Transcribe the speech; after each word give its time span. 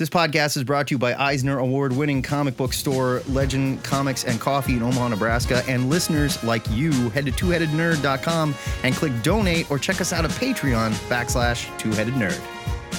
This 0.00 0.08
podcast 0.08 0.56
is 0.56 0.64
brought 0.64 0.86
to 0.86 0.94
you 0.94 0.98
by 0.98 1.12
Eisner 1.12 1.58
Award 1.58 1.94
winning 1.94 2.22
comic 2.22 2.56
book 2.56 2.72
store 2.72 3.22
Legend 3.28 3.84
Comics 3.84 4.24
and 4.24 4.40
Coffee 4.40 4.72
in 4.72 4.82
Omaha, 4.82 5.08
Nebraska. 5.08 5.62
And 5.68 5.90
listeners 5.90 6.42
like 6.42 6.66
you, 6.70 7.10
head 7.10 7.26
to 7.26 7.32
twoheadednerd.com 7.32 8.54
and 8.82 8.94
click 8.94 9.12
donate 9.22 9.70
or 9.70 9.78
check 9.78 10.00
us 10.00 10.14
out 10.14 10.24
at 10.24 10.30
Patreon 10.30 10.92
backslash 11.10 11.66
twoheaded 11.76 12.14
nerd. 12.14 12.40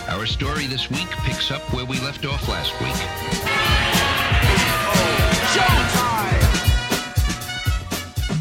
Our 0.09 0.27
story 0.27 0.67
this 0.67 0.91
week 0.91 1.09
picks 1.23 1.49
up 1.49 1.63
where 1.73 1.85
we 1.85 1.99
left 2.01 2.23
off 2.23 2.47
last 2.47 2.71
week. 2.79 2.93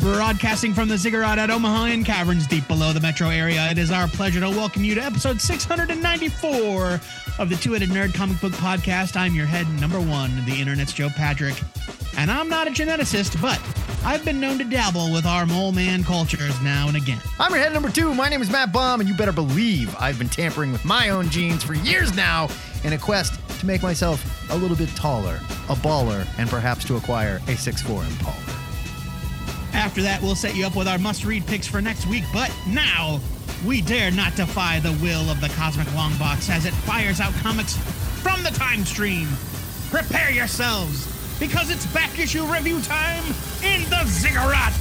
Broadcasting 0.00 0.74
from 0.74 0.88
the 0.88 0.98
Ziggurat 0.98 1.38
at 1.38 1.50
Omaha 1.50 1.84
and 1.84 2.04
caverns 2.04 2.46
deep 2.46 2.68
below 2.68 2.92
the 2.92 3.00
metro 3.00 3.30
area, 3.30 3.70
it 3.70 3.79
is 3.79 3.90
our 3.90 4.06
pleasure 4.06 4.40
to 4.40 4.50
welcome 4.50 4.84
you 4.84 4.95
to 4.95 5.02
episode 5.02 5.40
694 5.40 7.00
of 7.41 7.48
the 7.48 7.57
Two 7.57 7.72
Headed 7.72 7.88
Nerd 7.88 8.12
Comic 8.12 8.38
Book 8.38 8.52
Podcast. 8.52 9.16
I'm 9.16 9.34
your 9.34 9.46
head 9.46 9.66
number 9.80 9.98
one, 9.98 10.44
the 10.44 10.61
internet's 10.61 10.93
Joe 10.93 11.08
Patrick. 11.08 11.54
And 12.18 12.30
I'm 12.30 12.50
not 12.50 12.68
a 12.68 12.71
geneticist, 12.71 13.40
but 13.40 13.58
I've 14.04 14.22
been 14.26 14.39
known 14.39 14.58
to 14.58 14.64
dabble 14.64 15.11
with 15.11 15.25
our 15.25 15.46
mole 15.46 15.72
man 15.72 16.04
cultures 16.04 16.61
now 16.61 16.89
and 16.89 16.99
again. 16.99 17.18
I'm 17.39 17.50
your 17.50 17.63
head 17.63 17.72
number 17.72 17.89
two. 17.89 18.13
My 18.13 18.29
name 18.29 18.43
is 18.43 18.50
Matt 18.50 18.75
Baum, 18.75 19.00
and 19.00 19.08
you 19.08 19.16
better 19.16 19.32
believe 19.32 19.96
I've 19.99 20.18
been 20.18 20.29
tampering 20.29 20.71
with 20.71 20.85
my 20.85 21.08
own 21.08 21.30
genes 21.30 21.64
for 21.64 21.72
years 21.72 22.14
now 22.14 22.49
in 22.85 22.93
a 22.93 22.99
quest 22.99 23.41
to 23.61 23.66
make 23.66 23.82
myself 23.82 24.22
a 24.50 24.57
little 24.57 24.77
bit 24.77 24.91
taller, 24.91 25.36
a 25.71 25.75
baller, 25.77 26.27
and 26.36 26.46
perhaps 26.50 26.85
to 26.85 26.96
acquire 26.96 27.36
a 27.36 27.54
6'4 27.57 28.07
Impala. 28.07 28.36
After 29.72 30.02
that, 30.02 30.21
we'll 30.21 30.35
set 30.35 30.54
you 30.54 30.66
up 30.66 30.77
with 30.77 30.88
our 30.88 30.99
must 30.99 31.25
read 31.25 31.46
picks 31.46 31.66
for 31.66 31.80
next 31.80 32.06
week. 32.06 32.25
But 32.34 32.55
now, 32.69 33.19
we 33.64 33.81
dare 33.83 34.11
not 34.11 34.34
defy 34.36 34.81
the 34.81 34.92
will 35.03 35.31
of 35.31 35.41
the 35.41 35.48
Cosmic 35.50 35.86
Longbox 35.89 36.50
as 36.50 36.64
it 36.67 36.72
fires 36.72 37.20
out 37.20 37.33
comics 37.34 37.77
from 38.22 38.42
the 38.42 38.50
time 38.50 38.84
stream. 38.84 39.28
Prepare 39.91 40.31
yourselves, 40.31 41.06
because 41.39 41.70
it's 41.70 41.86
back 41.86 42.19
issue 42.19 42.44
review 42.44 42.80
time 42.83 43.24
in 43.62 43.83
the 43.91 44.05
Ziggurat. 44.06 44.72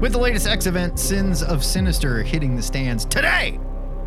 With 0.00 0.12
the 0.12 0.18
latest 0.18 0.46
X 0.46 0.66
event, 0.66 1.00
Sins 1.00 1.42
of 1.42 1.64
Sinister 1.64 2.22
hitting 2.22 2.54
the 2.54 2.62
stands 2.62 3.04
today. 3.04 3.58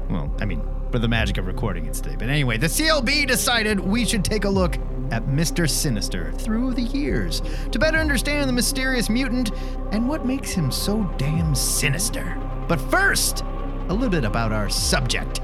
Well, 0.09 0.33
I 0.39 0.45
mean, 0.45 0.61
for 0.91 0.99
the 0.99 1.07
magic 1.07 1.37
of 1.37 1.47
recording 1.47 1.85
it 1.85 1.93
today. 1.93 2.15
But 2.17 2.29
anyway, 2.29 2.57
the 2.57 2.67
CLB 2.67 3.27
decided 3.27 3.79
we 3.79 4.05
should 4.05 4.23
take 4.23 4.45
a 4.45 4.49
look 4.49 4.75
at 5.11 5.25
Mr. 5.27 5.69
Sinister 5.69 6.31
through 6.33 6.73
the 6.73 6.81
years 6.81 7.41
to 7.71 7.79
better 7.79 7.97
understand 7.97 8.47
the 8.47 8.53
mysterious 8.53 9.09
mutant 9.09 9.51
and 9.91 10.07
what 10.07 10.25
makes 10.25 10.51
him 10.51 10.71
so 10.71 11.03
damn 11.17 11.55
sinister. 11.55 12.37
But 12.67 12.79
first, 12.79 13.43
a 13.89 13.93
little 13.93 14.09
bit 14.09 14.23
about 14.23 14.51
our 14.51 14.69
subject. 14.69 15.41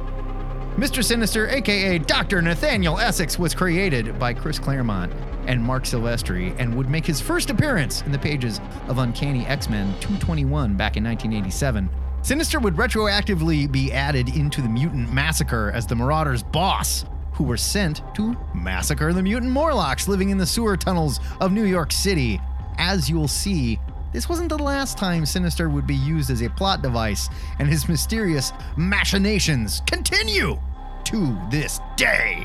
Mr. 0.77 1.03
Sinister, 1.03 1.47
aka 1.47 1.97
Dr. 1.99 2.41
Nathaniel 2.41 2.99
Essex, 2.99 3.39
was 3.39 3.55
created 3.55 4.19
by 4.19 4.33
Chris 4.33 4.59
Claremont 4.59 5.11
and 5.47 5.61
Marc 5.61 5.83
Silvestri 5.83 6.55
and 6.59 6.75
would 6.75 6.89
make 6.89 7.05
his 7.05 7.21
first 7.21 7.49
appearance 7.49 8.02
in 8.02 8.11
the 8.11 8.19
pages 8.19 8.59
of 8.87 8.97
Uncanny 8.97 9.45
X 9.45 9.69
Men 9.69 9.87
221 10.02 10.75
back 10.75 10.97
in 10.97 11.03
1987. 11.03 11.89
Sinister 12.25 12.59
would 12.59 12.73
retroactively 12.73 13.71
be 13.71 13.93
added 13.93 14.35
into 14.35 14.59
the 14.59 14.67
Mutant 14.67 15.13
Massacre 15.13 15.71
as 15.75 15.85
the 15.85 15.93
Marauders' 15.93 16.41
boss, 16.41 17.05
who 17.33 17.43
were 17.43 17.55
sent 17.55 18.01
to 18.15 18.35
massacre 18.51 19.13
the 19.13 19.21
mutant 19.21 19.51
Morlocks 19.51 20.07
living 20.07 20.31
in 20.31 20.39
the 20.39 20.45
sewer 20.47 20.75
tunnels 20.75 21.19
of 21.39 21.51
New 21.51 21.65
York 21.65 21.91
City. 21.91 22.41
As 22.79 23.11
you'll 23.11 23.27
see, 23.27 23.79
this 24.11 24.27
wasn't 24.27 24.49
the 24.49 24.57
last 24.57 24.97
time 24.97 25.23
Sinister 25.23 25.69
would 25.69 25.85
be 25.85 25.93
used 25.93 26.31
as 26.31 26.41
a 26.41 26.49
plot 26.49 26.81
device, 26.81 27.29
and 27.59 27.69
his 27.69 27.87
mysterious 27.87 28.51
machinations 28.75 29.83
continue 29.85 30.59
to 31.03 31.37
this 31.52 31.80
day. 31.95 32.43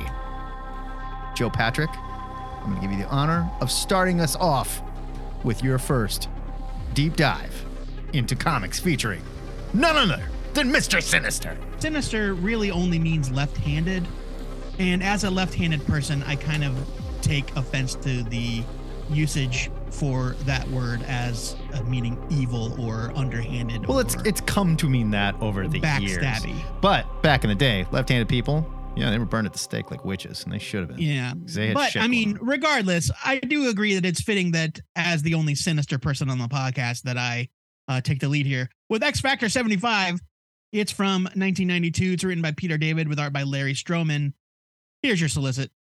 Joe 1.35 1.49
Patrick, 1.49 1.89
I'm 1.89 2.65
going 2.65 2.75
to 2.75 2.81
give 2.83 2.93
you 2.93 3.03
the 3.03 3.09
honor 3.09 3.51
of 3.63 3.71
starting 3.71 4.21
us 4.21 4.37
off 4.37 4.83
with 5.43 5.65
your 5.65 5.79
first 5.79 6.29
deep 6.93 7.17
dive 7.17 7.65
into 8.13 8.37
comics 8.37 8.79
featuring 8.79 9.23
none 9.73 9.97
other 9.97 10.29
than 10.55 10.71
Mr. 10.71 11.03
Sinister. 11.03 11.57
Sinister 11.79 12.35
really 12.35 12.71
only 12.71 12.99
means 12.99 13.31
left 13.31 13.57
handed. 13.57 14.07
And 14.79 15.03
as 15.03 15.25
a 15.25 15.31
left 15.31 15.55
handed 15.55 15.85
person, 15.87 16.23
I 16.25 16.37
kind 16.37 16.65
of 16.65 16.75
take 17.23 17.55
offense 17.57 17.95
to 17.97 18.23
the 18.25 18.63
usage 19.11 19.71
for 19.91 20.37
that 20.45 20.67
word 20.71 21.03
as 21.03 21.57
meaning 21.87 22.17
evil 22.31 22.81
or 22.81 23.13
underhanded. 23.15 23.87
Well, 23.87 23.99
it's 23.99 24.17
or 24.17 24.27
it's 24.27 24.41
come 24.41 24.77
to 24.79 24.89
mean 24.89 25.11
that 25.11 25.35
over 25.41 25.67
the 25.69 25.79
years. 25.79 26.19
backstabby. 26.19 26.55
But 26.81 27.23
back 27.23 27.45
in 27.45 27.51
the 27.51 27.57
day, 27.57 27.87
left-handed 27.91 28.29
people, 28.29 28.73
yeah, 28.97 29.11
they 29.11 29.19
were 29.19 29.25
burned 29.25 29.47
at 29.47 29.53
the 29.53 29.59
stake 29.59 29.91
like 29.91 30.05
witches, 30.05 30.45
and 30.45 30.53
they 30.53 30.59
should 30.59 30.81
have 30.81 30.89
been. 30.89 30.99
Yeah, 30.99 31.35
But 31.75 31.97
I 31.97 32.07
mean, 32.07 32.39
regardless, 32.41 33.11
I 33.25 33.39
do 33.39 33.69
agree 33.69 33.95
that 33.95 34.07
it's 34.07 34.23
fitting 34.23 34.53
that 34.53 34.81
as 34.97 35.23
the 35.23 35.35
only 35.35 35.55
sinister 35.55 35.99
person 35.99 36.31
on 36.31 36.39
the 36.39 36.49
podcast 36.49 37.03
that 37.03 37.19
I 37.19 37.49
uh, 37.91 38.01
take 38.01 38.21
the 38.21 38.29
lead 38.29 38.47
here. 38.47 38.71
With 38.89 39.03
X 39.03 39.21
Factor 39.21 39.49
75, 39.49 40.21
it's 40.73 40.93
from 40.93 41.25
1992. 41.25 42.13
It's 42.13 42.25
written 42.25 42.41
by 42.41 42.53
Peter 42.53 42.79
David 42.79 43.09
with 43.09 43.19
art 43.19 43.33
by 43.33 43.43
Larry 43.43 43.75
Stroman. 43.75 44.33
Here's 45.03 45.21
your 45.21 45.29
solicit. 45.29 45.73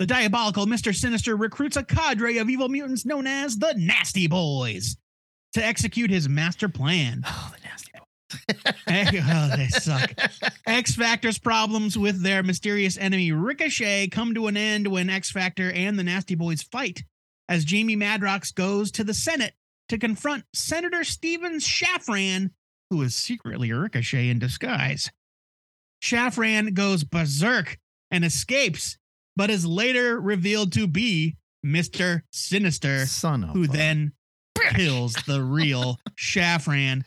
The 0.00 0.06
diabolical 0.06 0.66
Mr. 0.66 0.92
Sinister 0.92 1.36
recruits 1.36 1.76
a 1.76 1.84
cadre 1.84 2.38
of 2.38 2.50
evil 2.50 2.68
mutants 2.68 3.06
known 3.06 3.28
as 3.28 3.56
the 3.56 3.74
Nasty 3.76 4.26
Boys 4.26 4.96
to 5.52 5.64
execute 5.64 6.10
his 6.10 6.28
master 6.28 6.68
plan. 6.68 7.22
oh, 7.24 7.54
the 7.54 7.68
nasty. 7.68 7.92
Boys. 7.92 9.22
oh, 9.30 9.56
they 9.56 9.68
suck. 9.68 10.10
X 10.66 10.96
Factor's 10.96 11.38
problems 11.38 11.96
with 11.96 12.22
their 12.22 12.42
mysterious 12.42 12.98
enemy 12.98 13.30
Ricochet 13.30 14.08
come 14.08 14.34
to 14.34 14.48
an 14.48 14.56
end 14.56 14.88
when 14.88 15.08
X 15.08 15.30
Factor 15.30 15.70
and 15.70 15.96
the 15.96 16.02
Nasty 16.02 16.34
Boys 16.34 16.62
fight, 16.62 17.04
as 17.48 17.64
Jamie 17.64 17.96
Madrox 17.96 18.52
goes 18.52 18.90
to 18.92 19.04
the 19.04 19.14
Senate 19.14 19.54
to 19.92 19.98
confront 19.98 20.44
Senator 20.54 21.04
Stephen 21.04 21.58
Shafran, 21.58 22.50
who 22.88 23.02
is 23.02 23.14
secretly 23.14 23.70
a 23.70 23.78
Ricochet 23.78 24.30
in 24.30 24.38
disguise. 24.38 25.10
Shafran 26.02 26.72
goes 26.72 27.04
berserk 27.04 27.78
and 28.10 28.24
escapes, 28.24 28.96
but 29.36 29.50
is 29.50 29.66
later 29.66 30.18
revealed 30.18 30.72
to 30.72 30.86
be 30.86 31.36
Mr. 31.64 32.22
Sinister, 32.32 33.04
Son 33.04 33.44
of 33.44 33.50
who 33.50 33.66
then 33.66 34.12
kills 34.74 35.12
the 35.26 35.42
real 35.42 35.98
Shafran. 36.18 37.04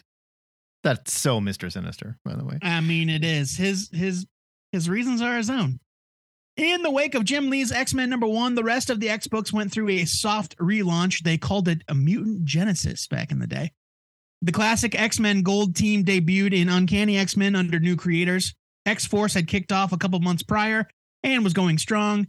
That's 0.84 1.12
so 1.12 1.42
Mr. 1.42 1.72
Sinister, 1.72 2.20
by 2.24 2.36
the 2.36 2.46
way. 2.46 2.60
I 2.62 2.82
mean, 2.82 3.10
it 3.10 3.26
is 3.26 3.58
his 3.58 3.90
his 3.92 4.28
his 4.72 4.88
reasons 4.88 5.24
are 5.24 5.38
his 5.38 5.50
own. 5.50 5.80
In 6.58 6.84
the 6.84 6.92
wake 6.92 7.16
of 7.16 7.26
Jim 7.26 7.50
Lee's 7.50 7.74
X 7.74 7.94
Men 7.94 8.10
number 8.10 8.28
one, 8.28 8.56
the 8.56 8.64
rest 8.64 8.90
of 8.90 9.02
the 9.02 9.10
X 9.10 9.28
books 9.28 9.52
went 9.52 9.74
through 9.74 9.90
a 9.90 10.06
soft 10.06 10.58
relaunch. 10.58 11.24
They 11.24 11.38
called 11.38 11.68
it 11.68 11.82
a 11.90 11.94
Mutant 11.94 12.46
Genesis 12.46 13.08
back 13.08 13.32
in 13.32 13.40
the 13.40 13.48
day. 13.48 13.74
The 14.42 14.54
classic 14.54 14.98
X 14.98 15.20
Men 15.20 15.42
Gold 15.42 15.76
team 15.76 16.06
debuted 16.06 16.54
in 16.54 16.70
Uncanny 16.70 17.18
X 17.18 17.36
Men 17.36 17.56
under 17.56 17.80
new 17.80 17.98
creators. 17.98 18.54
X 18.86 19.06
Force 19.06 19.34
had 19.34 19.48
kicked 19.48 19.74
off 19.74 19.92
a 19.92 19.98
couple 19.98 20.20
months 20.20 20.44
prior 20.44 20.88
and 21.24 21.44
was 21.44 21.54
going 21.54 21.78
strong. 21.78 22.28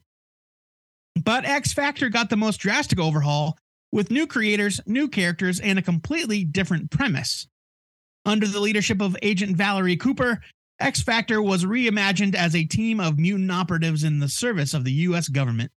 But 1.14 1.44
X 1.44 1.72
Factor 1.72 2.08
got 2.08 2.28
the 2.28 2.36
most 2.36 2.56
drastic 2.56 2.98
overhaul 2.98 3.56
with 3.92 4.10
new 4.10 4.26
creators, 4.26 4.80
new 4.86 5.06
characters, 5.06 5.60
and 5.60 5.78
a 5.78 5.82
completely 5.82 6.44
different 6.44 6.90
premise. 6.90 7.46
Under 8.24 8.48
the 8.48 8.58
leadership 8.58 9.00
of 9.00 9.16
Agent 9.22 9.56
Valerie 9.56 9.96
Cooper, 9.96 10.40
X 10.78 11.02
Factor 11.02 11.40
was 11.40 11.64
reimagined 11.64 12.34
as 12.34 12.54
a 12.54 12.64
team 12.64 13.00
of 13.00 13.18
mutant 13.18 13.50
operatives 13.50 14.04
in 14.04 14.18
the 14.18 14.28
service 14.28 14.74
of 14.74 14.84
the 14.84 14.92
U.S. 14.92 15.28
government. 15.28 15.72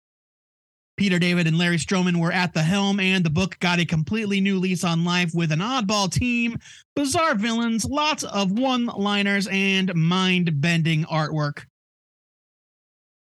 Peter 0.98 1.20
David 1.20 1.46
and 1.46 1.60
Larry 1.60 1.78
Stroman 1.78 2.20
were 2.20 2.32
at 2.32 2.56
the 2.56 2.64
helm, 2.64 3.00
and 3.00 3.24
the 3.24 3.30
book 3.30 3.60
got 3.60 3.78
a 3.78 3.86
completely 3.86 4.42
new 4.42 4.58
lease 4.58 4.84
on 4.84 5.06
life 5.06 5.32
with 5.36 5.52
an 5.52 5.60
oddball 5.60 6.12
team, 6.12 6.58
bizarre 6.96 7.36
villains, 7.36 7.86
lots 7.86 8.24
of 8.24 8.52
one 8.52 8.88
liners, 8.88 9.48
and 9.52 9.94
mind 9.94 10.60
bending 10.60 11.04
artwork. 11.06 11.66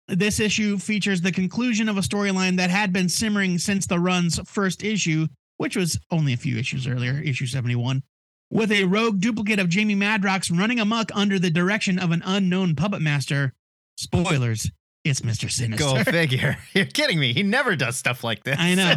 This 0.08 0.40
issue 0.40 0.78
features 0.78 1.20
the 1.20 1.34
conclusion 1.34 1.90
of 1.90 1.98
a 1.98 2.02
storyline 2.02 2.56
that 2.58 2.70
had 2.70 2.94
been 2.94 3.10
simmering 3.10 3.58
since 3.58 3.86
the 3.86 4.00
run's 4.00 4.40
first 4.48 4.82
issue, 4.82 5.28
which 5.58 5.76
was 5.76 6.00
only 6.12 6.32
a 6.32 6.38
few 6.38 6.58
issues 6.58 6.88
earlier, 6.88 7.20
issue 7.20 7.48
71 7.48 8.02
with 8.50 8.72
a 8.72 8.86
rogue 8.86 9.20
duplicate 9.20 9.60
of 9.60 9.70
Jamie 9.70 9.96
Madrox 9.96 10.56
running 10.56 10.80
amok 10.80 11.12
under 11.14 11.40
the 11.40 11.50
direction 11.50 12.00
of 12.00 12.12
an 12.12 12.22
unknown 12.26 12.76
puppet 12.76 13.02
master. 13.02 13.54
Spoilers, 13.98 14.70
it's 15.04 15.22
Mr. 15.22 15.50
Sinister. 15.50 15.84
Go 15.84 16.04
figure. 16.04 16.58
You're 16.74 16.86
kidding 16.86 17.20
me. 17.20 17.34
He 17.34 17.44
never 17.44 17.76
does 17.76 17.96
stuff 17.96 18.24
like 18.24 18.44
this. 18.44 18.58
I 18.60 18.76
know. 18.76 18.96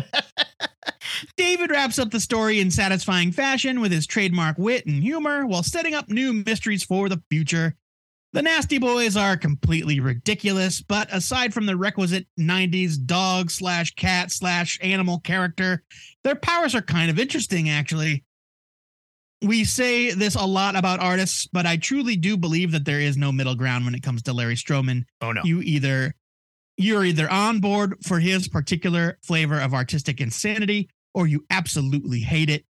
David 1.37 1.71
wraps 1.71 1.99
up 1.99 2.11
the 2.11 2.21
story 2.21 2.61
in 2.61 2.71
satisfying 2.71 3.33
fashion 3.33 3.81
with 3.81 3.93
his 3.93 4.07
trademark 4.07 4.59
wit 4.59 4.87
and 4.87 5.03
humor 5.03 5.47
while 5.47 5.63
setting 5.63 5.95
up 5.95 6.09
new 6.09 6.33
mysteries 6.33 6.85
for 6.85 7.09
the 7.09 7.23
future. 7.31 7.77
The 8.35 8.43
Nasty 8.43 8.79
Boys 8.79 9.17
are 9.17 9.39
completely 9.39 10.01
ridiculous, 10.01 10.83
but 10.83 11.09
aside 11.13 11.55
from 11.55 11.65
the 11.65 11.77
requisite 11.77 12.27
90s 12.39 13.03
dog 13.03 13.51
slash 13.51 13.95
cat 13.95 14.31
slash 14.31 14.79
animal 14.83 15.21
character, 15.21 15.83
their 16.25 16.35
powers 16.35 16.75
are 16.75 16.83
kind 16.83 17.11
of 17.11 17.19
interesting, 17.19 17.71
actually. 17.71 18.25
We 19.43 19.65
say 19.65 20.13
this 20.13 20.35
a 20.35 20.45
lot 20.45 20.75
about 20.75 21.01
artists, 21.01 21.47
but 21.53 21.65
I 21.65 21.77
truly 21.77 22.17
do 22.17 22.37
believe 22.37 22.73
that 22.73 22.85
there 22.85 23.01
is 23.01 23.17
no 23.17 23.31
middle 23.31 23.55
ground 23.55 23.85
when 23.85 23.95
it 23.95 24.03
comes 24.03 24.23
to 24.23 24.33
Larry 24.33 24.57
Stroman. 24.57 25.05
Oh 25.21 25.33
no. 25.33 25.43
You 25.45 25.61
either 25.63 26.15
you're 26.77 27.05
either 27.05 27.31
on 27.31 27.61
board 27.61 27.97
for 28.05 28.21
his 28.21 28.49
particular 28.49 29.19
flavor 29.23 29.61
of 29.61 29.75
artistic 29.75 30.21
insanity 30.21 30.89
or 31.15 31.27
you 31.27 31.45
absolutely 31.51 32.21
hate 32.21 32.51
it. 32.51 32.65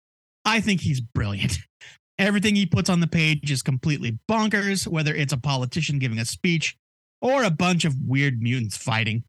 I 0.44 0.60
think 0.60 0.82
he's 0.82 1.00
brilliant. 1.00 1.58
Everything 2.18 2.54
he 2.54 2.66
puts 2.66 2.90
on 2.90 3.00
the 3.00 3.06
page 3.06 3.50
is 3.50 3.62
completely 3.62 4.18
bonkers, 4.30 4.86
whether 4.86 5.14
it's 5.14 5.32
a 5.32 5.38
politician 5.38 5.98
giving 5.98 6.18
a 6.18 6.24
speech 6.24 6.76
or 7.20 7.42
a 7.42 7.50
bunch 7.50 7.84
of 7.84 7.96
weird 8.06 8.40
mutants 8.40 8.76
fighting. 8.76 9.24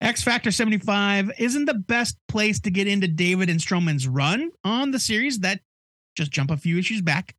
X 0.00 0.22
Factor 0.22 0.50
75 0.50 1.30
isn't 1.38 1.66
the 1.66 1.74
best 1.74 2.16
place 2.26 2.58
to 2.60 2.70
get 2.70 2.88
into 2.88 3.06
David 3.06 3.48
and 3.48 3.60
Stroman's 3.60 4.08
run 4.08 4.50
on 4.64 4.90
the 4.90 4.98
series 4.98 5.38
that 5.40 5.60
just 6.16 6.30
jump 6.32 6.50
a 6.50 6.56
few 6.56 6.78
issues 6.78 7.02
back. 7.02 7.34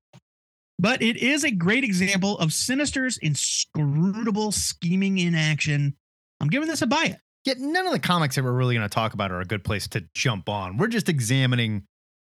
But 0.78 1.02
it 1.02 1.18
is 1.18 1.44
a 1.46 1.52
great 1.52 1.84
example 1.86 2.38
of 2.40 2.52
Sinister's 2.52 3.18
inscrutable 3.18 4.52
scheming 4.52 5.18
in 5.18 5.34
action. 5.36 5.96
I'm 6.42 6.48
giving 6.50 6.68
this 6.68 6.82
a 6.82 6.88
buy 6.88 7.06
it. 7.06 7.18
Yet 7.46 7.60
none 7.60 7.86
of 7.86 7.94
the 7.94 8.00
comics 8.00 8.36
that 8.36 8.44
we're 8.44 8.52
really 8.52 8.76
going 8.76 8.88
to 8.88 8.94
talk 8.94 9.14
about 9.14 9.32
are 9.32 9.40
a 9.40 9.46
good 9.46 9.64
place 9.64 9.88
to 9.90 10.04
jump 10.16 10.50
on. 10.50 10.78
We're 10.78 10.88
just 10.88 11.08
examining 11.10 11.84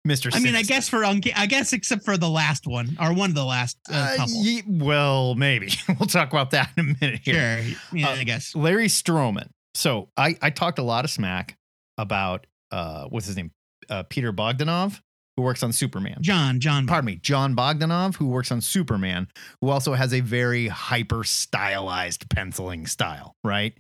Mr. 0.07 0.31
I 0.35 0.41
mean, 0.41 0.55
I 0.57 0.63
guess 0.63 0.89
for 0.89 1.05
I 1.05 1.15
guess 1.21 1.73
except 1.73 2.05
for 2.05 2.19
the 2.19 2.29
last 2.29 2.67
one 2.67 2.97
or 3.01 3.15
one 3.15 3.31
of 3.31 3.37
the 3.37 3.45
last 3.45 3.79
uh, 3.91 3.95
Uh, 3.95 4.17
couple. 4.17 4.35
ye- 4.45 4.63
well, 4.67 5.35
maybe 5.35 5.71
we'll 5.89 6.09
talk 6.09 6.31
about 6.31 6.51
that 6.51 6.71
in 6.77 6.91
a 6.91 6.95
minute 7.01 7.21
here. 7.25 7.63
Sure. 7.63 7.77
Yeah, 7.93 8.09
Uh, 8.09 8.17
I 8.17 8.25
guess. 8.25 8.55
Larry 8.55 8.89
Stroman. 8.89 9.49
So 9.75 10.11
I, 10.17 10.37
I 10.43 10.51
talked 10.51 10.79
a 10.79 10.83
lot 10.83 11.05
of 11.05 11.11
smack 11.11 11.57
about 11.97 12.47
uh 12.73 13.05
what's 13.07 13.27
his 13.27 13.37
name? 13.37 13.53
Uh, 13.89 14.03
Peter 14.03 14.33
Bogdanove, 14.33 15.01
who 15.37 15.43
works 15.43 15.63
on 15.63 15.73
Superman. 15.73 16.19
John, 16.21 16.61
John. 16.61 16.87
Pardon 16.87 17.07
me, 17.07 17.17
John 17.17 17.57
Bogdanove, 17.57 18.17
who 18.17 18.29
works 18.29 18.53
on 18.53 18.61
Superman, 18.61 19.29
who 19.61 19.69
also 19.69 19.95
has 19.95 20.13
a 20.15 20.21
very 20.21 20.69
hyper 20.69 21.25
stylized 21.25 22.29
penciling 22.31 22.87
style, 22.87 23.35
right? 23.43 23.75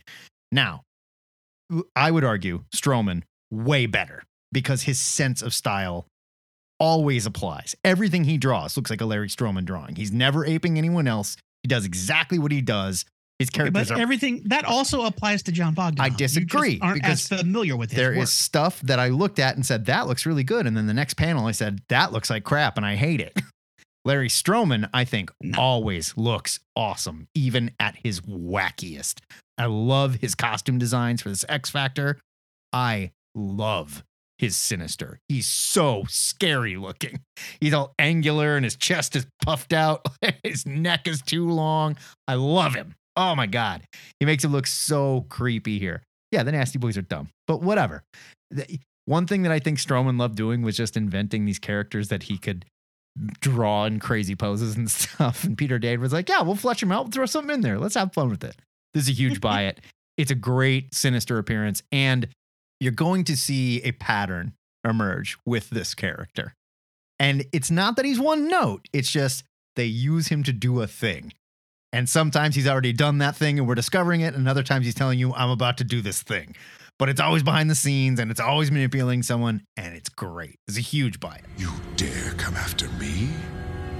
Now, 0.50 0.82
I 1.96 2.10
would 2.10 2.24
argue 2.24 2.64
Stroman 2.74 3.22
way 3.50 3.86
better 3.86 4.22
because 4.52 4.82
his 4.82 4.98
sense 4.98 5.42
of 5.42 5.54
style 5.54 6.06
always 6.80 7.26
applies. 7.26 7.74
Everything 7.84 8.24
he 8.24 8.38
draws 8.38 8.76
looks 8.76 8.90
like 8.90 9.00
a 9.00 9.06
Larry 9.06 9.28
Stroman 9.28 9.64
drawing. 9.64 9.96
He's 9.96 10.12
never 10.12 10.44
aping 10.44 10.76
anyone 10.78 11.06
else. 11.06 11.36
He 11.62 11.68
does 11.68 11.84
exactly 11.84 12.38
what 12.38 12.52
he 12.52 12.60
does. 12.60 13.04
His 13.38 13.50
characters 13.50 13.88
But 13.88 13.98
are 13.98 14.00
everything 14.00 14.42
that 14.46 14.64
also 14.64 15.04
applies 15.06 15.42
to 15.44 15.52
John 15.52 15.74
Bogdan. 15.74 16.04
I 16.04 16.08
disagree, 16.08 16.78
aren't 16.80 17.02
because 17.02 17.30
as 17.30 17.40
familiar 17.40 17.76
with 17.76 17.90
his 17.90 17.96
There 17.98 18.12
is 18.12 18.18
work. 18.18 18.28
stuff 18.28 18.80
that 18.82 18.98
I 19.00 19.08
looked 19.08 19.38
at 19.40 19.56
and 19.56 19.66
said 19.66 19.86
that 19.86 20.06
looks 20.06 20.24
really 20.24 20.44
good, 20.44 20.66
and 20.66 20.76
then 20.76 20.86
the 20.86 20.94
next 20.94 21.14
panel 21.14 21.46
I 21.46 21.52
said 21.52 21.80
that 21.88 22.12
looks 22.12 22.30
like 22.30 22.44
crap, 22.44 22.76
and 22.76 22.86
I 22.86 22.94
hate 22.94 23.20
it. 23.20 23.36
Larry 24.04 24.28
Stroman, 24.28 24.88
I 24.92 25.04
think, 25.04 25.32
No. 25.40 25.58
always 25.58 26.14
looks 26.16 26.60
awesome, 26.76 27.26
even 27.34 27.70
at 27.80 27.96
his 27.96 28.20
wackiest. 28.20 29.20
I 29.56 29.66
love 29.66 30.16
his 30.16 30.34
costume 30.34 30.78
designs 30.78 31.22
for 31.22 31.30
this 31.30 31.44
X 31.48 31.70
Factor. 31.70 32.20
I 32.72 33.12
love 33.34 34.04
his 34.38 34.56
Sinister. 34.56 35.18
He's 35.28 35.46
so 35.46 36.04
scary 36.08 36.76
looking. 36.76 37.20
He's 37.60 37.72
all 37.72 37.94
angular 37.98 38.56
and 38.56 38.64
his 38.64 38.76
chest 38.76 39.16
is 39.16 39.26
puffed 39.44 39.72
out. 39.72 40.04
his 40.44 40.66
neck 40.66 41.06
is 41.08 41.22
too 41.22 41.48
long. 41.48 41.96
I 42.28 42.34
love 42.34 42.74
him. 42.74 42.94
Oh 43.16 43.34
my 43.34 43.46
God. 43.46 43.82
He 44.20 44.26
makes 44.26 44.44
him 44.44 44.52
look 44.52 44.66
so 44.66 45.26
creepy 45.28 45.78
here. 45.78 46.02
Yeah, 46.32 46.42
the 46.42 46.52
Nasty 46.52 46.78
Boys 46.78 46.96
are 46.96 47.02
dumb, 47.02 47.28
but 47.46 47.62
whatever. 47.62 48.02
The- 48.50 48.80
One 49.06 49.26
thing 49.26 49.42
that 49.42 49.52
I 49.52 49.58
think 49.58 49.78
Stroman 49.78 50.18
loved 50.18 50.34
doing 50.36 50.62
was 50.62 50.76
just 50.76 50.96
inventing 50.96 51.44
these 51.44 51.58
characters 51.58 52.08
that 52.08 52.24
he 52.24 52.38
could 52.38 52.64
draw 53.40 53.84
in 53.84 54.00
crazy 54.00 54.34
poses 54.34 54.76
and 54.76 54.90
stuff. 54.90 55.44
And 55.44 55.56
Peter 55.56 55.78
David 55.78 56.00
was 56.00 56.12
like, 56.12 56.28
yeah, 56.28 56.42
we'll 56.42 56.56
flesh 56.56 56.82
him 56.82 56.90
out. 56.90 57.04
We'll 57.04 57.12
throw 57.12 57.26
something 57.26 57.54
in 57.54 57.60
there. 57.60 57.78
Let's 57.78 57.94
have 57.94 58.12
fun 58.12 58.30
with 58.30 58.42
it. 58.42 58.56
This 58.94 59.04
is 59.04 59.10
a 59.10 59.12
huge 59.12 59.40
buy 59.42 59.62
it. 59.64 59.80
It's 60.16 60.30
a 60.30 60.34
great 60.36 60.94
sinister 60.94 61.38
appearance. 61.38 61.82
And 61.92 62.28
you're 62.80 62.92
going 62.92 63.24
to 63.24 63.36
see 63.36 63.82
a 63.82 63.92
pattern 63.92 64.54
emerge 64.84 65.36
with 65.46 65.70
this 65.70 65.94
character. 65.94 66.54
And 67.20 67.44
it's 67.52 67.70
not 67.70 67.96
that 67.96 68.04
he's 68.04 68.18
one 68.18 68.48
note, 68.48 68.88
it's 68.92 69.10
just 69.10 69.44
they 69.76 69.84
use 69.84 70.28
him 70.28 70.42
to 70.44 70.52
do 70.52 70.80
a 70.82 70.86
thing. 70.86 71.32
And 71.94 72.08
sometimes 72.08 72.56
he's 72.56 72.66
already 72.66 72.92
done 72.92 73.18
that 73.18 73.36
thing 73.36 73.56
and 73.56 73.68
we're 73.68 73.76
discovering 73.76 74.22
it. 74.22 74.34
And 74.34 74.48
other 74.48 74.64
times 74.64 74.84
he's 74.84 74.96
telling 74.96 75.16
you, 75.16 75.32
I'm 75.32 75.50
about 75.50 75.78
to 75.78 75.84
do 75.84 76.00
this 76.02 76.24
thing. 76.24 76.56
But 76.98 77.08
it's 77.08 77.20
always 77.20 77.44
behind 77.44 77.70
the 77.70 77.76
scenes 77.76 78.18
and 78.18 78.32
it's 78.32 78.40
always 78.40 78.72
manipulating 78.72 79.22
someone. 79.22 79.62
And 79.76 79.94
it's 79.94 80.08
great. 80.08 80.58
It's 80.66 80.76
a 80.76 80.80
huge 80.80 81.20
buy. 81.20 81.38
You 81.56 81.70
dare 81.94 82.32
come 82.32 82.56
after 82.56 82.88
me? 82.94 83.28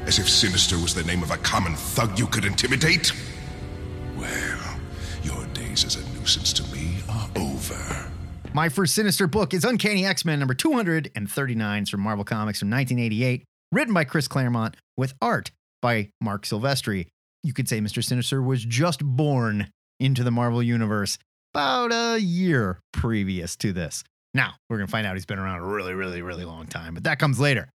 As 0.07 0.19
if 0.19 0.29
Sinister 0.29 0.77
was 0.77 0.93
the 0.93 1.05
name 1.05 1.23
of 1.23 1.31
a 1.31 1.37
common 1.37 1.77
thug 1.77 2.19
you 2.19 2.27
could 2.27 2.45
intimidate? 2.45 3.13
Well, 4.17 4.77
your 5.23 5.47
days 5.55 5.85
as 5.85 5.95
a 5.95 6.19
nuisance 6.19 6.53
to 6.55 6.65
me 6.75 6.97
are 7.09 7.31
over. 7.37 8.11
My 8.53 8.69
first 8.71 8.97
sinister 8.97 9.29
book 9.29 9.55
is 9.55 9.65
Uncanny 9.65 10.05
X 10.05 10.25
Men 10.25 10.41
number 10.41 10.55
239 10.55 11.83
It's 11.83 11.91
from 11.91 12.01
Marvel 12.01 12.25
Comics 12.25 12.59
from 12.59 12.71
1988, 12.71 13.45
written 13.71 13.95
by 13.95 14.03
Chris 14.03 14.27
Claremont 14.27 14.77
with 14.97 15.15
art 15.23 15.53
by 15.81 16.11
Marc 16.21 16.43
Silvestri. 16.43 17.07
You 17.45 17.53
could 17.53 17.69
say 17.69 17.79
Mr. 17.79 18.03
Sinister 18.03 18.43
was 18.43 18.65
just 18.65 19.05
born 19.05 19.69
into 20.01 20.25
the 20.25 20.31
Marvel 20.31 20.63
Universe 20.63 21.19
about 21.53 21.93
a 21.93 22.19
year 22.19 22.81
previous 22.93 23.55
to 23.57 23.73
this. 23.73 24.03
Now, 24.33 24.55
we're 24.69 24.79
going 24.79 24.89
to 24.89 24.91
find 24.91 25.07
out 25.07 25.15
he's 25.15 25.27
been 25.27 25.39
around 25.39 25.61
a 25.61 25.65
really, 25.65 25.93
really, 25.93 26.23
really 26.23 26.45
long 26.45 26.67
time, 26.67 26.95
but 26.95 27.05
that 27.05 27.19
comes 27.19 27.39
later. 27.39 27.69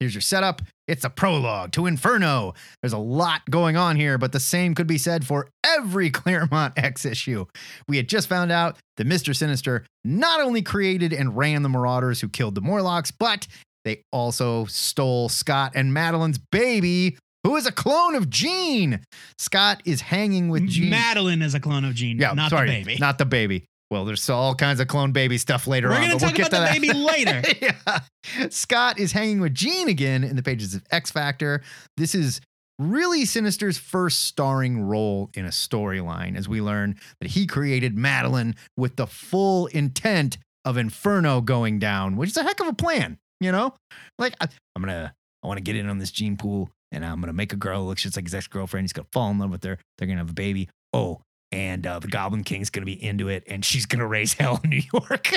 Here's 0.00 0.14
your 0.14 0.22
setup. 0.22 0.62
It's 0.86 1.04
a 1.04 1.10
prologue 1.10 1.72
to 1.72 1.86
Inferno. 1.86 2.54
There's 2.80 2.92
a 2.92 2.98
lot 2.98 3.42
going 3.50 3.76
on 3.76 3.96
here, 3.96 4.16
but 4.16 4.32
the 4.32 4.40
same 4.40 4.74
could 4.74 4.86
be 4.86 4.98
said 4.98 5.26
for 5.26 5.48
every 5.64 6.10
Claremont 6.10 6.74
X 6.76 7.04
issue. 7.04 7.44
We 7.88 7.98
had 7.98 8.08
just 8.08 8.28
found 8.28 8.50
out 8.50 8.78
that 8.96 9.06
Mr. 9.06 9.36
Sinister 9.36 9.84
not 10.04 10.40
only 10.40 10.62
created 10.62 11.12
and 11.12 11.36
ran 11.36 11.62
the 11.62 11.68
Marauders 11.68 12.20
who 12.20 12.28
killed 12.28 12.54
the 12.54 12.60
Morlocks, 12.62 13.10
but 13.10 13.46
they 13.84 14.02
also 14.12 14.64
stole 14.66 15.28
Scott 15.28 15.72
and 15.74 15.92
Madeline's 15.92 16.38
baby, 16.38 17.16
who 17.44 17.56
is 17.56 17.66
a 17.66 17.72
clone 17.72 18.14
of 18.14 18.28
Jean. 18.30 19.00
Scott 19.38 19.82
is 19.84 20.00
hanging 20.00 20.48
with 20.48 20.66
Jean. 20.66 20.90
Madeline 20.90 21.42
is 21.42 21.54
a 21.54 21.60
clone 21.60 21.84
of 21.84 21.94
Jean, 21.94 22.18
yeah, 22.18 22.32
not 22.32 22.50
sorry, 22.50 22.68
the 22.70 22.84
baby. 22.84 22.98
Not 22.98 23.18
the 23.18 23.26
baby. 23.26 23.64
Well, 23.90 24.04
there's 24.04 24.28
all 24.28 24.54
kinds 24.54 24.80
of 24.80 24.88
clone 24.88 25.12
baby 25.12 25.38
stuff 25.38 25.66
later 25.66 25.88
We're 25.88 25.94
on. 25.94 26.00
gonna 26.02 26.12
but 26.14 26.22
we'll 26.22 26.30
talk 26.30 26.38
about 26.38 26.50
the 26.50 26.58
that. 26.58 26.72
baby 26.72 26.92
later. 26.92 27.42
yeah. 27.86 28.48
Scott 28.50 28.98
is 28.98 29.12
hanging 29.12 29.40
with 29.40 29.54
Jean 29.54 29.88
again 29.88 30.24
in 30.24 30.36
the 30.36 30.42
pages 30.42 30.74
of 30.74 30.82
X 30.90 31.10
Factor. 31.10 31.62
This 31.96 32.14
is 32.14 32.42
really 32.78 33.24
Sinister's 33.24 33.78
first 33.78 34.24
starring 34.26 34.82
role 34.82 35.30
in 35.34 35.46
a 35.46 35.48
storyline 35.48 36.36
as 36.36 36.48
we 36.48 36.60
learn 36.60 36.96
that 37.20 37.30
he 37.30 37.46
created 37.46 37.96
Madeline 37.96 38.56
with 38.76 38.96
the 38.96 39.06
full 39.06 39.66
intent 39.68 40.36
of 40.66 40.76
Inferno 40.76 41.40
going 41.40 41.78
down, 41.78 42.16
which 42.16 42.28
is 42.30 42.36
a 42.36 42.42
heck 42.42 42.60
of 42.60 42.68
a 42.68 42.74
plan, 42.74 43.16
you 43.40 43.50
know? 43.50 43.74
Like, 44.18 44.34
I, 44.38 44.48
I'm 44.76 44.82
gonna, 44.82 45.14
I 45.42 45.46
wanna 45.46 45.62
get 45.62 45.76
in 45.76 45.88
on 45.88 45.98
this 45.98 46.10
gene 46.10 46.36
pool 46.36 46.68
and 46.92 47.04
I'm 47.04 47.20
gonna 47.20 47.32
make 47.32 47.52
a 47.52 47.56
girl 47.56 47.84
look 47.86 47.98
just 47.98 48.16
like 48.16 48.24
his 48.26 48.34
ex 48.34 48.46
girlfriend. 48.46 48.84
He's 48.84 48.92
gonna 48.92 49.08
fall 49.12 49.30
in 49.30 49.38
love 49.38 49.50
with 49.50 49.64
her. 49.64 49.78
They're 49.98 50.06
gonna 50.08 50.18
have 50.20 50.30
a 50.30 50.34
baby. 50.34 50.68
Oh, 50.92 51.20
and 51.52 51.86
uh, 51.86 51.98
the 51.98 52.08
Goblin 52.08 52.44
King's 52.44 52.70
gonna 52.70 52.86
be 52.86 53.02
into 53.02 53.28
it 53.28 53.44
and 53.46 53.64
she's 53.64 53.86
gonna 53.86 54.06
raise 54.06 54.34
hell 54.34 54.60
in 54.64 54.70
New 54.70 54.82
York. 54.92 55.30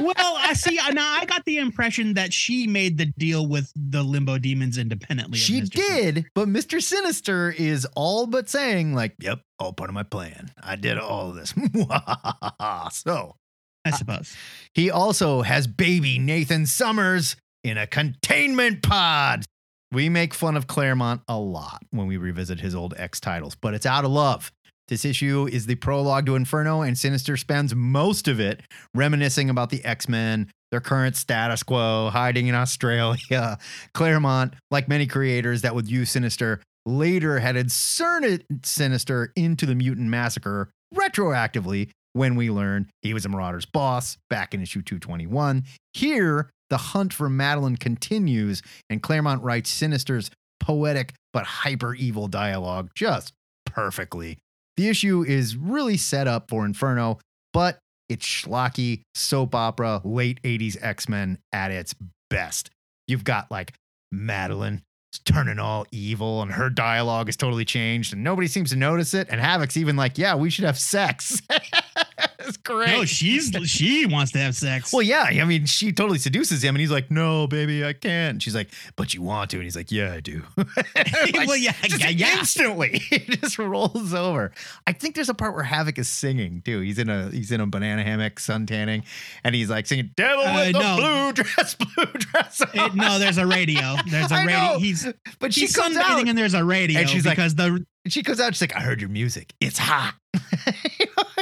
well, 0.00 0.14
I 0.38 0.52
see. 0.54 0.78
uh, 0.78 0.90
Now 0.90 1.08
I 1.20 1.24
got 1.24 1.44
the 1.44 1.58
impression 1.58 2.14
that 2.14 2.32
she 2.32 2.66
made 2.66 2.98
the 2.98 3.06
deal 3.06 3.46
with 3.46 3.72
the 3.76 4.02
Limbo 4.02 4.38
Demons 4.38 4.76
independently. 4.76 5.36
of 5.38 5.40
She 5.42 5.60
Mr. 5.62 5.72
Sinister. 5.74 6.02
did, 6.12 6.26
but 6.34 6.48
Mr. 6.48 6.82
Sinister 6.82 7.50
is 7.50 7.86
all 7.96 8.26
but 8.26 8.48
saying, 8.50 8.94
like, 8.94 9.14
yep, 9.20 9.40
all 9.58 9.72
part 9.72 9.88
of 9.88 9.94
my 9.94 10.02
plan. 10.02 10.50
I 10.62 10.76
did 10.76 10.98
all 10.98 11.30
of 11.30 11.36
this. 11.36 11.54
so 12.92 13.36
I 13.84 13.90
suppose. 13.92 14.36
he 14.74 14.90
also 14.90 15.42
has 15.42 15.66
baby 15.66 16.18
Nathan 16.18 16.66
Summers 16.66 17.36
in 17.64 17.78
a 17.78 17.86
containment 17.86 18.82
pod. 18.82 19.44
We 19.92 20.08
make 20.08 20.34
fun 20.34 20.56
of 20.56 20.66
Claremont 20.66 21.22
a 21.28 21.38
lot 21.38 21.82
when 21.90 22.06
we 22.06 22.16
revisit 22.16 22.60
his 22.60 22.74
old 22.74 22.94
X 22.96 23.20
titles, 23.20 23.54
but 23.54 23.74
it's 23.74 23.86
out 23.86 24.04
of 24.04 24.10
love. 24.10 24.50
This 24.88 25.04
issue 25.04 25.48
is 25.50 25.66
the 25.66 25.74
prologue 25.74 26.26
to 26.26 26.36
Inferno, 26.36 26.82
and 26.82 26.96
Sinister 26.96 27.36
spends 27.36 27.74
most 27.74 28.28
of 28.28 28.38
it 28.38 28.62
reminiscing 28.94 29.50
about 29.50 29.70
the 29.70 29.84
X 29.84 30.08
Men, 30.08 30.48
their 30.70 30.80
current 30.80 31.16
status 31.16 31.62
quo, 31.62 32.10
hiding 32.12 32.46
in 32.46 32.54
Australia. 32.54 33.58
Claremont, 33.94 34.54
like 34.70 34.88
many 34.88 35.06
creators 35.06 35.62
that 35.62 35.74
would 35.74 35.88
use 35.88 36.10
Sinister, 36.10 36.60
later 36.84 37.38
had 37.40 37.56
inserted 37.56 38.44
Sinister 38.62 39.32
into 39.34 39.66
the 39.66 39.74
Mutant 39.74 40.08
Massacre 40.08 40.70
retroactively 40.94 41.90
when 42.12 42.36
we 42.36 42.50
learn 42.50 42.88
he 43.02 43.12
was 43.12 43.24
a 43.24 43.28
Marauder's 43.28 43.66
boss 43.66 44.16
back 44.30 44.54
in 44.54 44.62
issue 44.62 44.82
221. 44.82 45.64
Here, 45.92 46.50
the 46.70 46.76
hunt 46.76 47.12
for 47.12 47.28
Madeline 47.28 47.76
continues, 47.76 48.62
and 48.90 49.02
Claremont 49.02 49.42
writes 49.42 49.70
Sinister's 49.70 50.30
poetic 50.60 51.14
but 51.32 51.44
hyper 51.44 51.94
evil 51.94 52.28
dialogue 52.28 52.90
just 52.94 53.32
perfectly. 53.64 54.38
The 54.76 54.88
issue 54.88 55.22
is 55.22 55.56
really 55.56 55.96
set 55.96 56.26
up 56.26 56.48
for 56.48 56.64
Inferno, 56.64 57.18
but 57.52 57.78
it's 58.08 58.26
schlocky 58.26 59.02
soap 59.14 59.54
opera 59.54 60.00
late 60.04 60.40
80s 60.42 60.76
X-Men 60.80 61.38
at 61.52 61.70
its 61.70 61.94
best. 62.30 62.70
You've 63.06 63.24
got 63.24 63.50
like 63.50 63.74
Madeline 64.12 64.82
turning 65.24 65.58
all 65.58 65.86
evil 65.92 66.42
and 66.42 66.52
her 66.52 66.68
dialogue 66.68 67.28
is 67.28 67.36
totally 67.36 67.64
changed 67.64 68.12
and 68.12 68.22
nobody 68.22 68.46
seems 68.46 68.70
to 68.70 68.76
notice 68.76 69.14
it 69.14 69.28
and 69.30 69.40
Havoc's 69.40 69.76
even 69.76 69.96
like, 69.96 70.18
"Yeah, 70.18 70.34
we 70.34 70.50
should 70.50 70.64
have 70.64 70.78
sex." 70.78 71.40
it's 72.38 72.56
great. 72.56 72.88
No, 72.88 73.04
she's 73.04 73.50
she 73.64 74.06
wants 74.06 74.32
to 74.32 74.38
have 74.38 74.54
sex. 74.54 74.92
Well, 74.92 75.02
yeah, 75.02 75.24
I 75.24 75.44
mean, 75.44 75.66
she 75.66 75.92
totally 75.92 76.18
seduces 76.18 76.62
him, 76.62 76.74
and 76.74 76.80
he's 76.80 76.90
like, 76.90 77.10
"No, 77.10 77.46
baby, 77.46 77.84
I 77.84 77.92
can't." 77.92 78.34
And 78.34 78.42
she's 78.42 78.54
like, 78.54 78.68
"But 78.96 79.14
you 79.14 79.22
want 79.22 79.50
to?" 79.50 79.56
And 79.56 79.64
he's 79.64 79.76
like, 79.76 79.90
"Yeah, 79.92 80.12
I 80.12 80.20
do." 80.20 80.42
Like, 80.56 80.66
Well, 81.46 81.56
yeah, 81.56 81.74
yeah, 81.98 82.08
yeah. 82.08 82.38
instantly, 82.38 83.02
it 83.10 83.40
just 83.40 83.58
rolls 83.58 84.14
over. 84.14 84.52
I 84.86 84.92
think 84.92 85.14
there's 85.14 85.28
a 85.28 85.34
part 85.34 85.54
where 85.54 85.64
Havoc 85.64 85.98
is 85.98 86.08
singing 86.08 86.62
too. 86.64 86.80
He's 86.80 86.98
in 86.98 87.08
a 87.08 87.30
he's 87.30 87.50
in 87.52 87.60
a 87.60 87.66
banana 87.66 88.02
hammock, 88.02 88.38
sun 88.40 88.66
tanning, 88.66 89.04
and 89.44 89.54
he's 89.54 89.68
like 89.70 89.86
singing 89.86 90.10
"Devil 90.16 90.44
Uh, 90.44 90.54
with 90.54 90.72
the 90.72 90.94
blue 90.96 91.32
dress, 91.32 91.74
blue 91.74 92.04
dress." 92.12 92.62
It- 92.74 92.94
no, 92.94 93.18
there's 93.18 93.38
a 93.38 93.46
radio. 93.46 93.96
There's 94.10 94.30
a 94.32 94.36
radio. 94.44 94.78
He's 94.78 95.06
but 95.38 95.52
she 95.52 95.62
he's 95.62 95.76
comes 95.76 95.96
out 95.96 96.26
and 96.26 96.36
there's 96.36 96.54
a 96.54 96.64
radio. 96.64 97.00
And 97.00 97.08
she's 97.08 97.26
like, 97.26 97.36
because 97.36 97.54
the 97.54 97.84
and 98.04 98.12
she 98.12 98.22
comes 98.22 98.40
out. 98.40 98.54
She's 98.54 98.60
like, 98.62 98.76
"I 98.76 98.80
heard 98.80 99.00
your 99.00 99.10
music. 99.10 99.52
It's 99.60 99.78
hot." 99.78 100.14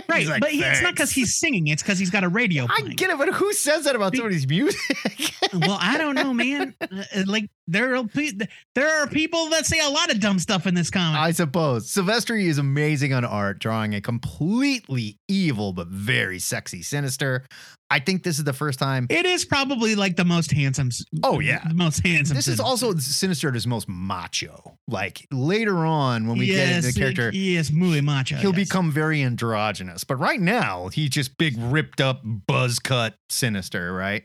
right, 0.09 0.27
like, 0.27 0.41
but 0.41 0.51
he, 0.51 0.63
it's 0.63 0.83
not 0.83 0.95
because 0.95 1.11
he's 1.11 1.39
singing. 1.39 1.69
It's 1.69 1.83
because 1.83 1.99
he's 1.99 2.11
got 2.11 2.25
a 2.25 2.29
radio. 2.29 2.67
I 2.69 2.83
get 2.83 3.11
it, 3.11 3.19
but 3.19 3.33
who 3.33 3.53
says 3.53 3.85
that 3.85 3.97
about 3.97 4.13
Be- 4.13 4.19
somebody's 4.19 4.47
music? 4.47 4.81
well, 5.55 5.79
I 5.81 5.99
don't 5.99 6.15
know, 6.15 6.35
man. 6.35 6.75
Uh, 6.81 7.05
like 7.27 7.51
there 7.67 7.95
are 7.97 8.05
pe- 8.05 8.33
there 8.75 9.03
are 9.03 9.07
people 9.07 9.49
that 9.51 9.67
say 9.67 9.81
a 9.81 9.89
lot 9.89 10.11
of 10.11 10.21
dumb 10.21 10.39
stuff 10.39 10.67
in 10.67 10.75
this 10.75 10.91
comic. 10.91 11.21
I 11.21 11.33
suppose. 11.33 11.91
Silvestri 11.91 12.45
is 12.45 12.59
amazing 12.59 13.13
on 13.13 13.25
art, 13.25 13.59
drawing 13.59 13.95
a 13.95 14.01
completely 14.01 15.19
evil 15.29 15.73
but 15.73 15.89
very 15.89 16.39
sexy 16.39 16.83
sinister. 16.83 17.45
I 17.95 18.01
think 18.01 18.25
this 18.25 18.39
is 18.39 18.45
the 18.45 18.53
first 18.53 18.81
time. 18.81 19.07
it 19.09 19.25
is 19.25 19.45
probably 19.45 19.95
like 19.95 20.17
the 20.17 20.25
most 20.25 20.51
handsome. 20.51 20.91
Oh, 21.23 21.39
yeah. 21.39 21.63
the 21.69 21.75
most 21.75 22.05
handsome. 22.05 22.35
This 22.35 22.49
is 22.49 22.59
also 22.59 22.93
Sinister 22.97 23.47
at 23.47 23.55
his 23.55 23.69
most 23.69 23.89
macho. 23.89 24.77
Like 24.89 25.25
later 25.31 25.77
on, 25.77 26.27
when 26.27 26.37
we 26.37 26.47
get 26.47 26.71
into 26.77 26.89
the 26.89 26.93
character, 26.93 27.31
Yes, 27.33 27.71
muy 27.71 28.01
macho. 28.01 28.35
he'll 28.35 28.51
yes. 28.57 28.69
become 28.69 28.91
very 28.91 29.23
androgynous. 29.23 30.03
But 30.03 30.17
right 30.17 30.41
now, 30.41 30.89
he's 30.89 31.11
just 31.11 31.39
big, 31.39 31.55
ripped 31.57 32.01
up, 32.01 32.21
buzz 32.25 32.81
cut 32.81 33.15
Sinister, 33.31 33.93
right? 33.93 34.25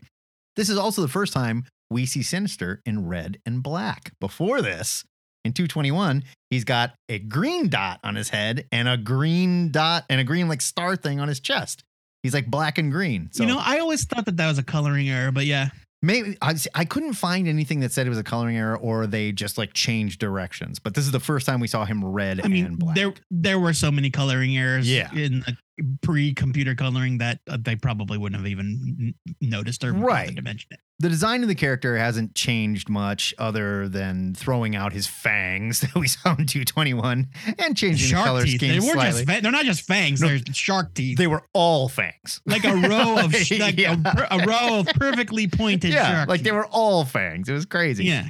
This 0.56 0.68
is 0.70 0.78
also 0.80 1.04
the 1.04 1.08
first 1.08 1.32
time 1.32 1.66
we 1.92 2.08
see 2.08 2.24
Sinister 2.24 2.82
in 2.88 3.08
red 3.08 3.38
and 3.46 3.62
black. 3.62 4.14
Before 4.20 4.64
this, 4.64 5.06
in 5.46 5.54
221, 5.54 6.24
he's 6.50 6.64
got 6.64 6.96
a 7.08 7.20
green 7.20 7.70
dot 7.70 8.00
on 8.04 8.16
his 8.16 8.30
head 8.30 8.66
and 8.72 8.88
a 8.90 8.98
green 8.98 9.72
dot 9.72 10.06
and 10.10 10.20
a 10.20 10.24
green 10.24 10.48
like 10.48 10.62
star 10.62 10.96
thing 10.96 11.20
on 11.20 11.28
his 11.28 11.40
chest. 11.40 11.84
He's 12.24 12.34
like 12.34 12.48
black 12.48 12.78
and 12.78 12.92
green. 12.92 13.30
So 13.32 13.44
you 13.44 13.50
know, 13.50 13.60
I 13.64 13.80
always 13.80 14.06
thought 14.06 14.26
that 14.26 14.38
that 14.38 14.48
was 14.48 14.58
a 14.58 14.64
coloring 14.64 15.10
error, 15.10 15.32
but 15.32 15.46
yeah, 15.46 15.70
maybe 16.02 16.38
I, 16.42 16.56
I 16.76 16.86
couldn't 16.86 17.14
find 17.14 17.48
anything 17.48 17.80
that 17.82 17.92
said 17.92 18.06
it 18.06 18.10
was 18.10 18.18
a 18.20 18.24
coloring 18.24 18.58
error 18.58 18.78
or 18.78 19.08
they 19.08 19.32
just 19.32 19.58
like 19.58 19.74
changed 19.74 20.20
directions. 20.20 20.80
But 20.80 20.96
this 20.96 21.06
is 21.06 21.12
the 21.12 21.20
first 21.20 21.46
time 21.46 21.60
we 21.60 21.68
saw 21.68 21.86
him 21.86 22.04
red 22.04 22.42
I 22.44 22.48
mean, 22.50 22.66
and 22.66 22.80
black. 22.80 22.96
there 22.96 23.14
there 23.32 23.60
were 23.60 23.74
so 23.74 23.90
many 23.92 24.10
coloring 24.10 24.58
errors 24.58 24.90
Yeah. 24.90 25.14
in 25.14 25.40
the 25.42 25.58
pre-computer 26.02 26.76
coloring 26.76 27.18
that 27.20 27.40
uh, 27.48 27.58
they 27.60 27.76
probably 27.76 28.18
wouldn't 28.18 28.40
have 28.40 28.48
even 28.50 29.14
noticed 29.42 29.84
or 29.84 29.94
Right. 29.94 30.36
to 30.36 30.42
mention 30.42 30.70
it. 30.72 30.80
the 31.00 31.10
design 31.10 31.42
of 31.44 31.48
the 31.50 31.56
character 31.56 31.98
hasn't 31.98 32.36
changed 32.36 32.90
much 32.90 33.34
other 33.38 33.88
than 33.88 34.34
throwing 34.36 34.76
out 34.76 34.92
his 34.94 35.08
fangs 35.08 35.80
that 35.82 35.96
we 35.96 36.08
saw 36.08 36.30
in 36.38 36.46
221 36.46 37.28
and 37.60 37.78
changing 37.78 38.10
the 38.18 38.24
color 38.24 38.40
Shark 38.42 38.46
teeth. 38.46 38.60
scheme 38.60 38.70
They 38.72 38.80
were 38.88 38.94
slightly. 38.94 39.22
just 39.26 39.36
fa- 39.36 39.42
they're 39.42 39.52
not 39.52 39.66
just 39.66 39.82
fangs. 39.82 40.22
No. 40.22 40.28
they're 40.28 40.40
shark 40.54 40.94
teeth. 40.94 41.18
they 41.18 41.28
were 41.28 41.44
all 41.54 41.90
fangs. 41.90 42.42
like 42.46 42.64
a 42.66 42.74
row 42.76 43.18
of 43.20 43.34
like 43.60 43.78
Yeah. 43.78 43.96
a, 44.30 44.38
a 44.40 44.46
row 44.46 44.80
of 44.80 44.88
perfectly 44.88 45.48
pointed 45.48 45.92
yeah, 45.94 46.12
shark 46.12 46.30
like 46.30 46.42
they 46.42 46.52
were 46.52 46.68
all 46.68 47.06
fangs. 47.06 47.50
It 47.50 47.54
was 47.54 47.66
crazy. 47.66 48.06
Yeah. 48.06 48.28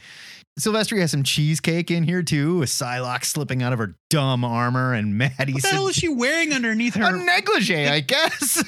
Silvestri 0.59 0.99
has 0.99 1.11
some 1.11 1.23
cheesecake 1.23 1.89
in 1.89 2.03
here 2.03 2.21
too, 2.21 2.57
with 2.59 2.69
Psylocke 2.69 3.23
slipping 3.25 3.63
out 3.63 3.71
of 3.73 3.79
her 3.79 3.95
dumb 4.09 4.43
armor 4.43 4.93
and 4.93 5.17
Maddie 5.17 5.53
What 5.53 5.61
the 5.63 5.67
hell 5.69 5.87
is 5.87 5.95
she 5.95 6.09
wearing 6.09 6.53
underneath 6.53 6.95
her? 6.95 7.15
a 7.15 7.23
negligee, 7.23 7.87
I 7.87 7.99
guess. 8.01 8.63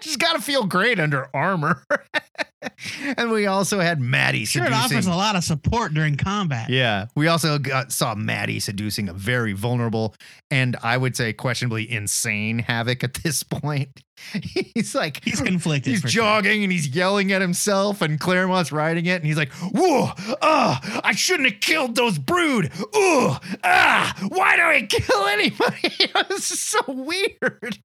She's 0.00 0.16
got 0.16 0.34
to 0.34 0.40
feel 0.42 0.64
great 0.64 1.00
under 1.00 1.28
armor. 1.34 1.82
and 3.16 3.30
we 3.30 3.46
also 3.46 3.80
had 3.80 4.00
Maddie 4.00 4.44
Sure, 4.44 4.64
it 4.64 4.72
offers 4.72 5.06
a 5.06 5.10
lot 5.10 5.36
of 5.36 5.44
support 5.44 5.94
during 5.94 6.16
combat. 6.16 6.70
Yeah, 6.70 7.06
we 7.14 7.28
also 7.28 7.58
got, 7.58 7.92
saw 7.92 8.14
Maddie 8.14 8.60
seducing 8.60 9.08
a 9.08 9.12
very 9.12 9.52
vulnerable 9.52 10.14
and 10.50 10.76
I 10.82 10.96
would 10.96 11.16
say 11.16 11.32
questionably 11.32 11.90
insane 11.90 12.58
Havoc 12.58 13.04
at 13.04 13.14
this 13.14 13.42
point. 13.42 14.02
He's 14.42 14.94
like 14.94 15.22
He's 15.24 15.40
conflicted. 15.40 15.92
He's 15.92 16.02
for 16.02 16.08
sure. 16.08 16.22
jogging 16.24 16.64
and 16.64 16.72
he's 16.72 16.88
yelling 16.88 17.30
at 17.32 17.40
himself, 17.40 18.02
and 18.02 18.18
Claremont's 18.18 18.72
riding 18.72 19.06
it, 19.06 19.14
and 19.14 19.24
he's 19.24 19.36
like, 19.36 19.52
"Whoa, 19.52 20.10
ah, 20.42 21.00
I 21.04 21.14
shouldn't 21.14 21.50
have 21.50 21.60
killed 21.60 21.94
those 21.94 22.18
brood. 22.18 22.72
Ooh, 22.96 23.36
ah, 23.62 24.28
why 24.28 24.56
do 24.56 24.62
I 24.62 24.82
kill 24.88 25.26
anybody? 25.26 25.92
this 26.28 26.50
is 26.50 26.60
so 26.60 26.80
weird." 26.88 27.78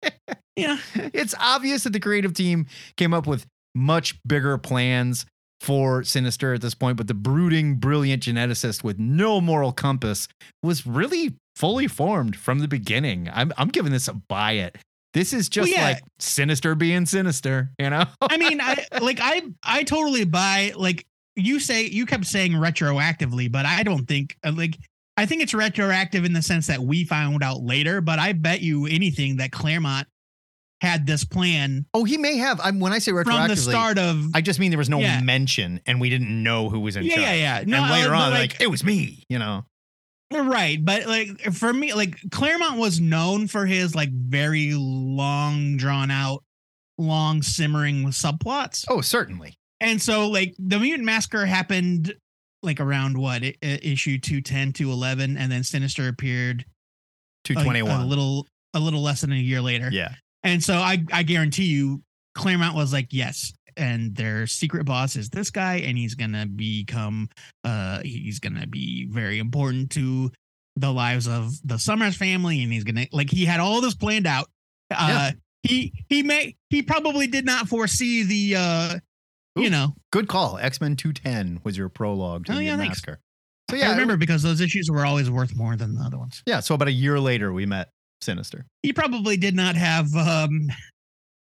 Yeah. 0.56 0.78
it's 0.96 1.34
obvious 1.40 1.84
that 1.84 1.94
the 1.94 2.00
creative 2.00 2.34
team 2.34 2.68
came 2.96 3.14
up 3.14 3.26
with 3.26 3.46
much 3.76 4.16
bigger 4.26 4.58
plans 4.58 5.26
for 5.62 6.04
Sinister 6.04 6.54
at 6.54 6.62
this 6.62 6.76
point, 6.76 6.98
but 6.98 7.08
the 7.08 7.14
brooding, 7.14 7.76
brilliant 7.76 8.24
geneticist 8.24 8.84
with 8.84 9.00
no 9.00 9.40
moral 9.40 9.72
compass 9.72 10.28
was 10.62 10.86
really 10.86 11.36
fully 11.56 11.88
formed 11.88 12.36
from 12.36 12.60
the 12.60 12.68
beginning. 12.68 13.30
I'm 13.34 13.54
I'm 13.58 13.70
giving 13.70 13.92
this 13.92 14.08
a 14.08 14.14
buy 14.14 14.54
it. 14.54 14.78
This 15.14 15.32
is 15.32 15.48
just 15.48 15.72
Well, 15.72 15.80
yeah. 15.80 15.88
like 15.94 16.04
Sinister 16.20 16.76
being 16.76 17.06
Sinister, 17.06 17.70
you 17.80 17.90
know? 17.90 18.04
I 18.22 18.38
mean, 18.38 18.60
I 18.60 18.86
like 19.00 19.20
I 19.22 19.44
I 19.64 19.84
totally 19.84 20.26
buy 20.26 20.74
like 20.76 21.06
you 21.36 21.60
say 21.60 21.86
you 21.86 22.06
kept 22.06 22.26
saying 22.26 22.54
retroactively, 22.54 23.52
but 23.52 23.66
I 23.66 23.84
don't 23.84 24.06
think 24.06 24.36
uh, 24.44 24.52
like 24.56 24.78
I 25.16 25.26
think 25.26 25.44
it's 25.44 25.54
retroactive 25.54 26.26
in 26.26 26.34
the 26.34 26.42
sense 26.42 26.68
that 26.68 26.82
we 26.82 27.06
found 27.06 27.44
out 27.44 27.62
later, 27.62 28.02
but 28.02 28.20
I 28.20 28.34
bet 28.34 28.62
you 28.62 28.88
anything 28.88 29.38
that 29.38 29.52
Claremont 29.52 30.08
had 30.84 31.08
this 31.08 31.24
plan 31.26 31.86
Oh, 31.94 32.04
he 32.04 32.18
may 32.18 32.38
have. 32.38 32.60
I'm, 32.64 32.80
when 32.80 32.94
I 32.94 33.00
say 33.00 33.12
retroactively, 33.12 33.26
from 33.40 33.48
the 33.48 33.56
start 33.58 33.98
of 33.98 34.28
I 34.36 34.42
just 34.42 34.60
mean 34.60 34.70
there 34.70 34.78
was 34.78 34.90
no 34.90 35.00
Yeah. 35.00 35.22
mention 35.22 35.80
and 35.88 36.00
we 36.00 36.10
didn't 36.10 36.44
know 36.44 36.70
who 36.70 36.80
was 36.82 36.96
in 36.96 37.06
yeah, 37.06 37.16
charge. 37.16 37.24
yeah, 37.26 37.34
yeah. 37.34 37.64
No, 37.66 37.82
and 37.82 37.92
later 37.92 38.14
on, 38.14 38.32
but, 38.32 38.40
like, 38.40 38.62
it 38.62 38.68
was 38.70 38.84
me, 38.84 39.24
you 39.30 39.40
know? 39.40 39.66
Right, 40.32 40.84
but 40.84 41.06
like 41.06 41.40
for 41.54 41.72
me, 41.72 41.94
like 41.94 42.18
Claremont 42.32 42.78
was 42.80 43.00
known 43.00 43.48
for 43.48 43.66
his 43.66 43.94
like 43.96 44.10
very 44.12 44.74
long, 44.74 45.78
drawn 45.78 46.10
out, 46.12 46.44
long 46.98 47.42
simmering 47.44 48.04
subplots, 48.08 48.86
Oh, 48.90 49.02
certainly. 49.02 49.54
and 49.80 50.02
so 50.02 50.28
like 50.30 50.56
the 50.58 50.80
Mutant 50.80 51.06
Massacre 51.06 51.46
happened 51.46 52.16
like 52.64 52.80
around 52.80 53.18
what 53.18 53.44
issue 53.62 54.18
210 54.18 54.74
to 54.74 54.92
11 54.92 55.38
and 55.38 55.52
then 55.52 55.64
sinister 55.64 56.08
appeared 56.08 56.62
a- 56.62 57.48
221. 57.48 58.02
a, 58.02 58.06
little 58.08 58.48
a 58.74 58.80
little 58.80 59.02
less 59.04 59.22
than 59.22 59.32
a 59.34 59.36
year 59.36 59.62
later 59.62 59.90
yeah. 59.92 60.16
And 60.44 60.64
so 60.64 60.76
i 60.76 61.04
i 61.12 61.24
guarantee 61.24 61.66
you 61.66 62.02
claremont 62.36 62.76
was 62.76 62.92
like 62.94 63.08
yes 63.12 63.54
and 63.78 64.16
their 64.16 64.46
secret 64.48 64.86
boss 64.86 65.16
is 65.16 65.30
this 65.30 65.50
guy 65.50 65.76
and 65.78 65.98
he's 65.98 66.16
gonna 66.16 66.46
become 66.46 67.28
uh 67.64 68.00
he's 68.04 68.40
gonna 68.40 68.68
be 68.68 69.08
very 69.12 69.40
important 69.40 69.90
to 69.92 70.32
the 70.76 70.92
lives 70.92 71.28
of 71.28 71.52
the 71.64 71.78
summers 71.78 72.16
family 72.16 72.62
and 72.64 72.72
he's 72.74 72.84
gonna 72.84 73.06
like 73.12 73.30
he 73.30 73.46
had 73.46 73.60
all 73.60 73.82
this 73.82 73.96
planned 73.96 74.28
out 74.28 74.48
uh 74.92 75.08
Yeah. 75.10 75.32
he 75.64 75.94
he 76.10 76.24
may 76.24 76.56
he 76.70 76.82
probably 76.82 77.28
did 77.28 77.46
not 77.46 77.68
foresee 77.68 78.24
the 78.24 78.56
uh 78.60 79.00
you 79.56 79.70
know 79.70 79.94
Good 80.12 80.28
call. 80.28 80.58
X 80.60 80.80
Men 80.82 80.96
210 80.96 81.62
was 81.64 81.76
your 81.78 81.90
prologue 81.90 82.46
to 82.46 82.54
Oh, 82.54 82.56
the 82.56 82.64
yeah, 82.66 82.76
massacre. 82.76 83.20
So, 83.72 83.78
I 83.78 83.80
yeah. 83.80 83.92
remember 83.92 84.18
because 84.18 84.44
those 84.44 84.62
issues 84.62 84.90
were 84.92 85.06
always 85.06 85.30
worth 85.32 85.56
more 85.56 85.76
than 85.76 85.96
the 85.96 86.02
other 86.02 86.18
ones. 86.20 86.44
Yeah. 86.46 86.60
So, 86.60 86.76
about 86.76 86.88
a 86.88 86.92
year 86.92 87.20
later, 87.20 87.52
we 87.54 87.66
met 87.66 87.90
Sinister. 88.24 88.66
He 88.82 88.94
probably 88.94 89.38
did 89.38 89.56
not 89.56 89.76
have 89.76 90.14
um, 90.16 90.70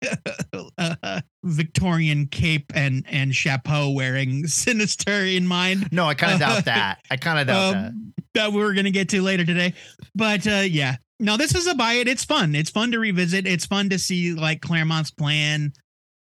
uh, 0.78 1.22
Victorian 1.44 2.28
cape 2.28 2.72
and 2.76 3.06
and 3.08 3.36
chapeau 3.36 3.92
wearing 3.92 4.48
sinister 4.48 5.12
in 5.12 5.48
mind. 5.48 5.92
No, 5.92 6.06
I 6.06 6.14
kind 6.14 6.34
of 6.34 6.40
doubt 6.40 6.66
that. 6.66 7.00
I 7.10 7.18
kind 7.18 7.40
of 7.40 7.48
doubt 7.48 7.72
that. 7.74 7.88
Um, 7.90 8.14
that 8.34 8.54
we 8.54 8.62
are 8.62 8.74
going 8.74 8.86
to 8.86 8.92
get 8.92 9.10
to 9.10 9.22
later 9.22 9.46
today. 9.46 9.74
But 10.16 10.46
uh, 10.48 10.64
yeah, 10.68 10.98
no, 11.20 11.38
this 11.38 11.56
is 11.56 11.68
a 11.68 11.76
buy 11.76 11.94
it. 11.94 12.08
It's 12.08 12.24
fun. 12.24 12.56
It's 12.56 12.70
fun 12.70 12.92
to 12.92 13.00
revisit. 13.00 13.48
It's 13.48 13.66
fun 13.66 13.90
to 13.90 14.00
see 14.00 14.34
like 14.34 14.62
Claremont's 14.62 15.12
plan 15.12 15.74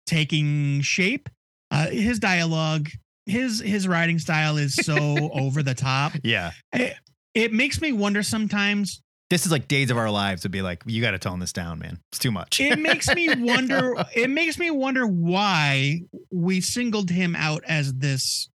taking 0.07 0.81
shape. 0.81 1.29
Uh, 1.71 1.89
his 1.89 2.19
dialogue, 2.19 2.89
his 3.27 3.61
his 3.61 3.87
writing 3.87 4.19
style 4.19 4.57
is 4.57 4.75
so 4.75 4.97
over 5.33 5.63
the 5.63 5.75
top. 5.75 6.13
Yeah. 6.25 6.53
It, 6.73 6.97
it 7.35 7.53
makes 7.53 7.81
me 7.81 7.93
wonder 7.93 8.23
sometimes 8.23 9.03
This 9.31 9.47
is 9.47 9.53
like 9.53 9.69
Days 9.69 9.91
of 9.91 9.97
Our 9.97 10.11
Lives 10.11 10.43
would 10.43 10.51
be 10.51 10.61
like, 10.61 10.83
you 10.87 11.01
got 11.01 11.13
to 11.13 11.19
tone 11.19 11.39
this 11.39 11.53
down, 11.53 11.79
man. 11.79 12.01
It's 12.11 12.19
too 12.19 12.33
much. 12.33 12.61
it 12.61 12.79
makes 12.81 13.09
me 13.15 13.29
wonder 13.39 13.95
it 14.15 14.29
makes 14.29 14.59
me 14.59 14.71
wonder 14.71 15.07
why 15.07 16.01
we 16.33 16.61
singled 16.61 17.11
him 17.11 17.37
out 17.37 17.63
as 17.67 17.95
this 17.95 18.49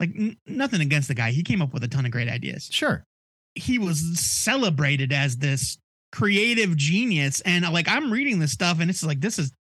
like 0.00 0.10
n- 0.18 0.36
nothing 0.46 0.80
against 0.80 1.08
the 1.08 1.14
guy. 1.14 1.30
He 1.30 1.42
came 1.42 1.60
up 1.60 1.74
with 1.74 1.84
a 1.84 1.88
ton 1.88 2.06
of 2.06 2.10
great 2.10 2.28
ideas. 2.28 2.68
Sure. 2.72 3.04
He 3.54 3.78
was 3.78 4.18
celebrated 4.18 5.12
as 5.12 5.36
this 5.36 5.78
creative 6.10 6.76
genius, 6.76 7.40
and 7.42 7.70
like 7.72 7.88
I'm 7.88 8.10
reading 8.10 8.38
this 8.38 8.52
stuff, 8.52 8.80
and 8.80 8.88
it's 8.88 9.04
like 9.04 9.20
this 9.20 9.38
is 9.38 9.52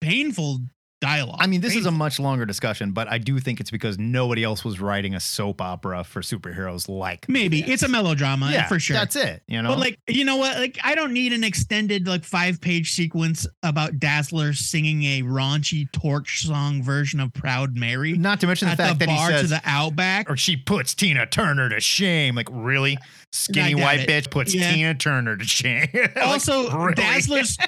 painful 0.00 0.60
dialogue. 1.00 1.38
I 1.40 1.46
mean, 1.46 1.60
this 1.60 1.76
is 1.76 1.86
a 1.86 1.90
much 1.90 2.18
longer 2.18 2.44
discussion, 2.46 2.92
but 2.92 3.08
I 3.08 3.18
do 3.18 3.38
think 3.38 3.60
it's 3.60 3.70
because 3.70 3.98
nobody 3.98 4.44
else 4.44 4.64
was 4.64 4.80
writing 4.80 5.14
a 5.14 5.20
soap 5.20 5.60
opera 5.60 6.04
for 6.04 6.20
superheroes 6.20 6.88
like 6.88 7.28
maybe 7.28 7.60
this. 7.62 7.70
it's 7.74 7.82
a 7.82 7.88
melodrama 7.88 8.50
yeah, 8.50 8.66
for 8.66 8.78
sure. 8.78 8.94
That's 8.96 9.16
it. 9.16 9.42
You 9.46 9.62
know, 9.62 9.70
But 9.70 9.78
like, 9.78 9.98
you 10.08 10.24
know 10.24 10.36
what? 10.36 10.56
Like, 10.56 10.78
I 10.82 10.94
don't 10.94 11.12
need 11.12 11.32
an 11.32 11.44
extended 11.44 12.06
like 12.06 12.24
five 12.24 12.60
page 12.60 12.92
sequence 12.92 13.46
about 13.62 13.98
Dazzler 13.98 14.52
singing 14.52 15.02
a 15.04 15.22
raunchy 15.22 15.90
torch 15.92 16.42
song 16.42 16.82
version 16.82 17.20
of 17.20 17.32
Proud 17.32 17.76
Mary 17.76 18.12
not 18.14 18.40
to 18.40 18.46
mention 18.46 18.68
the 18.68 18.76
fact 18.76 18.98
the 18.98 19.06
that 19.06 19.12
he 19.12 19.16
bar 19.16 19.30
says, 19.30 19.42
to 19.42 19.48
the 19.48 19.60
Outback. 19.64 20.28
or 20.30 20.36
she 20.36 20.56
puts 20.56 20.94
Tina 20.94 21.26
Turner 21.26 21.68
to 21.68 21.80
shame. 21.80 22.34
Like, 22.34 22.48
really? 22.50 22.98
Skinny 23.30 23.74
white 23.74 24.00
it. 24.00 24.08
bitch 24.08 24.30
puts 24.30 24.54
Yeah. 24.54 24.72
Tina 24.72 24.94
Turner 24.94 25.36
to 25.36 25.44
shame. 25.44 25.88
Like, 25.94 26.16
also, 26.16 26.70
really? 26.70 26.94
Dazzler's 26.94 27.58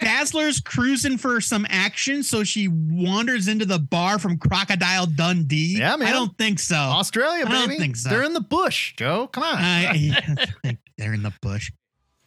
Dazzler's 0.00 0.60
cruising 0.60 1.18
for 1.18 1.40
some 1.40 1.66
action, 1.68 2.22
so 2.22 2.44
she 2.44 2.68
wanders 2.68 3.48
into 3.48 3.66
the 3.66 3.78
bar 3.80 4.18
from 4.20 4.38
Crocodile 4.38 5.06
Dundee. 5.06 5.76
Yeah, 5.78 5.96
man. 5.96 6.08
I 6.08 6.12
don't 6.12 6.36
think 6.38 6.60
so. 6.60 6.76
Australia, 6.76 7.44
I 7.46 7.50
don't 7.50 7.68
baby. 7.68 7.80
think 7.80 7.96
so. 7.96 8.08
They're 8.08 8.22
in 8.22 8.34
the 8.34 8.40
bush, 8.40 8.94
Joe. 8.96 9.26
Come 9.26 9.42
on. 9.42 9.56
I, 9.58 10.46
they're 10.98 11.12
in 11.14 11.22
the 11.22 11.32
bush. 11.42 11.72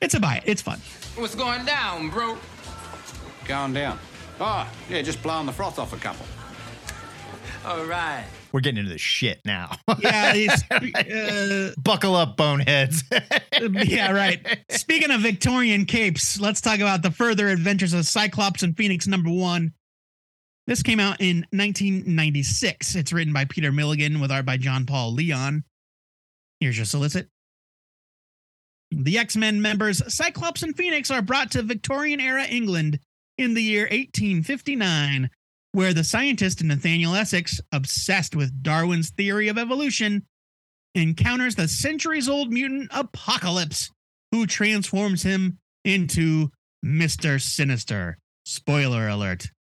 It's 0.02 0.14
a 0.14 0.20
buy. 0.20 0.42
It's 0.46 0.62
fun. 0.62 0.80
What's 1.16 1.36
going 1.36 1.66
down, 1.66 2.10
bro? 2.10 2.38
Going 3.46 3.74
down. 3.74 3.98
Oh, 4.40 4.70
yeah, 4.90 5.02
just 5.02 5.24
blowing 5.24 5.46
the 5.46 5.52
froth 5.54 5.80
off 5.80 5.94
a 5.94 5.98
couple. 5.98 6.26
All 7.66 7.84
right. 7.86 8.26
We're 8.58 8.62
getting 8.62 8.80
into 8.80 8.92
the 8.92 8.98
shit 8.98 9.40
now. 9.46 9.78
Yeah, 10.00 10.48
uh, 10.72 11.70
Buckle 11.78 12.16
up, 12.16 12.38
boneheads. 12.38 13.04
yeah, 13.62 14.12
right. 14.12 14.44
Speaking 14.72 15.12
of 15.12 15.22
Victorian 15.22 15.86
capes, 15.86 16.40
let's 16.40 16.60
talk 16.60 16.80
about 16.80 17.04
the 17.04 17.12
further 17.12 17.50
adventures 17.50 17.94
of 17.94 18.08
Cyclops 18.08 18.64
and 18.64 18.76
Phoenix 18.76 19.06
number 19.06 19.30
one. 19.30 19.74
This 20.66 20.82
came 20.82 21.00
out 21.00 21.22
in 21.22 21.46
1996. 21.52 22.96
It's 22.96 23.14
written 23.14 23.32
by 23.32 23.46
Peter 23.46 23.72
Milligan 23.72 24.20
with 24.20 24.32
art 24.32 24.48
by 24.48 24.58
John 24.58 24.88
Paul 24.88 25.14
Leon. 25.14 25.64
Here's 26.60 26.78
your 26.78 26.88
solicit. 26.88 27.28
The 28.90 29.20
X 29.20 29.36
Men 29.36 29.62
members 29.62 30.02
Cyclops 30.12 30.64
and 30.64 30.76
Phoenix 30.76 31.12
are 31.12 31.22
brought 31.22 31.52
to 31.52 31.62
Victorian 31.62 32.20
era 32.20 32.46
England 32.46 32.98
in 33.38 33.54
the 33.54 33.62
year 33.62 33.84
1859, 33.84 35.30
where 35.78 35.94
the 35.94 36.04
scientist 36.04 36.64
Nathaniel 36.64 37.14
Essex, 37.14 37.62
obsessed 37.72 38.36
with 38.36 38.64
Darwin's 38.64 39.12
theory 39.12 39.48
of 39.48 39.60
evolution, 39.60 40.26
encounters 40.96 41.54
the 41.54 41.68
centuries 41.68 42.28
old 42.28 42.52
mutant 42.52 42.90
Apocalypse, 42.92 43.92
who 44.32 44.48
transforms 44.48 45.22
him 45.22 45.60
into 45.86 46.50
Mr. 46.84 47.40
Sinister. 47.40 48.18
Spoiler 48.44 49.08
alert. 49.08 49.52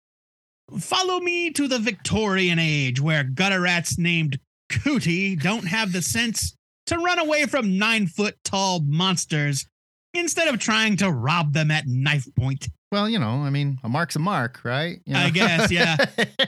Follow 0.78 1.20
me 1.20 1.50
to 1.50 1.68
the 1.68 1.78
Victorian 1.78 2.58
age, 2.58 2.98
where 2.98 3.22
gutter 3.22 3.60
rats 3.60 3.98
named 3.98 4.38
Cootie 4.70 5.36
don't 5.36 5.66
have 5.66 5.92
the 5.92 6.00
sense 6.00 6.56
to 6.86 6.96
run 6.96 7.18
away 7.18 7.44
from 7.44 7.76
nine 7.76 8.06
foot 8.06 8.36
tall 8.42 8.80
monsters 8.80 9.66
instead 10.14 10.48
of 10.48 10.58
trying 10.58 10.96
to 10.96 11.12
rob 11.12 11.52
them 11.52 11.70
at 11.70 11.86
knife 11.86 12.26
point. 12.34 12.68
Well, 12.92 13.08
you 13.08 13.18
know, 13.18 13.42
I 13.42 13.50
mean, 13.50 13.78
a 13.82 13.88
mark's 13.88 14.16
a 14.16 14.18
mark, 14.20 14.60
right? 14.64 15.00
You 15.06 15.16
I 15.16 15.30
guess, 15.30 15.70
yeah. 15.70 15.96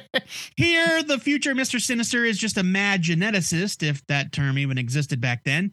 Here, 0.57 1.03
the 1.03 1.19
future 1.19 1.55
Mr. 1.55 1.81
Sinister 1.81 2.25
is 2.25 2.39
just 2.39 2.57
a 2.57 2.63
mad 2.63 3.03
geneticist, 3.03 3.83
if 3.83 4.07
that 4.07 4.33
term 4.33 4.59
even 4.59 4.79
existed 4.79 5.21
back 5.21 5.45
then, 5.45 5.73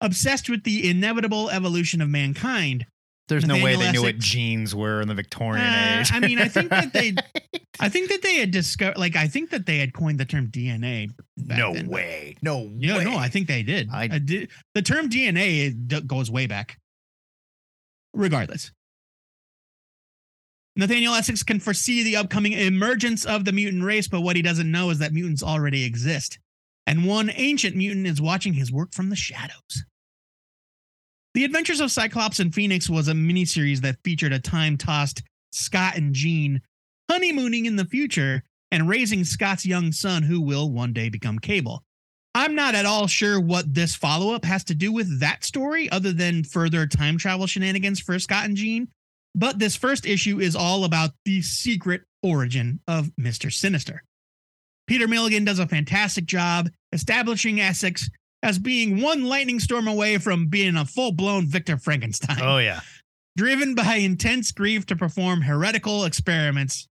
obsessed 0.00 0.48
with 0.48 0.64
the 0.64 0.88
inevitable 0.88 1.50
evolution 1.50 2.00
of 2.00 2.08
mankind. 2.08 2.86
There's 3.28 3.44
no 3.44 3.54
way 3.54 3.72
Nathaniel 3.74 3.80
they 3.80 3.92
knew 3.92 4.02
what 4.04 4.18
genes 4.18 4.72
were 4.74 5.00
in 5.00 5.08
the 5.08 5.14
Victorian 5.14 5.66
Uh, 5.66 5.96
age. 6.00 6.12
I 6.12 6.20
mean, 6.20 6.38
I 6.38 6.46
think 6.46 6.70
that 6.70 6.92
they, 6.92 7.12
I 7.80 7.88
think 7.88 8.08
that 8.10 8.22
they 8.22 8.36
had 8.36 8.52
discovered, 8.52 8.98
like, 8.98 9.16
I 9.16 9.26
think 9.26 9.50
that 9.50 9.66
they 9.66 9.78
had 9.78 9.92
coined 9.92 10.20
the 10.20 10.24
term 10.24 10.46
DNA. 10.46 11.10
back 11.36 11.58
no 11.58 11.74
then. 11.74 11.88
way. 11.88 12.36
No 12.40 12.70
Yeah, 12.78 12.98
way. 12.98 13.04
no, 13.04 13.10
no, 13.10 13.16
I 13.16 13.28
think 13.28 13.48
they 13.48 13.64
did. 13.64 13.90
I- 13.92 14.08
I 14.12 14.18
did. 14.18 14.48
The 14.76 14.82
term 14.82 15.08
DNA 15.10 16.06
goes 16.06 16.30
way 16.30 16.46
back. 16.46 16.78
Regardless, 18.14 18.70
Nathaniel 20.76 21.14
Essex 21.14 21.42
can 21.42 21.58
foresee 21.58 22.02
the 22.02 22.16
upcoming 22.16 22.52
emergence 22.52 23.24
of 23.24 23.44
the 23.46 23.52
mutant 23.52 23.82
race, 23.82 24.08
but 24.08 24.20
what 24.20 24.36
he 24.36 24.42
doesn't 24.42 24.70
know 24.70 24.90
is 24.90 24.98
that 24.98 25.12
mutants 25.12 25.42
already 25.42 25.84
exist, 25.84 26.38
and 26.86 27.06
one 27.06 27.30
ancient 27.34 27.74
mutant 27.74 28.06
is 28.06 28.20
watching 28.20 28.52
his 28.52 28.70
work 28.70 28.92
from 28.92 29.08
the 29.08 29.16
shadows. 29.16 29.84
The 31.32 31.44
Adventures 31.44 31.80
of 31.80 31.90
Cyclops 31.90 32.40
and 32.40 32.54
Phoenix 32.54 32.90
was 32.90 33.08
a 33.08 33.12
miniseries 33.12 33.80
that 33.80 33.98
featured 34.04 34.32
a 34.32 34.38
time-tossed 34.38 35.22
Scott 35.52 35.96
and 35.96 36.14
Jean 36.14 36.60
honeymooning 37.10 37.66
in 37.66 37.76
the 37.76 37.84
future 37.84 38.42
and 38.70 38.88
raising 38.88 39.24
Scott's 39.24 39.64
young 39.64 39.92
son, 39.92 40.22
who 40.22 40.40
will 40.40 40.70
one 40.70 40.92
day 40.92 41.08
become 41.08 41.38
Cable. 41.38 41.82
I'm 42.34 42.54
not 42.54 42.74
at 42.74 42.84
all 42.84 43.06
sure 43.06 43.40
what 43.40 43.72
this 43.72 43.94
follow 43.94 44.34
up 44.34 44.44
has 44.44 44.62
to 44.64 44.74
do 44.74 44.92
with 44.92 45.20
that 45.20 45.42
story, 45.44 45.88
other 45.88 46.12
than 46.12 46.44
further 46.44 46.86
time 46.86 47.16
travel 47.16 47.46
shenanigans 47.46 48.00
for 48.00 48.18
Scott 48.18 48.44
and 48.44 48.56
Jean. 48.56 48.88
But 49.36 49.58
this 49.58 49.76
first 49.76 50.06
issue 50.06 50.40
is 50.40 50.56
all 50.56 50.84
about 50.84 51.10
the 51.26 51.42
secret 51.42 52.02
origin 52.22 52.80
of 52.88 53.10
Mr. 53.20 53.52
Sinister. 53.52 54.02
Peter 54.86 55.06
Milligan 55.06 55.44
does 55.44 55.58
a 55.58 55.66
fantastic 55.68 56.24
job 56.24 56.70
establishing 56.92 57.60
Essex 57.60 58.08
as 58.42 58.58
being 58.58 59.02
one 59.02 59.24
lightning 59.24 59.60
storm 59.60 59.88
away 59.88 60.16
from 60.18 60.46
being 60.48 60.76
a 60.76 60.84
full 60.86 61.12
blown 61.12 61.46
Victor 61.46 61.76
Frankenstein 61.76 62.38
Oh 62.40 62.58
yeah. 62.58 62.80
driven 63.36 63.74
by 63.74 63.96
intense 63.96 64.52
grief 64.52 64.86
to 64.86 64.96
perform 64.96 65.42
heretical 65.42 66.04
experiments. 66.04 66.88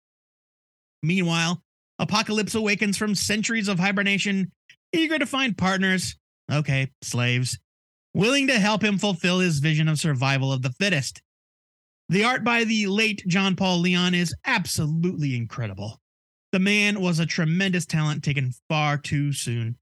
Meanwhile, 1.02 1.62
Apocalypse 1.98 2.54
awakens 2.54 2.96
from 2.98 3.14
centuries 3.14 3.68
of 3.68 3.78
hibernation, 3.78 4.50
eager 4.92 5.18
to 5.18 5.26
find 5.26 5.56
partners, 5.56 6.16
okay, 6.52 6.90
slaves, 7.02 7.58
willing 8.14 8.48
to 8.48 8.58
help 8.58 8.82
him 8.82 8.98
fulfill 8.98 9.38
his 9.38 9.60
vision 9.60 9.88
of 9.88 9.98
survival 9.98 10.52
of 10.52 10.62
the 10.62 10.70
fittest. 10.72 11.22
The 12.08 12.24
art 12.24 12.44
by 12.44 12.64
the 12.64 12.86
late 12.86 13.22
John 13.26 13.56
Paul 13.56 13.80
Leon 13.80 14.14
is 14.14 14.34
absolutely 14.44 15.36
incredible. 15.36 16.00
The 16.52 16.58
man 16.58 17.00
was 17.00 17.18
a 17.18 17.26
tremendous 17.26 17.86
talent 17.86 18.22
taken 18.22 18.52
far 18.68 18.96
too 18.98 19.32
soon. 19.32 19.76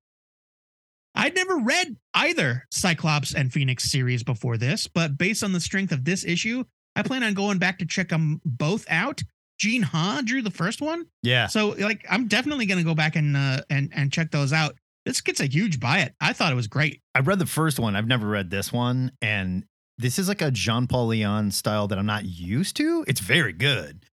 I'd 1.15 1.35
never 1.35 1.59
read 1.59 1.97
either 2.15 2.65
Cyclops 2.71 3.35
and 3.35 3.53
Phoenix 3.53 3.91
series 3.91 4.23
before 4.23 4.57
this, 4.57 4.87
but 4.87 5.19
based 5.19 5.45
on 5.45 5.53
the 5.53 5.61
strength 5.61 5.93
of 5.93 6.05
this 6.05 6.25
issue, 6.25 6.65
I 6.97 7.03
plan 7.03 7.23
on 7.23 7.35
going 7.35 7.59
back 7.59 7.79
to 7.81 7.87
check 7.87 8.09
them 8.09 8.41
both 8.45 8.87
out. 8.89 9.21
Gene 9.59 9.83
Ha 9.83 10.23
drew 10.25 10.43
the 10.43 10.51
first 10.51 10.81
one, 10.81 11.05
Yeah. 11.23 11.47
so 11.47 11.69
like 11.79 12.05
I'm 12.11 12.27
definitely 12.27 12.67
gonna 12.67 12.83
go 12.83 12.95
back 12.95 13.15
and 13.17 13.37
uh, 13.37 13.61
and 13.71 13.93
and 13.95 14.11
check 14.13 14.31
those 14.31 14.53
out. 14.53 14.75
This 15.05 15.21
gets 15.21 15.41
a 15.41 15.47
huge 15.47 15.79
buy 15.79 15.99
it. 16.01 16.15
I 16.21 16.33
thought 16.33 16.51
it 16.53 16.57
was 16.57 16.67
great. 16.69 17.03
I've 17.15 17.27
read 17.29 17.39
the 17.39 17.47
first 17.47 17.79
one. 17.79 17.95
I've 17.95 18.07
never 18.09 18.27
read 18.27 18.51
this 18.51 18.73
one. 18.73 19.13
And 19.21 19.65
this 20.03 20.19
is 20.19 20.29
like 20.29 20.43
a 20.43 20.51
Jean 20.51 20.87
Paul 20.87 21.07
Leon 21.09 21.51
style 21.53 21.88
that 21.88 21.99
I'm 21.99 22.07
not 22.07 22.25
used 22.25 22.77
to. 22.77 23.05
It's 23.07 23.21
very 23.21 23.53
good. 23.53 24.05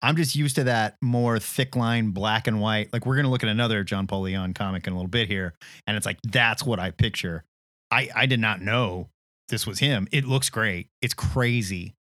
I'm 0.00 0.14
just 0.14 0.36
used 0.36 0.54
to 0.56 0.64
that 0.64 0.96
more 1.02 1.38
thick 1.40 1.74
line, 1.74 2.10
black 2.10 2.46
and 2.46 2.60
white. 2.60 2.92
Like 2.92 3.04
we're 3.04 3.16
gonna 3.16 3.30
look 3.30 3.42
at 3.42 3.48
another 3.48 3.82
John 3.82 4.06
Paul 4.06 4.22
Leon 4.22 4.54
comic 4.54 4.86
in 4.86 4.92
a 4.92 4.96
little 4.96 5.08
bit 5.08 5.26
here, 5.26 5.54
and 5.86 5.96
it's 5.96 6.06
like 6.06 6.18
that's 6.22 6.64
what 6.64 6.78
I 6.78 6.92
picture. 6.92 7.44
I 7.90 8.08
I 8.14 8.26
did 8.26 8.38
not 8.38 8.60
know 8.60 9.08
this 9.48 9.66
was 9.66 9.78
him. 9.80 10.06
It 10.12 10.24
looks 10.24 10.50
great. 10.50 10.88
It's 11.02 11.14
crazy. 11.14 11.94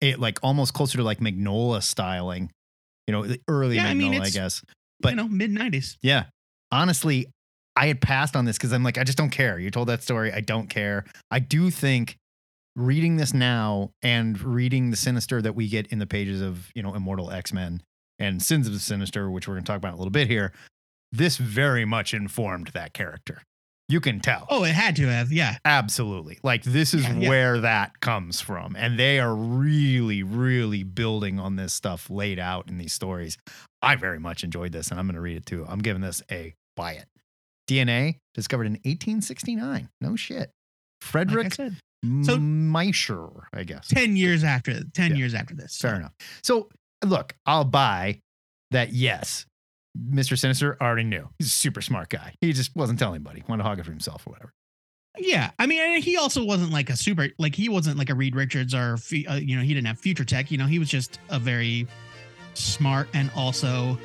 It 0.00 0.20
like 0.20 0.38
almost 0.42 0.74
closer 0.74 0.98
to 0.98 1.04
like 1.04 1.20
Mignola 1.20 1.82
styling, 1.82 2.50
you 3.06 3.12
know, 3.12 3.34
early 3.48 3.76
Yeah, 3.76 3.86
I 3.86 3.94
mean, 3.94 4.20
I, 4.20 4.28
guess. 4.28 4.62
But 5.00 5.10
you 5.10 5.16
know, 5.16 5.28
mid 5.28 5.50
'90s. 5.50 5.96
Yeah. 6.02 6.24
Honestly, 6.70 7.28
I 7.76 7.86
had 7.86 8.00
passed 8.00 8.36
on 8.36 8.44
this 8.44 8.58
because 8.58 8.72
I'm 8.72 8.82
like, 8.82 8.98
I 8.98 9.04
just 9.04 9.16
don't 9.16 9.30
care. 9.30 9.58
You 9.58 9.70
told 9.70 9.88
that 9.88 10.02
story. 10.02 10.32
I 10.32 10.40
don't 10.40 10.68
care. 10.68 11.04
I 11.30 11.38
do 11.38 11.70
think 11.70 12.18
reading 12.78 13.16
this 13.16 13.34
now 13.34 13.90
and 14.02 14.40
reading 14.40 14.90
the 14.90 14.96
sinister 14.96 15.42
that 15.42 15.54
we 15.54 15.68
get 15.68 15.88
in 15.88 15.98
the 15.98 16.06
pages 16.06 16.40
of, 16.40 16.70
you 16.74 16.82
know, 16.82 16.94
Immortal 16.94 17.30
X-Men 17.30 17.82
and 18.18 18.40
Sins 18.42 18.66
of 18.66 18.72
the 18.72 18.78
Sinister, 18.78 19.30
which 19.30 19.46
we're 19.48 19.54
going 19.54 19.64
to 19.64 19.66
talk 19.66 19.76
about 19.76 19.88
in 19.88 19.94
a 19.94 19.98
little 19.98 20.10
bit 20.12 20.28
here, 20.28 20.52
this 21.12 21.36
very 21.36 21.84
much 21.84 22.14
informed 22.14 22.68
that 22.68 22.92
character. 22.94 23.42
You 23.90 24.00
can 24.00 24.20
tell. 24.20 24.46
Oh, 24.50 24.64
it 24.64 24.74
had 24.74 24.96
to 24.96 25.06
have. 25.08 25.32
Yeah, 25.32 25.56
Absolutely. 25.64 26.38
Like 26.42 26.62
this 26.62 26.92
is 26.92 27.04
Yeah, 27.04 27.14
yeah. 27.14 27.28
where 27.28 27.58
that 27.60 28.00
comes 28.00 28.38
from. 28.40 28.76
And 28.76 28.98
they 28.98 29.18
are 29.18 29.34
really, 29.34 30.22
really 30.22 30.82
building 30.82 31.40
on 31.40 31.56
this 31.56 31.72
stuff 31.72 32.10
laid 32.10 32.38
out 32.38 32.68
in 32.68 32.76
these 32.76 32.92
stories. 32.92 33.38
I 33.80 33.96
very 33.96 34.18
much 34.18 34.44
enjoyed 34.44 34.72
this 34.72 34.90
and 34.90 35.00
I'm 35.00 35.06
going 35.06 35.14
to 35.14 35.22
read 35.22 35.38
it 35.38 35.46
too. 35.46 35.64
I'm 35.66 35.78
giving 35.78 36.02
this 36.02 36.22
a 36.30 36.54
buy 36.76 36.92
it. 36.92 37.06
DNA 37.66 38.16
discovered 38.34 38.66
in 38.66 38.72
1869. 38.84 39.88
No 40.02 40.16
shit. 40.16 40.38
like 40.38 40.50
Frederick 41.00 41.54
said, 41.54 41.76
So- 42.22 42.38
Miescher, 42.38 43.42
I 43.52 43.64
guess. 43.64 43.88
ten 43.88 44.16
years 44.16 44.44
after 44.44 44.84
ten 44.94 45.12
Yeah. 45.12 45.16
years 45.18 45.34
after 45.34 45.54
this. 45.54 45.76
Fair 45.78 45.96
enough. 45.96 46.12
So 46.42 46.68
look, 47.04 47.34
I'll 47.46 47.64
buy 47.64 48.20
that. 48.70 48.92
Yes, 48.92 49.46
Mr. 49.98 50.38
Sinister 50.38 50.76
already 50.80 51.04
knew. 51.04 51.28
He's 51.38 51.48
a 51.48 51.50
super 51.50 51.80
smart 51.80 52.08
guy. 52.08 52.34
He 52.40 52.52
just 52.52 52.74
wasn't 52.76 52.98
telling 52.98 53.16
anybody. 53.16 53.42
Wanted 53.48 53.62
to 53.64 53.68
hog 53.68 53.78
it 53.80 53.84
for 53.84 53.90
himself 53.90 54.26
or 54.26 54.30
whatever. 54.30 54.52
Yeah, 55.20 55.50
I 55.58 55.66
mean, 55.66 56.00
he 56.00 56.16
also 56.16 56.44
wasn't 56.44 56.70
like 56.70 56.90
a 56.90 56.96
super, 56.96 57.28
like 57.38 57.56
he 57.56 57.68
wasn't 57.68 57.98
like 57.98 58.08
a 58.10 58.14
Reed 58.14 58.36
Richards 58.36 58.72
or 58.74 58.96
uh, 59.28 59.34
you 59.34 59.56
know 59.56 59.62
he 59.62 59.74
didn't 59.74 59.88
have 59.88 59.98
future 59.98 60.24
tech. 60.24 60.52
You 60.52 60.58
know, 60.58 60.66
he 60.66 60.78
was 60.78 60.88
just 60.88 61.18
a 61.30 61.40
very 61.40 61.88
smart 62.54 63.08
and 63.14 63.28
also 63.34 63.98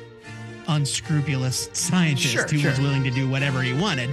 unscrupulous 0.66 1.68
scientist 1.72 2.32
Sure, 2.32 2.48
who 2.48 2.58
sure. 2.58 2.70
was 2.70 2.80
willing 2.80 3.04
to 3.04 3.10
do 3.10 3.28
whatever 3.28 3.62
he 3.62 3.72
wanted. 3.74 4.10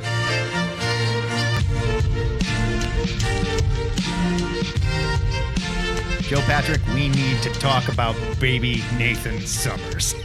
Joe 6.31 6.39
Patrick, 6.43 6.79
we 6.93 7.09
need 7.09 7.41
to 7.41 7.49
talk 7.55 7.89
about 7.89 8.15
baby 8.39 8.81
Nathan 8.97 9.41
Summers. 9.41 10.15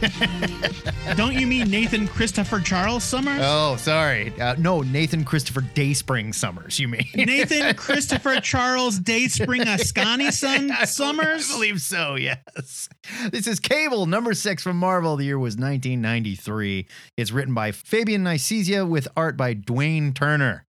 Don't 1.17 1.33
you 1.33 1.45
mean 1.45 1.69
Nathan 1.69 2.07
Christopher 2.07 2.61
Charles 2.61 3.03
Summers? 3.03 3.41
oh, 3.43 3.75
sorry. 3.75 4.31
Uh, 4.39 4.55
no, 4.57 4.83
Nathan 4.83 5.25
Christopher 5.25 5.59
Dayspring 5.59 6.31
Summers, 6.31 6.79
you 6.79 6.87
mean? 6.87 7.03
Nathan 7.13 7.75
Christopher 7.75 8.39
Charles 8.39 8.99
Dayspring 8.99 9.63
Askani 9.63 10.31
son 10.31 10.71
Summers? 10.85 11.51
I 11.51 11.53
believe 11.55 11.81
so, 11.81 12.15
yes. 12.15 12.87
This 13.29 13.45
is 13.45 13.59
Cable, 13.59 14.05
number 14.05 14.33
six 14.33 14.63
from 14.63 14.77
Marvel. 14.77 15.17
The 15.17 15.25
year 15.25 15.37
was 15.37 15.57
1993. 15.57 16.87
It's 17.17 17.33
written 17.33 17.53
by 17.53 17.73
Fabian 17.73 18.23
Nicieza 18.23 18.87
with 18.87 19.09
art 19.17 19.35
by 19.35 19.55
Dwayne 19.55 20.15
Turner. 20.15 20.66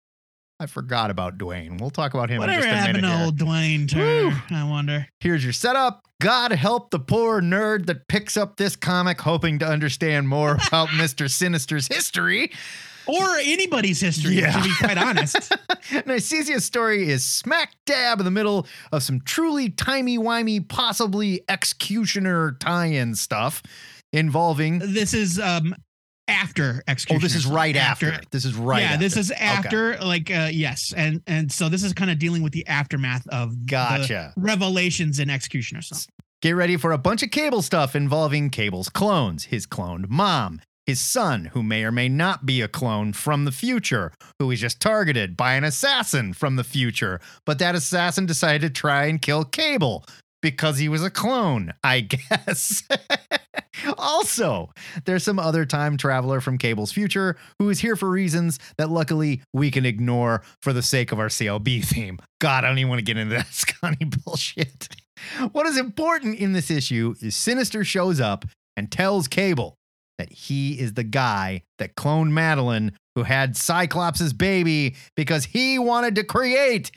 I 0.59 0.65
forgot 0.65 1.11
about 1.11 1.37
Dwayne. 1.37 1.79
We'll 1.79 1.91
talk 1.91 2.13
about 2.15 2.29
him 2.31 2.39
Whatever 2.39 2.59
in 2.59 2.63
just 2.65 2.73
a 2.73 2.77
happened 2.77 3.01
minute. 3.03 3.09
to 3.11 3.15
here. 3.17 3.25
old 3.25 3.37
Dwayne 3.37 3.89
Turner? 3.89 4.43
I 4.49 4.63
wonder. 4.67 5.07
Here's 5.19 5.43
your 5.43 5.53
setup. 5.53 6.01
God 6.19 6.51
help 6.51 6.89
the 6.89 6.97
poor 6.99 7.41
nerd 7.41 7.85
that 7.85 8.07
picks 8.07 8.35
up 8.37 8.57
this 8.57 8.75
comic 8.75 9.21
hoping 9.21 9.59
to 9.59 9.67
understand 9.67 10.27
more 10.27 10.53
about 10.67 10.87
Mr. 10.89 11.29
Sinister's 11.29 11.87
history. 11.87 12.51
Or 13.05 13.37
anybody's 13.37 14.01
history, 14.01 14.33
Yeah. 14.39 14.51
to 14.51 14.63
be 14.63 14.73
quite 14.79 14.97
honest. 14.97 15.35
Nicieza's 16.07 16.65
story 16.65 17.07
is 17.07 17.23
smack 17.25 17.73
dab 17.85 18.19
in 18.19 18.25
the 18.25 18.31
middle 18.31 18.65
of 18.91 19.03
some 19.03 19.21
truly 19.21 19.69
timey-wimey, 19.69 20.67
possibly 20.67 21.41
executioner 21.47 22.57
tie-in 22.59 23.13
stuff 23.15 23.61
involving. 24.11 24.79
this 24.79 25.13
is 25.13 25.39
um 25.39 25.75
after 26.27 26.83
execution. 26.87 27.17
Oh, 27.21 27.25
this 27.25 27.35
is 27.35 27.45
right 27.45 27.75
after. 27.75 28.19
This 28.31 28.45
is 28.45 28.55
right. 28.55 28.81
yeah, 28.81 28.87
after. 28.89 28.99
this 28.99 29.17
is 29.17 29.31
Okay. 29.31 29.39
after, 29.43 29.97
like, 29.97 30.29
uh, 30.31 30.49
yes, 30.51 30.93
and 30.95 31.21
and 31.27 31.51
so 31.51 31.69
this 31.69 31.83
is 31.83 31.93
kind 31.93 32.11
of 32.11 32.19
dealing 32.19 32.41
with 32.43 32.53
the 32.53 32.65
aftermath 32.67 33.27
of 33.29 33.51
the 33.51 33.65
Gotcha. 33.65 34.33
revelations 34.35 35.19
in 35.19 35.29
execution 35.29 35.77
or 35.77 35.81
something. 35.81 36.07
Get 36.41 36.51
ready 36.51 36.77
for 36.77 36.91
a 36.91 36.97
bunch 36.97 37.23
of 37.23 37.31
Cable 37.31 37.61
stuff 37.61 37.95
involving 37.95 38.49
Cable's 38.49 38.89
clones, 38.89 39.45
his 39.45 39.65
cloned 39.65 40.07
mom, 40.09 40.61
his 40.85 40.99
son, 40.99 41.45
who 41.53 41.63
may 41.63 41.83
or 41.83 41.91
may 41.91 42.07
not 42.09 42.45
be 42.45 42.61
a 42.61 42.67
clone 42.67 43.11
from 43.11 43.45
the 43.45 43.51
future, 43.51 44.11
who 44.39 44.51
is 44.51 44.59
just 44.61 44.79
targeted 44.79 45.35
by 45.35 45.55
an 45.55 45.63
assassin 45.63 46.33
from 46.33 46.55
the 46.55 46.63
future, 46.63 47.19
but 47.45 47.57
that 47.59 47.73
assassin 47.75 48.25
decided 48.27 48.61
to 48.61 48.69
try 48.69 49.05
and 49.05 49.21
kill 49.21 49.43
Cable 49.45 50.05
because 50.41 50.77
he 50.77 50.89
was 50.89 51.03
a 51.03 51.09
clone, 51.09 51.73
I 51.83 51.99
guess. 52.39 52.83
also, 53.97 54.71
there's 55.05 55.23
some 55.23 55.39
other 55.39 55.65
time 55.65 55.97
traveler 55.97 56.41
from 56.41 56.57
Cable's 56.57 56.91
future 56.91 57.37
who 57.59 57.69
is 57.69 57.79
here 57.79 57.95
for 57.95 58.09
reasons 58.09 58.59
that 58.77 58.89
luckily 58.89 59.41
we 59.53 59.71
can 59.71 59.85
ignore 59.85 60.43
for 60.61 60.73
the 60.73 60.81
sake 60.81 61.11
of 61.11 61.19
our 61.19 61.27
CLB 61.27 61.83
theme. 61.83 62.19
God, 62.39 62.63
I 62.63 62.67
don't 62.67 62.77
even 62.79 62.89
want 62.89 62.99
to 62.99 63.05
get 63.05 63.17
into 63.17 63.35
that 63.35 63.47
Scotty 63.51 64.05
bullshit. 64.05 64.89
What 65.51 65.65
is 65.65 65.77
important 65.77 66.39
in 66.39 66.53
this 66.53 66.69
issue 66.69 67.15
is 67.21 67.35
Sinister 67.35 67.83
shows 67.83 68.19
up 68.19 68.45
and 68.75 68.91
tells 68.91 69.27
Cable 69.27 69.75
that 70.17 70.31
he 70.31 70.79
is 70.79 70.93
the 70.93 71.03
guy 71.03 71.63
that 71.79 71.95
cloned 71.95 72.31
Madeline 72.31 72.91
who 73.15 73.23
had 73.23 73.57
Cyclops' 73.57 74.33
baby 74.33 74.95
because 75.15 75.45
he 75.45 75.79
wanted 75.79 76.15
to 76.15 76.23
create 76.23 76.91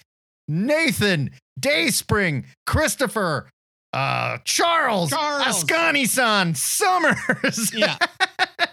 Nathan, 0.48 1.30
Dayspring, 1.60 2.46
Christopher, 2.66 3.48
uh, 3.92 4.38
Charles, 4.44 5.10
Charles. 5.10 5.64
Askani-san, 5.64 6.54
Summers. 6.54 7.72
Yeah, 7.74 7.96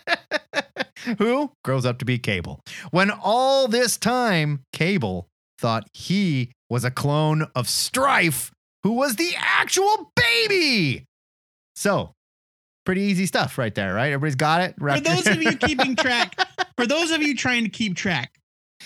who 1.17 1.51
grows 1.63 1.85
up 1.85 1.99
to 1.99 2.05
be 2.05 2.19
Cable. 2.19 2.59
When 2.91 3.11
all 3.11 3.67
this 3.67 3.97
time, 3.97 4.61
Cable 4.73 5.27
thought 5.59 5.87
he 5.93 6.51
was 6.69 6.83
a 6.83 6.91
clone 6.91 7.47
of 7.55 7.67
Strife, 7.69 8.51
who 8.83 8.93
was 8.93 9.15
the 9.15 9.33
actual 9.37 10.11
baby. 10.15 11.05
So, 11.75 12.11
pretty 12.85 13.01
easy 13.01 13.25
stuff 13.25 13.57
right 13.57 13.73
there, 13.73 13.93
right? 13.93 14.11
Everybody's 14.11 14.35
got 14.35 14.61
it. 14.61 14.75
for 14.79 14.99
those 14.99 15.27
of 15.27 15.41
you 15.41 15.55
keeping 15.57 15.95
track, 15.95 16.35
for 16.77 16.85
those 16.85 17.11
of 17.11 17.21
you 17.21 17.35
trying 17.35 17.63
to 17.63 17.69
keep 17.69 17.95
track, 17.95 18.36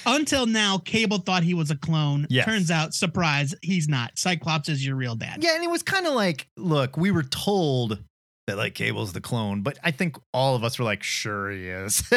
until 0.06 0.46
now, 0.46 0.78
Cable 0.78 1.20
thought 1.20 1.44
he 1.44 1.54
was 1.54 1.72
a 1.72 1.76
clone. 1.76 2.28
Yes. 2.30 2.46
Turns 2.46 2.72
out, 2.72 2.94
surprise, 2.94 3.54
he's 3.62 3.88
not. 3.88 4.18
Cyclops 4.18 4.70
is 4.70 4.86
your 4.86 4.96
real 4.96 5.16
dad. 5.16 5.44
Yeah, 5.44 5.56
and 5.56 5.64
it 5.64 5.70
was 5.70 5.84
kind 5.84 6.08
of 6.08 6.14
like, 6.14 6.48
look, 6.58 6.98
we 6.98 7.12
were 7.12 7.24
told 7.24 8.00
that 8.48 8.58
like 8.58 8.74
Cable's 8.74 9.14
the 9.14 9.22
clone, 9.22 9.62
but 9.62 9.78
I 9.84 9.92
think 9.92 10.18
all 10.34 10.56
of 10.56 10.64
us 10.64 10.80
were 10.80 10.86
like, 10.86 11.04
sure 11.04 11.52
he 11.52 11.68
is. 11.68 12.04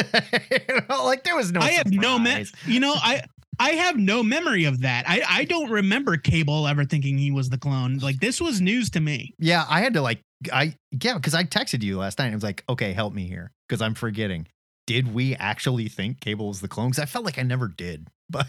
You 0.51 0.81
know, 0.89 1.05
like 1.05 1.23
there 1.23 1.35
was 1.35 1.51
no. 1.51 1.59
I 1.59 1.71
have 1.71 1.91
no 1.91 2.17
me- 2.19 2.45
you 2.65 2.79
know 2.79 2.93
I 2.95 3.23
I 3.59 3.71
have 3.71 3.97
no 3.97 4.23
memory 4.23 4.65
of 4.65 4.81
that. 4.81 5.05
I 5.07 5.21
I 5.27 5.43
don't 5.45 5.69
remember 5.69 6.17
Cable 6.17 6.67
ever 6.67 6.83
thinking 6.85 7.17
he 7.17 7.31
was 7.31 7.49
the 7.49 7.57
clone. 7.57 7.97
Like 7.97 8.19
this 8.19 8.41
was 8.41 8.61
news 8.61 8.89
to 8.91 8.99
me. 8.99 9.33
Yeah, 9.39 9.65
I 9.69 9.81
had 9.81 9.93
to 9.93 10.01
like, 10.01 10.21
I 10.51 10.75
yeah, 10.91 11.15
because 11.15 11.33
I 11.33 11.43
texted 11.43 11.83
you 11.83 11.97
last 11.97 12.19
night. 12.19 12.25
and 12.25 12.33
I 12.33 12.35
was 12.35 12.43
like, 12.43 12.63
okay, 12.69 12.93
help 12.93 13.13
me 13.13 13.27
here 13.27 13.51
because 13.67 13.81
I'm 13.81 13.93
forgetting. 13.95 14.47
Did 14.87 15.13
we 15.13 15.35
actually 15.35 15.87
think 15.87 16.19
Cable 16.19 16.47
was 16.47 16.61
the 16.61 16.67
clone? 16.67 16.89
Because 16.89 17.01
I 17.01 17.05
felt 17.05 17.25
like 17.25 17.39
I 17.39 17.43
never 17.43 17.67
did. 17.67 18.07
But 18.27 18.47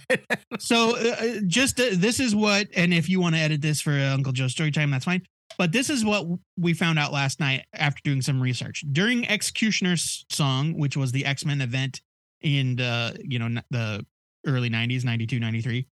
So 0.58 0.96
uh, 0.96 1.16
uh, 1.20 1.26
just 1.46 1.78
uh, 1.78 1.90
this 1.92 2.18
is 2.18 2.34
what, 2.34 2.66
and 2.74 2.94
if 2.94 3.10
you 3.10 3.20
want 3.20 3.34
to 3.34 3.40
edit 3.42 3.60
this 3.60 3.82
for 3.82 3.90
uh, 3.90 4.14
Uncle 4.14 4.32
Joe's 4.32 4.52
story 4.52 4.70
time, 4.70 4.90
that's 4.90 5.04
fine. 5.04 5.20
But 5.58 5.72
this 5.72 5.90
is 5.90 6.02
what 6.02 6.26
we 6.58 6.72
found 6.72 6.98
out 6.98 7.12
last 7.12 7.40
night 7.40 7.64
after 7.74 8.00
doing 8.02 8.22
some 8.22 8.40
research 8.40 8.84
during 8.92 9.28
Executioner's 9.28 10.24
song, 10.30 10.78
which 10.78 10.96
was 10.96 11.12
the 11.12 11.26
X 11.26 11.44
Men 11.44 11.60
event 11.60 12.00
in 12.40 12.76
the 12.76 13.18
you 13.22 13.38
know 13.38 13.60
the 13.70 14.04
early 14.46 14.70
'90s, 14.70 15.04
'92, 15.04 15.38
'93. 15.38 15.86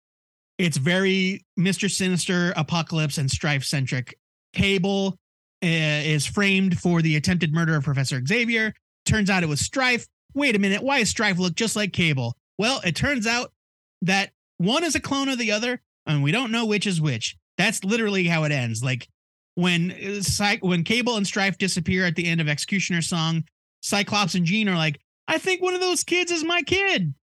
It's 0.59 0.77
very 0.77 1.45
Mister 1.57 1.89
Sinister, 1.89 2.53
Apocalypse, 2.57 3.19
and 3.19 3.31
Strife 3.31 3.65
centric. 3.65 4.17
Cable 4.55 5.19
uh, 5.63 5.67
is 5.67 6.25
framed 6.27 6.79
for 6.79 7.03
the 7.03 7.17
attempted 7.17 7.53
murder 7.53 7.77
of 7.77 7.85
Professor 7.85 8.25
Xavier. 8.25 8.73
Turns 9.05 9.29
out 9.29 9.43
it 9.43 9.49
was 9.49 9.61
Strife. 9.61 10.07
Wait 10.35 10.57
a 10.57 10.59
minute, 10.59 10.83
why 10.83 10.99
does 10.99 11.11
Strife 11.11 11.39
look 11.39 11.55
just 11.55 11.77
like 11.77 11.93
Cable? 11.93 12.37
Well, 12.59 12.81
it 12.85 12.97
turns 12.97 13.27
out 13.27 13.53
that 14.03 14.31
one 14.59 14.85
is 14.85 14.95
a 14.95 15.01
clone 15.01 15.29
of 15.29 15.39
the 15.39 15.53
other, 15.53 15.81
and 16.07 16.23
we 16.23 16.33
don't 16.33 16.53
know 16.53 16.67
which 16.67 16.87
is 16.87 17.01
which. 17.01 17.37
That's 17.57 17.85
literally 17.85 18.27
how 18.27 18.45
it 18.45 18.53
ends. 18.53 18.83
Like 18.83 19.09
when 19.55 19.93
uh, 19.93 20.23
Cy- 20.23 20.59
when 20.61 20.85
Cable 20.85 21.17
and 21.17 21.27
Strife 21.27 21.59
disappear 21.59 22.05
at 22.05 22.17
the 22.17 22.27
end 22.27 22.41
of 22.41 22.49
Executioner's 22.49 23.09
song, 23.09 23.45
Cyclops 23.81 24.35
and 24.35 24.45
Jean 24.45 24.69
are 24.69 24.77
like, 24.77 25.01
"I 25.29 25.39
think 25.39 25.63
one 25.63 25.75
of 25.75 25.81
those 25.81 26.03
kids 26.05 26.33
is 26.33 26.45
my 26.45 26.63
kid," 26.63 27.15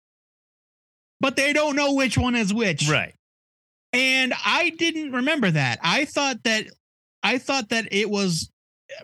but 1.21 1.37
they 1.37 1.53
don't 1.53 1.77
know 1.77 1.95
which 1.95 2.17
one 2.17 2.35
is 2.37 2.55
which. 2.55 2.89
right, 2.89 3.15
And 3.93 4.33
I 4.45 4.71
didn't 4.71 5.13
remember 5.13 5.51
that. 5.51 5.81
I 5.83 6.05
thought 6.05 6.43
that 6.45 6.67
I 7.23 7.39
thought 7.39 7.71
that 7.71 7.89
it 7.93 8.09
was 8.09 8.50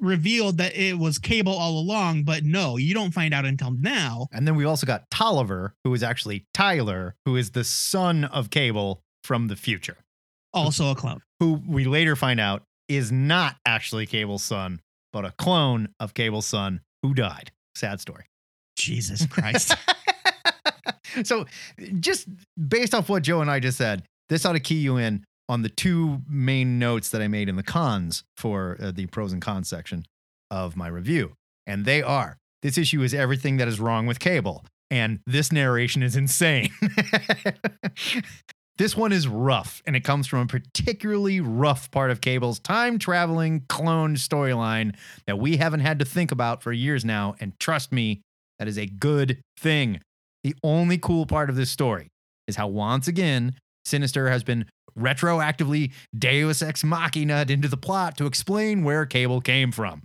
revealed 0.00 0.58
that 0.58 0.74
it 0.76 0.98
was 0.98 1.18
Cable 1.18 1.52
all 1.52 1.78
along, 1.78 2.24
but 2.24 2.44
no, 2.44 2.76
you 2.76 2.94
don't 2.94 3.12
find 3.12 3.32
out 3.34 3.44
until 3.44 3.70
now. 3.72 4.26
and 4.32 4.46
then 4.46 4.54
we 4.56 4.64
also 4.64 4.86
got 4.86 5.10
Tolliver, 5.10 5.74
who 5.84 5.92
is 5.94 6.02
actually 6.02 6.46
Tyler, 6.54 7.14
who 7.24 7.36
is 7.36 7.50
the 7.52 7.64
son 7.64 8.24
of 8.24 8.50
Cable 8.50 9.02
from 9.24 9.48
the 9.48 9.56
future, 9.56 9.96
Also 10.54 10.90
a 10.90 10.94
clone. 10.94 11.20
who 11.40 11.60
we 11.66 11.84
later 11.84 12.14
find 12.16 12.38
out 12.40 12.62
is 12.88 13.10
not 13.10 13.56
actually 13.66 14.06
Cable's 14.06 14.42
son, 14.44 14.80
but 15.12 15.24
a 15.24 15.32
clone 15.32 15.88
of 15.98 16.14
Cable's 16.14 16.46
son 16.46 16.80
who 17.02 17.14
died. 17.14 17.50
Sad 17.74 18.00
story. 18.00 18.24
Jesus 18.76 19.26
Christ. 19.26 19.74
so 21.24 21.46
just 22.00 22.28
based 22.68 22.94
off 22.94 23.08
what 23.08 23.22
Joe 23.22 23.40
and 23.40 23.50
I 23.50 23.60
just 23.60 23.78
said, 23.78 24.04
this 24.28 24.44
ought 24.44 24.52
to 24.52 24.60
key 24.60 24.76
you 24.80 24.96
in 24.98 25.24
on 25.48 25.62
the 25.62 25.68
two 25.68 26.22
main 26.28 26.78
notes 26.78 27.10
that 27.10 27.22
I 27.22 27.28
made 27.28 27.48
in 27.48 27.56
the 27.56 27.62
cons 27.62 28.24
for 28.36 28.76
uh, 28.80 28.90
the 28.90 29.06
pros 29.06 29.32
and 29.32 29.40
cons 29.40 29.68
section 29.68 30.04
of 30.50 30.76
my 30.76 30.88
review. 30.88 31.34
And 31.66 31.84
they 31.84 32.02
are 32.02 32.38
this 32.62 32.78
issue 32.78 33.02
is 33.02 33.14
everything 33.14 33.58
that 33.58 33.68
is 33.68 33.78
wrong 33.78 34.06
with 34.06 34.18
cable, 34.18 34.64
and 34.90 35.20
this 35.26 35.52
narration 35.52 36.02
is 36.02 36.16
insane. 36.16 36.70
this 38.78 38.96
one 38.96 39.12
is 39.12 39.28
rough, 39.28 39.82
and 39.86 39.94
it 39.94 40.00
comes 40.00 40.26
from 40.26 40.40
a 40.40 40.46
particularly 40.46 41.40
rough 41.40 41.90
part 41.90 42.10
of 42.10 42.20
Cable's 42.20 42.58
time 42.58 42.98
traveling 42.98 43.64
clone 43.68 44.16
storyline 44.16 44.96
that 45.26 45.38
we 45.38 45.58
haven't 45.58 45.80
had 45.80 45.98
to 45.98 46.04
think 46.04 46.32
about 46.32 46.62
for 46.62 46.72
years 46.72 47.04
now. 47.04 47.36
And 47.40 47.58
trust 47.60 47.92
me, 47.92 48.22
that 48.58 48.68
is 48.68 48.78
a 48.78 48.86
good 48.86 49.40
thing. 49.58 50.00
The 50.42 50.56
only 50.64 50.98
cool 50.98 51.26
part 51.26 51.50
of 51.50 51.56
this 51.56 51.70
story 51.70 52.08
is 52.48 52.56
how 52.56 52.68
once 52.68 53.06
again 53.06 53.54
Sinister 53.84 54.28
has 54.28 54.42
been 54.42 54.66
retroactively 54.98 55.92
Deus 56.16 56.62
ex 56.62 56.82
machina 56.82 57.44
into 57.48 57.68
the 57.68 57.76
plot 57.76 58.16
to 58.18 58.26
explain 58.26 58.84
where 58.84 59.06
Cable 59.06 59.40
came 59.40 59.72
from. 59.72 60.02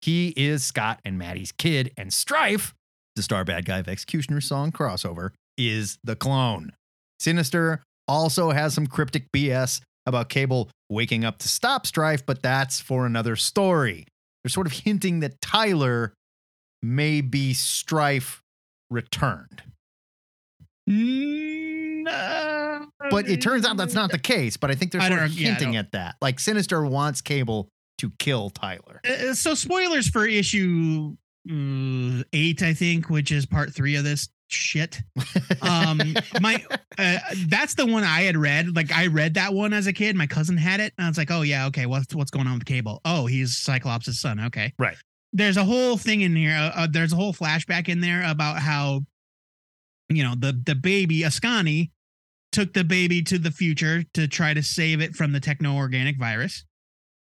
He 0.00 0.34
is 0.36 0.62
Scott 0.62 1.00
and 1.04 1.18
Maddie's 1.18 1.52
kid, 1.52 1.92
and 1.96 2.12
Strife 2.12 2.74
the 3.16 3.22
star 3.22 3.44
bad 3.44 3.64
guy 3.64 3.78
of 3.78 3.88
Executioner's 3.88 4.46
Song 4.46 4.72
crossover, 4.72 5.30
is 5.56 5.98
the 6.04 6.16
clone. 6.16 6.72
Sinister 7.18 7.82
also 8.08 8.50
has 8.50 8.74
some 8.74 8.86
cryptic 8.86 9.30
BS 9.32 9.80
about 10.06 10.28
Cable 10.28 10.68
waking 10.90 11.24
up 11.24 11.38
to 11.38 11.48
stop 11.48 11.86
Strife, 11.86 12.26
but 12.26 12.42
that's 12.42 12.80
for 12.80 13.06
another 13.06 13.36
story. 13.36 14.06
They're 14.42 14.50
sort 14.50 14.66
of 14.66 14.72
hinting 14.72 15.20
that 15.20 15.40
Tyler 15.40 16.12
may 16.82 17.20
be 17.20 17.54
Strife 17.54 18.42
returned. 18.90 19.62
Mm, 20.88 21.83
uh, 22.06 22.86
But 23.10 23.28
it 23.28 23.40
turns 23.40 23.66
out 23.66 23.76
that's 23.76 23.94
not 23.94 24.10
the 24.10 24.18
case. 24.18 24.56
But 24.56 24.70
I 24.70 24.74
think 24.74 24.92
they're 24.92 25.00
sort 25.00 25.22
of 25.22 25.32
yeah, 25.32 25.48
hinting 25.50 25.76
at 25.76 25.92
that. 25.92 26.16
Like 26.20 26.40
Sinister 26.40 26.84
wants 26.84 27.20
Cable 27.20 27.68
to 27.98 28.10
kill 28.18 28.50
Tyler. 28.50 29.00
Uh, 29.08 29.34
so 29.34 29.54
spoilers 29.54 30.08
for 30.08 30.26
issue 30.26 31.16
uh, 31.50 32.22
eight, 32.32 32.62
I 32.62 32.74
think, 32.74 33.10
which 33.10 33.30
is 33.30 33.46
part 33.46 33.74
three 33.74 33.96
of 33.96 34.04
this 34.04 34.28
shit. 34.48 35.00
Um, 35.62 36.00
my 36.40 36.64
uh, 36.98 37.18
that's 37.48 37.74
the 37.74 37.86
one 37.86 38.04
I 38.04 38.22
had 38.22 38.36
read. 38.36 38.74
Like 38.74 38.92
I 38.92 39.06
read 39.08 39.34
that 39.34 39.52
one 39.52 39.72
as 39.72 39.86
a 39.86 39.92
kid. 39.92 40.16
My 40.16 40.26
cousin 40.26 40.56
had 40.56 40.80
it, 40.80 40.92
and 40.98 41.06
I 41.06 41.08
was 41.08 41.18
like, 41.18 41.30
oh 41.30 41.42
yeah, 41.42 41.66
okay. 41.66 41.86
What's 41.86 42.14
what's 42.14 42.30
going 42.30 42.46
on 42.46 42.54
with 42.54 42.64
Cable? 42.64 43.00
Oh, 43.04 43.26
he's 43.26 43.56
Cyclops' 43.56 44.18
son. 44.18 44.40
Okay, 44.40 44.72
Right. 44.78 44.96
There's 45.36 45.56
a 45.56 45.64
whole 45.64 45.96
thing 45.96 46.20
in 46.20 46.36
here. 46.36 46.54
Uh, 46.56 46.82
uh, 46.82 46.86
there's 46.88 47.12
a 47.12 47.16
whole 47.16 47.34
flashback 47.34 47.88
in 47.88 48.00
there 48.00 48.22
about 48.24 48.58
how, 48.58 49.00
you 50.08 50.22
know, 50.22 50.34
the 50.38 50.52
the 50.64 50.76
baby 50.76 51.20
Askani 51.22 51.90
took 52.54 52.72
the 52.72 52.84
baby 52.84 53.22
to 53.22 53.38
the 53.38 53.50
future 53.50 54.02
to 54.14 54.26
try 54.26 54.54
to 54.54 54.62
save 54.62 55.00
it 55.00 55.14
from 55.14 55.32
the 55.32 55.40
techno 55.40 55.74
organic 55.74 56.18
virus 56.18 56.64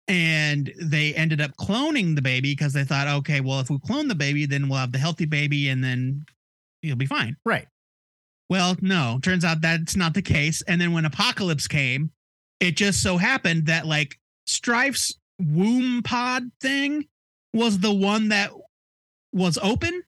and 0.09 0.73
they 0.81 1.15
ended 1.15 1.41
up 1.41 1.57
cloning 1.57 2.15
the 2.15 2.23
baby 2.23 2.53
because 2.53 2.73
they 2.73 2.85
thought, 2.85 3.09
okay, 3.09 3.41
well, 3.41 3.61
if 3.61 3.71
we 3.71 3.79
clone 3.79 4.09
the 4.09 4.15
baby, 4.15 4.45
then 4.47 4.69
we'll 4.69 4.79
have 4.79 4.93
the 4.93 4.99
healthy 4.99 5.25
baby 5.25 5.69
and 5.71 5.83
then 5.83 6.25
he'll 6.83 6.97
be 6.97 7.07
fine. 7.07 7.37
Right. 7.45 7.67
Well, 8.51 8.77
no, 8.83 9.19
turns 9.23 9.45
out 9.45 9.63
that's 9.63 9.97
not 9.97 10.13
the 10.13 10.23
case. 10.23 10.63
And 10.69 10.81
then 10.81 10.93
when 10.93 11.07
Apocalypse 11.07 11.67
came, 11.67 12.11
it 12.61 12.77
just 12.77 13.03
so 13.03 13.17
happened 13.17 13.67
that 13.67 13.87
like 13.87 14.19
Strife's 14.47 15.19
womb 15.41 16.03
pod 16.03 16.51
thing 16.61 17.07
was 17.55 17.79
the 17.79 17.93
one 17.93 18.29
that 18.29 18.51
was 19.33 19.59
open. 19.63 20.03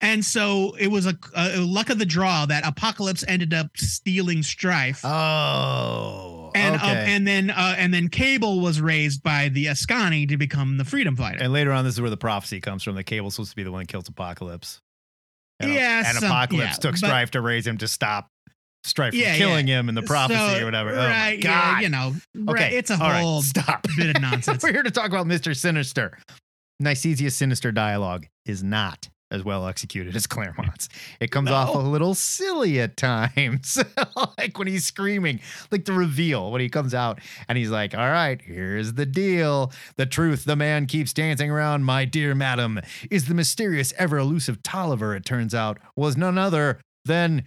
And 0.00 0.24
so 0.24 0.76
it 0.78 0.88
was 0.88 1.06
a, 1.06 1.18
a 1.34 1.58
luck 1.58 1.90
of 1.90 1.98
the 1.98 2.06
draw 2.06 2.46
that 2.46 2.64
Apocalypse 2.64 3.24
ended 3.26 3.52
up 3.52 3.76
stealing 3.76 4.44
Strife 4.44 5.04
Oh. 5.04 6.50
and 6.54 6.74
uh, 6.76 6.78
okay. 6.78 7.04
and 7.14 7.26
then 7.26 7.50
uh, 7.50 7.74
and 7.76 7.92
then 7.92 8.08
Cable 8.08 8.60
was 8.60 8.80
raised 8.80 9.22
by 9.22 9.48
the 9.48 9.66
Askani 9.66 10.28
to 10.28 10.36
become 10.36 10.76
the 10.78 10.84
freedom 10.84 11.16
fighter. 11.16 11.42
And 11.42 11.52
later 11.52 11.72
on, 11.72 11.84
this 11.84 11.94
is 11.94 12.00
where 12.00 12.10
the 12.10 12.16
prophecy 12.16 12.60
comes 12.60 12.82
from. 12.84 12.94
The 12.94 13.02
cable's 13.04 13.34
supposed 13.34 13.50
to 13.50 13.56
be 13.56 13.64
the 13.64 13.72
one 13.72 13.80
that 13.82 13.88
kills 13.88 14.08
Apocalypse. 14.08 14.80
And, 15.60 15.72
Yeah, 15.72 16.04
and 16.06 16.16
some- 16.18 16.30
Apocalypse 16.30 16.76
yeah, 16.78 16.90
took 16.90 16.92
but- 16.92 16.98
Strife 17.08 17.30
to 17.32 17.40
raise 17.40 17.66
him 17.66 17.78
to 17.78 17.88
stop 17.88 18.28
Strife 18.84 19.12
from 19.12 19.20
Yeah, 19.20 19.36
killing 19.36 19.66
yeah. 19.66 19.80
him 19.80 19.88
in 19.88 19.96
the 19.96 20.02
prophecy 20.02 20.38
So, 20.38 20.62
or 20.62 20.64
whatever. 20.64 20.90
oh 20.92 20.96
right? 20.96 21.36
my 21.36 21.42
God. 21.42 21.82
You 21.82 21.88
know, 21.88 22.14
okay. 22.48 22.52
right? 22.62 22.72
It's 22.72 22.90
a 22.90 22.94
all 22.94 23.00
right, 23.00 23.20
whole 23.20 23.42
stop. 23.42 23.84
bit 23.96 24.14
of 24.14 24.22
nonsense. 24.22 24.62
We're 24.62 24.72
here 24.72 24.84
to 24.84 24.92
talk 24.92 25.08
about 25.08 25.26
Mr. 25.26 25.56
Sinister. 25.56 26.16
Nicieza's 26.80 27.34
sinister 27.34 27.72
dialogue 27.72 28.28
is 28.46 28.62
not 28.62 29.08
as 29.30 29.44
well 29.44 29.66
executed 29.66 30.16
as 30.16 30.26
Claremont's. 30.28 30.88
It 31.20 31.30
comes 31.30 31.50
off 31.50 31.74
a 31.74 31.78
little 31.78 32.14
silly 32.14 32.80
at 32.80 32.96
times, 32.96 33.82
like 34.38 34.58
when 34.58 34.68
he's 34.68 34.84
screaming, 34.84 35.40
like 35.70 35.84
the 35.84 35.92
reveal 35.92 36.50
when 36.50 36.60
he 36.60 36.68
comes 36.68 36.94
out 36.94 37.20
and 37.48 37.58
he's 37.58 37.70
like, 37.70 37.94
All 37.94 38.10
right, 38.10 38.40
here's 38.40 38.94
the 38.94 39.06
deal. 39.06 39.72
The 39.96 40.06
truth 40.06 40.44
the 40.44 40.56
man 40.56 40.86
keeps 40.86 41.12
dancing 41.12 41.50
around, 41.50 41.84
my 41.84 42.04
dear 42.04 42.34
madam, 42.34 42.80
is 43.10 43.26
the 43.26 43.34
mysterious, 43.34 43.92
ever 43.98 44.18
elusive 44.18 44.62
Tolliver, 44.62 45.14
it 45.14 45.24
turns 45.24 45.54
out, 45.54 45.78
was 45.96 46.16
none 46.16 46.38
other 46.38 46.80
than 47.04 47.44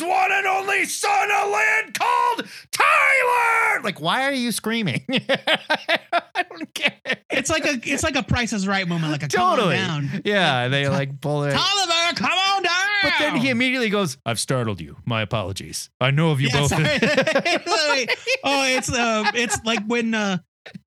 One 0.00 0.32
and 0.32 0.46
only 0.46 0.84
son 0.84 1.28
of 1.30 1.50
land 1.50 1.98
called 1.98 2.48
Tyler. 2.70 3.82
Like, 3.82 4.00
why 4.00 4.24
are 4.24 4.32
you 4.32 4.52
screaming? 4.52 5.04
I 5.10 6.44
don't 6.48 6.72
it. 7.04 7.24
It's 7.30 7.50
like 7.50 7.64
a 7.64 7.80
it's 7.84 8.02
like 8.02 8.16
a 8.16 8.22
Price 8.22 8.52
is 8.52 8.66
Right 8.68 8.86
moment, 8.86 9.12
like 9.12 9.22
a 9.22 9.28
Totally. 9.28 9.76
down. 9.76 10.22
Yeah, 10.24 10.68
they 10.68 10.88
like 10.88 11.20
pull 11.20 11.44
it. 11.44 11.54
Oliver, 11.54 12.14
come 12.14 12.30
on 12.32 12.62
down. 12.62 12.72
But 13.02 13.12
then 13.18 13.36
he 13.36 13.50
immediately 13.50 13.90
goes, 13.90 14.16
I've 14.24 14.38
startled 14.38 14.80
you. 14.80 14.96
My 15.04 15.22
apologies. 15.22 15.90
I 16.00 16.12
know 16.12 16.30
of 16.30 16.40
you 16.40 16.48
Yeah, 16.52 16.60
both. 16.60 16.72
oh, 18.44 18.64
it's 18.66 18.92
uh, 18.92 19.30
it's 19.34 19.58
like 19.64 19.80
when 19.86 20.14
uh, 20.14 20.38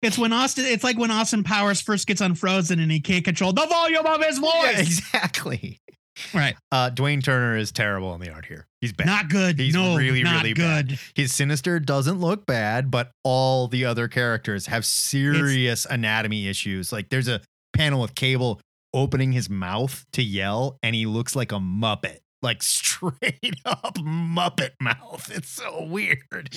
it's 0.02 0.18
when 0.18 0.32
Austin. 0.34 0.66
It's 0.66 0.84
like 0.84 0.98
when 0.98 1.12
Austin 1.12 1.44
Powers 1.44 1.82
first 1.82 2.08
gets 2.08 2.22
unfrozen 2.22 2.80
and 2.80 2.92
he 2.92 3.02
can't 3.02 3.26
control 3.26 3.52
the 3.54 3.66
volume 3.66 4.06
of 4.06 4.24
his 4.24 4.38
voice. 4.40 4.52
Yeah, 4.64 4.80
exactly. 4.80 5.82
Right, 6.34 6.56
Uh, 6.72 6.90
Dwayne 6.92 7.24
Turner 7.24 7.58
is 7.58 7.72
terrible 7.72 8.14
in 8.16 8.22
the 8.22 8.32
art 8.32 8.46
here. 8.46 8.68
He's 8.82 8.94
bad. 8.94 9.08
not 9.08 9.30
good. 9.30 9.60
He's 9.60 9.74
no, 9.74 9.96
really, 9.98 10.24
not 10.24 10.44
really 10.44 10.54
good. 10.54 10.88
bad. 10.90 11.00
His 11.14 11.34
Sinister 11.34 11.80
doesn't 11.80 12.20
look 12.20 12.46
bad, 12.46 12.90
but 12.92 13.12
all 13.24 13.68
the 13.68 13.86
other 13.86 14.08
characters 14.08 14.68
have 14.68 14.86
serious 14.86 15.86
anatomy 15.86 16.48
issues. 16.48 16.92
Like 16.92 17.10
there's 17.10 17.28
a 17.28 17.42
panel 17.74 18.02
with 18.02 18.16
Cable 18.16 18.62
opening 18.94 19.32
his 19.34 19.50
mouth 19.50 20.06
to 20.14 20.24
yell, 20.24 20.78
and 20.84 20.96
he 20.96 21.06
looks 21.06 21.36
like 21.36 21.52
a 21.52 21.56
Muppet. 21.60 22.20
Like 22.42 22.62
straight 22.64 23.56
up 23.66 23.96
Muppet 23.98 24.72
mouth. 24.80 25.30
It's 25.34 25.50
so 25.50 25.84
weird. 25.84 26.50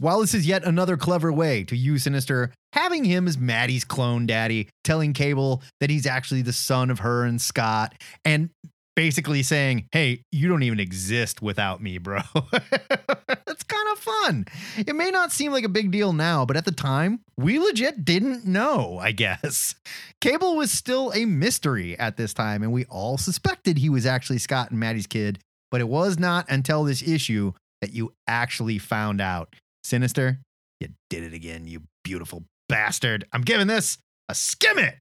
While 0.00 0.20
this 0.20 0.32
is 0.32 0.46
yet 0.46 0.62
another 0.62 0.96
clever 0.96 1.32
way 1.32 1.64
to 1.64 1.76
use 1.76 2.04
Sinister, 2.04 2.52
having 2.72 3.04
him 3.04 3.26
as 3.26 3.36
Maddie's 3.36 3.84
clone 3.84 4.26
daddy, 4.26 4.68
telling 4.84 5.12
Cable 5.12 5.60
that 5.80 5.90
he's 5.90 6.06
actually 6.06 6.42
the 6.42 6.52
son 6.52 6.90
of 6.90 7.00
her 7.00 7.24
and 7.24 7.40
Scott, 7.40 7.94
and 8.24 8.50
basically 8.94 9.42
saying, 9.42 9.88
Hey, 9.90 10.22
you 10.30 10.48
don't 10.48 10.62
even 10.62 10.78
exist 10.78 11.42
without 11.42 11.82
me, 11.82 11.98
bro. 11.98 12.20
That's 12.52 13.64
kind 13.64 13.88
of 13.92 13.98
fun. 13.98 14.46
It 14.76 14.94
may 14.94 15.10
not 15.10 15.32
seem 15.32 15.50
like 15.50 15.64
a 15.64 15.68
big 15.68 15.90
deal 15.90 16.12
now, 16.12 16.44
but 16.44 16.56
at 16.56 16.64
the 16.64 16.70
time, 16.70 17.18
we 17.36 17.58
legit 17.58 18.04
didn't 18.04 18.46
know, 18.46 18.98
I 19.00 19.10
guess. 19.10 19.74
Cable 20.20 20.56
was 20.56 20.70
still 20.70 21.10
a 21.12 21.24
mystery 21.24 21.98
at 21.98 22.16
this 22.16 22.32
time, 22.32 22.62
and 22.62 22.72
we 22.72 22.84
all 22.84 23.18
suspected 23.18 23.78
he 23.78 23.88
was 23.88 24.06
actually 24.06 24.38
Scott 24.38 24.70
and 24.70 24.78
Maddie's 24.78 25.08
kid, 25.08 25.40
but 25.72 25.80
it 25.80 25.88
was 25.88 26.20
not 26.20 26.46
until 26.48 26.84
this 26.84 27.02
issue 27.02 27.52
that 27.80 27.92
you 27.92 28.12
actually 28.28 28.78
found 28.78 29.20
out. 29.20 29.54
Sinister, 29.88 30.38
you 30.80 30.88
did 31.08 31.22
it 31.24 31.32
again, 31.32 31.66
you 31.66 31.82
beautiful 32.04 32.44
bastard. 32.68 33.26
I'm 33.32 33.40
giving 33.40 33.66
this 33.66 33.96
a 34.28 34.34
skim 34.34 34.78
it. 34.78 34.96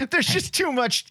There's 0.10 0.26
just 0.26 0.54
too 0.54 0.72
much, 0.72 1.04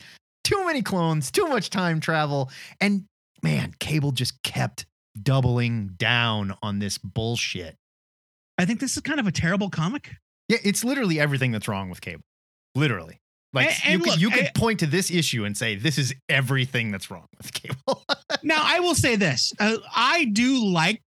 too 0.43 0.65
many 0.65 0.81
clones, 0.81 1.29
too 1.29 1.45
much 1.45 1.69
time 1.69 1.99
travel. 1.99 2.49
And 2.81 3.05
man, 3.43 3.75
Cable 3.79 4.11
just 4.11 4.41
kept 4.41 4.87
doubling 5.21 5.91
down 5.97 6.55
on 6.63 6.79
this 6.79 6.97
bullshit. 6.97 7.75
I 8.57 8.65
think 8.65 8.79
this 8.79 8.97
is 8.97 9.03
kind 9.03 9.19
of 9.19 9.27
a 9.27 9.31
terrible 9.31 9.69
comic. 9.69 10.09
Yeah, 10.49 10.57
it's 10.63 10.83
literally 10.83 11.19
everything 11.19 11.51
that's 11.51 11.67
wrong 11.67 11.89
with 11.89 12.01
Cable. 12.01 12.23
Literally. 12.73 13.19
Like 13.53 13.67
And- 13.67 13.75
you 13.85 13.91
and 13.93 14.01
could 14.01 14.09
look, 14.11 14.19
you 14.19 14.29
could 14.31 14.51
point 14.55 14.79
to 14.79 14.87
this 14.87 15.11
issue 15.11 15.45
and 15.45 15.55
say 15.55 15.75
this 15.75 15.97
is 15.99 16.13
everything 16.29 16.91
that's 16.91 17.11
wrong 17.11 17.27
with 17.37 17.53
Cable. 17.53 18.03
now 18.43 18.61
I 18.63 18.79
will 18.79 18.95
say 18.95 19.15
this: 19.15 19.53
uh, 19.59 19.77
I 19.95 20.25
do 20.25 20.65
like, 20.65 21.01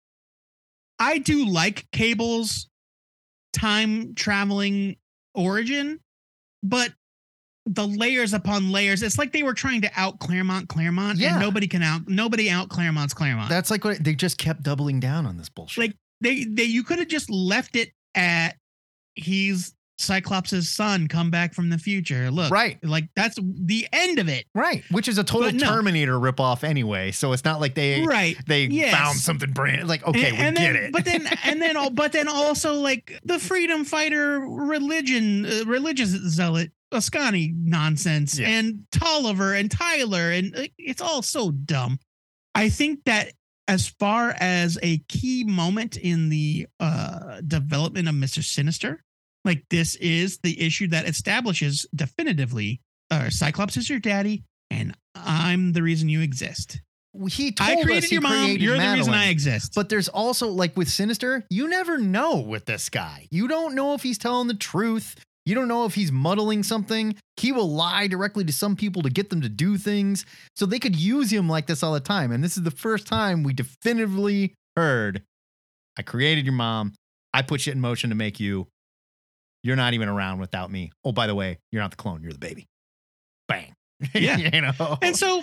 I 0.98 1.18
do 1.18 1.46
like 1.46 1.86
Cable's 1.92 2.68
time 3.52 4.14
traveling 4.14 4.96
origin, 5.34 6.00
but 6.62 6.92
the 7.66 7.86
layers 7.86 8.32
upon 8.32 8.72
layers, 8.72 9.02
it's 9.02 9.18
like 9.18 9.32
they 9.32 9.42
were 9.42 9.54
trying 9.54 9.82
to 9.82 9.90
out 9.96 10.18
Claremont, 10.20 10.68
Claremont, 10.68 11.18
Yeah. 11.18 11.32
and 11.32 11.40
nobody 11.40 11.66
can 11.68 11.82
out 11.82 12.08
nobody 12.08 12.50
out 12.50 12.68
Claremont's 12.70 13.14
Claremont. 13.14 13.48
that's 13.50 13.70
like 13.70 13.84
what 13.84 14.02
they 14.02 14.14
just 14.14 14.38
kept 14.38 14.62
doubling 14.62 15.00
down 15.00 15.26
on 15.26 15.36
this 15.36 15.48
bullshit. 15.48 15.78
Like, 15.78 15.96
they 16.20 16.44
they 16.44 16.64
you 16.64 16.82
could 16.82 16.98
have 16.98 17.08
just 17.08 17.30
left 17.30 17.76
it 17.76 17.92
at 18.14 18.56
he's 19.14 19.74
Cyclops' 19.98 20.68
son 20.68 21.08
come 21.08 21.30
back 21.30 21.54
from 21.54 21.70
the 21.70 21.78
future. 21.78 22.30
Look, 22.30 22.50
right. 22.52 22.78
like 22.84 23.08
that's 23.16 23.36
the 23.42 23.86
end 23.92 24.18
of 24.18 24.28
it. 24.28 24.46
Right. 24.54 24.84
Which 24.90 25.08
is 25.08 25.18
a 25.18 25.24
total 25.24 25.52
no. 25.52 25.66
Terminator 25.66 26.14
ripoff 26.18 26.62
anyway. 26.64 27.10
So 27.10 27.32
it's 27.32 27.44
not 27.44 27.60
like 27.60 27.74
they 27.74 28.02
Right. 28.06 28.36
they 28.46 28.66
Yes. 28.66 28.94
found 28.94 29.18
something 29.18 29.52
brand 29.52 29.88
like 29.88 30.06
okay, 30.06 30.28
and, 30.28 30.38
we 30.38 30.44
and 30.44 30.56
get 30.56 30.72
then, 30.72 30.76
it. 30.84 30.92
But 30.92 31.04
then, 31.04 31.26
and 31.44 31.60
then, 31.60 31.76
all, 31.76 31.90
but 31.90 32.12
then 32.12 32.28
also 32.28 32.74
like 32.74 33.18
the 33.24 33.38
freedom 33.38 33.84
fighter 33.84 34.40
religion, 34.40 35.44
uh, 35.46 35.64
religious 35.66 36.10
zealot, 36.10 36.70
Askani 36.92 37.52
nonsense, 37.54 38.38
Yeah. 38.38 38.48
and 38.48 38.84
Tolliver 38.92 39.52
and 39.54 39.70
Tyler, 39.70 40.30
and 40.30 40.56
uh, 40.56 40.62
it's 40.78 41.02
all 41.02 41.22
so 41.22 41.50
dumb. 41.50 41.98
I 42.54 42.68
think 42.70 43.04
that 43.04 43.32
as 43.66 43.88
far 43.88 44.34
as 44.38 44.78
a 44.82 44.98
key 45.08 45.44
moment 45.44 45.96
in 45.98 46.28
the 46.30 46.66
uh, 46.80 47.40
development 47.46 48.08
of 48.08 48.14
Mister 48.14 48.42
Sinister, 48.42 49.04
like 49.48 49.64
this 49.70 49.96
is 49.96 50.38
the 50.42 50.60
issue 50.60 50.88
that 50.88 51.08
establishes 51.08 51.86
definitively, 51.94 52.80
uh, 53.10 53.30
Cyclops 53.30 53.76
is 53.76 53.90
your 53.90 53.98
daddy, 53.98 54.44
and 54.70 54.94
I'm 55.14 55.72
the 55.72 55.82
reason 55.82 56.08
you 56.08 56.20
exist. 56.20 56.80
he 57.28 57.50
told 57.52 57.70
I 57.70 57.74
us 57.74 57.84
created 57.84 58.10
he 58.10 58.14
your 58.14 58.22
mom. 58.22 58.32
created 58.44 58.62
You're 58.62 58.78
the 58.78 58.92
reason 58.92 59.14
I 59.14 59.28
exist. 59.28 59.72
But 59.74 59.88
there's 59.88 60.08
also 60.08 60.48
like 60.48 60.76
with 60.76 60.88
Sinister, 60.88 61.44
you 61.50 61.68
never 61.68 61.98
know 61.98 62.36
with 62.36 62.66
this 62.66 62.88
guy. 62.88 63.26
You 63.30 63.48
don't 63.48 63.74
know 63.74 63.94
if 63.94 64.02
he's 64.02 64.18
telling 64.18 64.46
the 64.46 64.54
truth. 64.54 65.16
You 65.46 65.54
don't 65.54 65.68
know 65.68 65.86
if 65.86 65.94
he's 65.94 66.12
muddling 66.12 66.62
something. 66.62 67.16
He 67.38 67.52
will 67.52 67.70
lie 67.70 68.06
directly 68.06 68.44
to 68.44 68.52
some 68.52 68.76
people 68.76 69.00
to 69.02 69.08
get 69.08 69.30
them 69.30 69.40
to 69.40 69.48
do 69.48 69.78
things. 69.78 70.26
So 70.56 70.66
they 70.66 70.78
could 70.78 70.94
use 70.94 71.32
him 71.32 71.48
like 71.48 71.66
this 71.66 71.82
all 71.82 71.94
the 71.94 72.00
time. 72.00 72.32
And 72.32 72.44
this 72.44 72.58
is 72.58 72.64
the 72.64 72.70
first 72.70 73.06
time 73.06 73.42
we 73.42 73.54
definitively 73.54 74.52
heard 74.76 75.22
I 75.98 76.02
created 76.02 76.44
your 76.44 76.52
mom. 76.54 76.92
I 77.32 77.42
put 77.42 77.62
shit 77.62 77.74
in 77.74 77.80
motion 77.80 78.10
to 78.10 78.16
make 78.16 78.38
you. 78.38 78.68
You're 79.62 79.76
not 79.76 79.94
even 79.94 80.08
around 80.08 80.38
without 80.40 80.70
me. 80.70 80.92
Oh, 81.04 81.12
by 81.12 81.26
the 81.26 81.34
way, 81.34 81.58
you're 81.72 81.82
not 81.82 81.90
the 81.90 81.96
clone. 81.96 82.22
You're 82.22 82.32
the 82.32 82.38
baby. 82.38 82.68
Bang. 83.48 83.74
Yeah. 84.14 84.36
you 84.36 84.60
know. 84.60 84.98
And 85.02 85.16
so, 85.16 85.42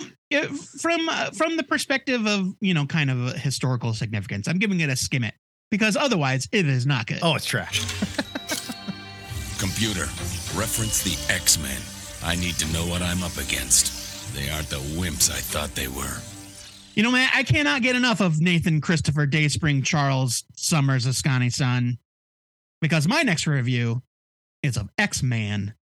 from 0.80 1.08
uh, 1.10 1.30
from 1.32 1.58
the 1.58 1.62
perspective 1.62 2.26
of 2.26 2.54
you 2.60 2.72
know, 2.72 2.86
kind 2.86 3.10
of 3.10 3.26
a 3.26 3.38
historical 3.38 3.92
significance, 3.92 4.48
I'm 4.48 4.58
giving 4.58 4.80
it 4.80 4.88
a 4.88 4.96
skim 4.96 5.24
it 5.24 5.34
because 5.70 5.94
otherwise, 5.96 6.48
it 6.52 6.66
is 6.66 6.86
not 6.86 7.06
good. 7.06 7.18
oh, 7.22 7.34
it's 7.34 7.44
trash. 7.44 7.80
Computer, 9.58 10.04
reference 10.58 11.02
the 11.02 11.32
X 11.32 11.58
Men. 11.58 11.80
I 12.22 12.34
need 12.36 12.54
to 12.56 12.66
know 12.72 12.86
what 12.86 13.02
I'm 13.02 13.22
up 13.22 13.36
against. 13.36 14.34
They 14.34 14.48
aren't 14.50 14.68
the 14.68 14.76
wimps 14.76 15.30
I 15.30 15.38
thought 15.38 15.74
they 15.74 15.88
were. 15.88 16.16
You 16.94 17.02
know, 17.02 17.10
man, 17.10 17.28
I 17.34 17.42
cannot 17.42 17.82
get 17.82 17.94
enough 17.94 18.20
of 18.20 18.40
Nathan 18.40 18.80
Christopher 18.80 19.26
Dayspring 19.26 19.82
Charles 19.82 20.44
Summers 20.56 21.06
Askani 21.06 21.52
son 21.52 21.98
because 22.86 23.08
my 23.08 23.22
next 23.22 23.48
review 23.48 24.00
is 24.62 24.76
of 24.76 24.88
X 24.96 25.20
Man 25.20 25.74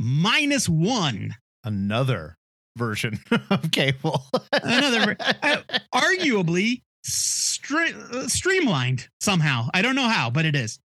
minus 0.00 0.68
one. 0.68 1.36
Another 1.62 2.34
version 2.76 3.20
of 3.50 3.70
Cable. 3.70 4.24
Another, 4.52 5.16
uh, 5.20 5.58
arguably 5.94 6.82
stre- 7.06 7.94
uh, 8.12 8.26
streamlined 8.26 9.08
somehow. 9.20 9.68
I 9.72 9.80
don't 9.80 9.94
know 9.94 10.08
how, 10.08 10.28
but 10.28 10.44
it 10.44 10.56
is. 10.56 10.80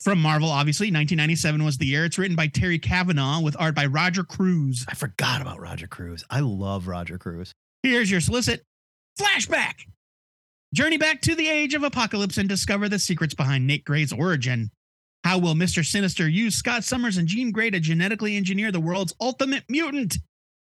From 0.00 0.20
Marvel, 0.20 0.50
obviously, 0.50 0.88
1997 0.88 1.64
was 1.64 1.78
the 1.78 1.86
year. 1.86 2.04
It's 2.04 2.18
written 2.18 2.36
by 2.36 2.48
Terry 2.48 2.78
Kavanagh 2.78 3.40
with 3.40 3.56
art 3.58 3.74
by 3.74 3.86
Roger 3.86 4.22
Cruz. 4.22 4.84
I 4.86 4.94
forgot 4.94 5.40
about 5.40 5.58
Roger 5.58 5.86
Cruz. 5.86 6.24
I 6.28 6.40
love 6.40 6.88
Roger 6.88 7.16
Cruz. 7.16 7.52
Here's 7.82 8.10
your 8.10 8.20
solicit 8.20 8.62
flashback. 9.18 9.86
Journey 10.74 10.98
back 10.98 11.22
to 11.22 11.34
the 11.34 11.48
age 11.48 11.72
of 11.72 11.84
apocalypse 11.84 12.36
and 12.36 12.50
discover 12.50 12.86
the 12.90 12.98
secrets 12.98 13.32
behind 13.32 13.66
Nate 13.66 13.84
Gray's 13.84 14.12
origin. 14.12 14.70
How 15.26 15.38
will 15.38 15.54
Mr. 15.54 15.84
Sinister 15.84 16.28
use 16.28 16.54
Scott 16.54 16.84
Summers 16.84 17.16
and 17.16 17.26
Jean 17.26 17.50
Grey 17.50 17.68
to 17.70 17.80
genetically 17.80 18.36
engineer 18.36 18.70
the 18.70 18.78
world's 18.78 19.12
ultimate 19.20 19.64
mutant? 19.68 20.18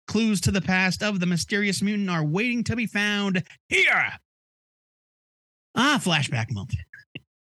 Clues 0.08 0.41
to 0.41 0.50
the 0.50 0.62
past 0.62 1.04
of 1.04 1.20
the 1.20 1.28
mysterious 1.28 1.84
mutant 1.84 2.10
are 2.10 2.26
waiting 2.26 2.63
to 2.63 2.76
be 2.76 2.88
found 2.88 3.43
here. 3.70 4.13
Ah, 5.76 6.02
flashback 6.04 6.52
moment. 6.52 6.80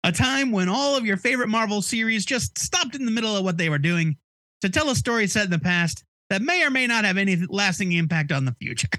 A 0.04 0.12
time 0.12 0.52
when 0.52 0.68
all 0.68 0.98
of 0.98 1.06
your 1.06 1.16
favorite 1.16 1.48
Marvel 1.48 1.82
series 1.82 2.26
just 2.26 2.58
stopped 2.58 2.96
in 2.96 3.06
the 3.06 3.12
middle 3.12 3.38
of 3.38 3.46
what 3.46 3.56
they 3.56 3.70
were 3.70 3.78
doing 3.78 4.18
to 4.60 4.68
tell 4.68 4.90
a 4.90 4.96
story 4.96 5.26
set 5.28 5.46
in 5.46 5.52
the 5.52 5.58
past 5.58 6.04
that 6.30 6.42
may 6.42 6.66
or 6.66 6.70
may 6.70 6.86
not 6.86 7.06
have 7.06 7.18
any 7.18 7.38
lasting 7.48 7.94
impact 7.94 8.34
on 8.34 8.44
the 8.44 8.56
future. 8.60 8.90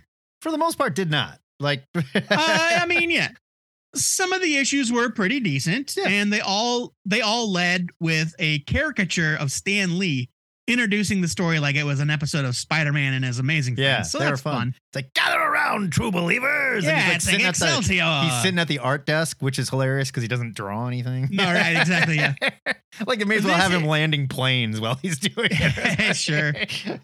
For 0.40 0.50
the 0.50 0.56
most 0.56 0.78
part, 0.78 0.94
did 0.94 1.10
not. 1.10 1.38
Like, 1.58 1.84
uh, 1.94 2.00
I 2.30 2.86
mean, 2.88 3.10
yeah, 3.10 3.28
some 3.94 4.32
of 4.32 4.40
the 4.42 4.56
issues 4.56 4.92
were 4.92 5.10
pretty 5.10 5.40
decent, 5.40 5.94
Yeah. 5.96 6.08
and 6.08 6.32
they 6.32 6.40
all 6.40 6.92
they 7.04 7.20
all 7.20 7.50
led 7.50 7.88
with 8.00 8.34
a 8.38 8.60
caricature 8.60 9.36
of 9.36 9.50
Stan 9.52 9.98
Lee 9.98 10.28
introducing 10.68 11.20
the 11.20 11.26
story 11.26 11.58
like 11.58 11.74
it 11.74 11.82
was 11.82 11.98
an 11.98 12.10
episode 12.10 12.44
of 12.44 12.54
Spider 12.54 12.92
Man 12.92 13.12
and 13.12 13.24
his 13.24 13.40
Amazing 13.40 13.74
Yeah, 13.76 13.96
Friends. 13.96 14.10
So 14.12 14.18
they 14.18 14.24
were 14.26 14.30
that's 14.32 14.42
fun. 14.42 14.54
fun. 14.54 14.68
It's 14.68 14.94
like 14.96 15.14
gather 15.14 15.40
around, 15.40 15.90
true 15.92 16.12
believers. 16.12 16.84
Yeah, 16.84 16.90
and 16.90 17.00
he's 17.00 17.06
like 17.08 17.16
it's 17.16 17.26
like 17.26 17.32
sitting 17.32 17.46
at 17.46 17.54
the, 17.56 17.64
Excelsior. 17.64 18.22
he's 18.30 18.42
sitting 18.42 18.58
at 18.60 18.68
the 18.68 18.78
art 18.78 19.04
desk, 19.06 19.38
which 19.40 19.58
is 19.58 19.68
hilarious 19.68 20.10
because 20.10 20.22
he 20.22 20.28
doesn't 20.28 20.54
draw 20.54 20.86
anything. 20.86 21.28
No, 21.32 21.44
right, 21.52 21.76
exactly, 21.76 22.16
yeah. 22.16 22.34
like 23.06 23.18
they 23.18 23.24
may 23.24 23.36
as 23.38 23.44
well 23.44 23.54
This 23.56 23.62
have 23.64 23.72
him 23.72 23.84
landing 23.88 24.28
planes 24.28 24.80
while 24.80 24.94
he's 25.02 25.18
doing 25.18 25.48
it. 25.50 26.14
Sure. 26.16 26.52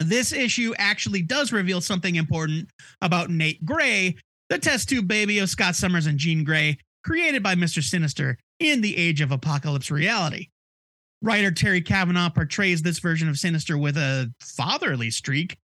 This 0.00 0.32
issue 0.32 0.74
actually 0.76 1.22
does 1.22 1.52
reveal 1.52 1.80
something 1.80 2.16
important 2.16 2.68
about 3.00 3.30
Nate 3.30 3.64
Gray, 3.64 4.16
the 4.48 4.58
test 4.58 4.88
tube 4.88 5.08
baby 5.08 5.38
of 5.38 5.48
Scott 5.50 5.76
Summers 5.76 6.06
and 6.06 6.18
Jean 6.18 6.44
Grey, 6.44 6.78
created 7.04 7.42
by 7.42 7.54
Mr. 7.54 7.82
Sinister 7.82 8.38
in 8.58 8.80
the 8.80 8.96
Age 8.96 9.20
of 9.20 9.32
Apocalypse 9.32 9.90
reality. 9.90 10.48
Writer 11.22 11.50
Terry 11.50 11.80
Kavanagh 11.80 12.30
portrays 12.30 12.82
this 12.82 12.98
version 12.98 13.28
of 13.28 13.38
Sinister 13.38 13.78
with 13.78 13.96
a 13.96 14.32
fatherly 14.40 15.10
streak, 15.10 15.56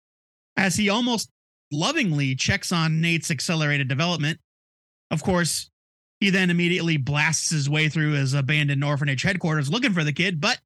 as 0.56 0.76
he 0.76 0.88
almost 0.88 1.30
lovingly 1.70 2.34
checks 2.34 2.72
on 2.72 3.00
Nate's 3.00 3.30
accelerated 3.30 3.88
development. 3.88 4.38
Of 5.10 5.22
course, 5.22 5.70
he 6.20 6.30
then 6.30 6.50
immediately 6.50 6.96
blasts 6.96 7.50
his 7.50 7.68
way 7.68 7.88
through 7.88 8.12
his 8.12 8.34
abandoned 8.34 8.84
orphanage 8.84 9.22
headquarters 9.22 9.70
looking 9.70 9.92
for 9.92 10.04
the 10.04 10.12
kid, 10.12 10.40
but 10.40 10.58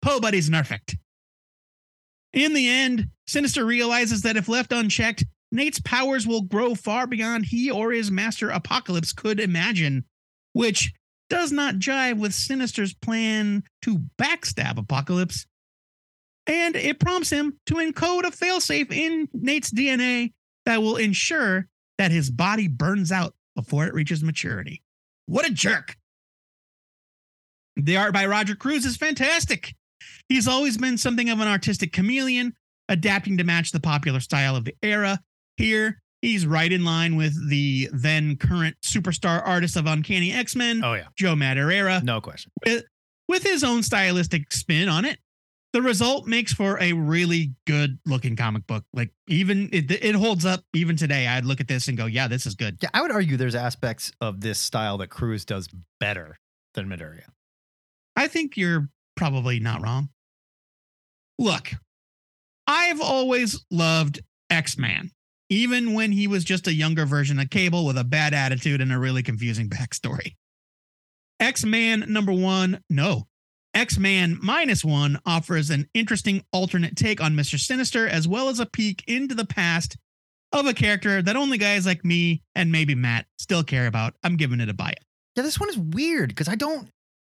Poe 0.00 0.20
Buddy's 0.20 0.50
perfect. 0.50 0.96
In 2.32 2.54
the 2.54 2.68
end, 2.68 3.08
Sinister 3.26 3.64
realizes 3.64 4.22
that 4.22 4.36
if 4.36 4.48
left 4.48 4.72
unchecked, 4.72 5.24
Nate's 5.52 5.80
powers 5.80 6.26
will 6.26 6.42
grow 6.42 6.74
far 6.74 7.06
beyond 7.06 7.44
he 7.44 7.70
or 7.70 7.92
his 7.92 8.10
master 8.10 8.48
Apocalypse 8.48 9.12
could 9.12 9.38
imagine, 9.38 10.04
which 10.54 10.92
does 11.28 11.52
not 11.52 11.76
jive 11.76 12.18
with 12.18 12.34
Sinister's 12.34 12.94
plan 12.94 13.62
to 13.82 14.02
backstab 14.18 14.78
Apocalypse. 14.78 15.46
And 16.46 16.74
it 16.74 16.98
prompts 16.98 17.30
him 17.30 17.58
to 17.66 17.74
encode 17.74 18.24
a 18.24 18.30
failsafe 18.30 18.90
in 18.90 19.28
Nate's 19.34 19.70
DNA 19.70 20.32
that 20.64 20.80
will 20.80 20.96
ensure 20.96 21.68
that 21.98 22.10
his 22.10 22.30
body 22.30 22.66
burns 22.66 23.12
out 23.12 23.34
before 23.54 23.86
it 23.86 23.94
reaches 23.94 24.22
maturity. 24.22 24.82
What 25.26 25.46
a 25.46 25.52
jerk! 25.52 25.96
The 27.76 27.96
art 27.98 28.12
by 28.12 28.26
Roger 28.26 28.54
Cruz 28.54 28.84
is 28.84 28.96
fantastic. 28.96 29.74
He's 30.28 30.48
always 30.48 30.78
been 30.78 30.98
something 30.98 31.28
of 31.30 31.40
an 31.40 31.48
artistic 31.48 31.92
chameleon, 31.92 32.54
adapting 32.88 33.36
to 33.38 33.44
match 33.44 33.70
the 33.70 33.80
popular 33.80 34.20
style 34.20 34.56
of 34.56 34.64
the 34.64 34.74
era. 34.82 35.20
Here, 35.62 36.02
he's 36.22 36.46
right 36.46 36.72
in 36.72 36.84
line 36.84 37.16
with 37.16 37.48
the 37.48 37.88
then 37.92 38.36
current 38.36 38.76
superstar 38.84 39.46
artist 39.46 39.76
of 39.76 39.86
Uncanny 39.86 40.32
X 40.32 40.56
Men, 40.56 40.82
oh 40.84 40.94
yeah, 40.94 41.06
Joe 41.16 41.34
Madureira, 41.34 42.02
no 42.02 42.20
question. 42.20 42.50
with, 42.66 42.84
with 43.28 43.42
his 43.44 43.62
own 43.62 43.82
stylistic 43.82 44.52
spin 44.52 44.88
on 44.88 45.04
it. 45.04 45.18
The 45.72 45.80
result 45.80 46.26
makes 46.26 46.52
for 46.52 46.78
a 46.82 46.92
really 46.92 47.54
good 47.66 47.98
looking 48.04 48.36
comic 48.36 48.66
book. 48.66 48.84
Like 48.92 49.10
even 49.26 49.70
it, 49.72 49.90
it 49.90 50.14
holds 50.14 50.44
up 50.44 50.60
even 50.74 50.96
today. 50.96 51.26
I'd 51.26 51.46
look 51.46 51.60
at 51.60 51.68
this 51.68 51.88
and 51.88 51.96
go, 51.96 52.04
"Yeah, 52.04 52.28
this 52.28 52.44
is 52.44 52.54
good." 52.54 52.76
Yeah, 52.82 52.90
I 52.92 53.00
would 53.00 53.10
argue 53.10 53.38
there's 53.38 53.54
aspects 53.54 54.12
of 54.20 54.42
this 54.42 54.58
style 54.58 54.98
that 54.98 55.08
Cruz 55.08 55.46
does 55.46 55.68
better 55.98 56.38
than 56.74 56.88
Madureira. 56.88 57.30
I 58.16 58.28
think 58.28 58.58
you're 58.58 58.90
probably 59.16 59.60
not 59.60 59.82
wrong. 59.82 60.10
Look, 61.38 61.70
I've 62.66 63.00
always 63.00 63.64
loved 63.70 64.20
X 64.50 64.76
Man, 64.76 65.10
even 65.52 65.92
when 65.92 66.12
he 66.12 66.26
was 66.26 66.44
just 66.44 66.66
a 66.66 66.72
younger 66.72 67.04
version 67.04 67.38
of 67.38 67.50
Cable 67.50 67.84
with 67.84 67.98
a 67.98 68.04
bad 68.04 68.32
attitude 68.32 68.80
and 68.80 68.90
a 68.90 68.98
really 68.98 69.22
confusing 69.22 69.68
backstory. 69.68 70.36
X 71.38 71.64
Man 71.64 72.06
number 72.08 72.32
one, 72.32 72.80
no. 72.88 73.26
X 73.74 73.98
Man 73.98 74.38
minus 74.42 74.82
one 74.82 75.18
offers 75.26 75.68
an 75.68 75.88
interesting 75.92 76.42
alternate 76.52 76.96
take 76.96 77.20
on 77.20 77.34
Mr. 77.34 77.58
Sinister, 77.58 78.08
as 78.08 78.26
well 78.26 78.48
as 78.48 78.60
a 78.60 78.66
peek 78.66 79.04
into 79.06 79.34
the 79.34 79.44
past 79.44 79.98
of 80.52 80.66
a 80.66 80.72
character 80.72 81.20
that 81.20 81.36
only 81.36 81.58
guys 81.58 81.84
like 81.84 82.02
me 82.02 82.42
and 82.54 82.72
maybe 82.72 82.94
Matt 82.94 83.26
still 83.38 83.62
care 83.62 83.86
about. 83.86 84.14
I'm 84.22 84.36
giving 84.36 84.60
it 84.60 84.70
a 84.70 84.74
buy 84.74 84.90
it. 84.90 85.04
Yeah, 85.36 85.42
this 85.42 85.60
one 85.60 85.68
is 85.68 85.78
weird 85.78 86.30
because 86.30 86.48
I 86.48 86.54
don't 86.54 86.88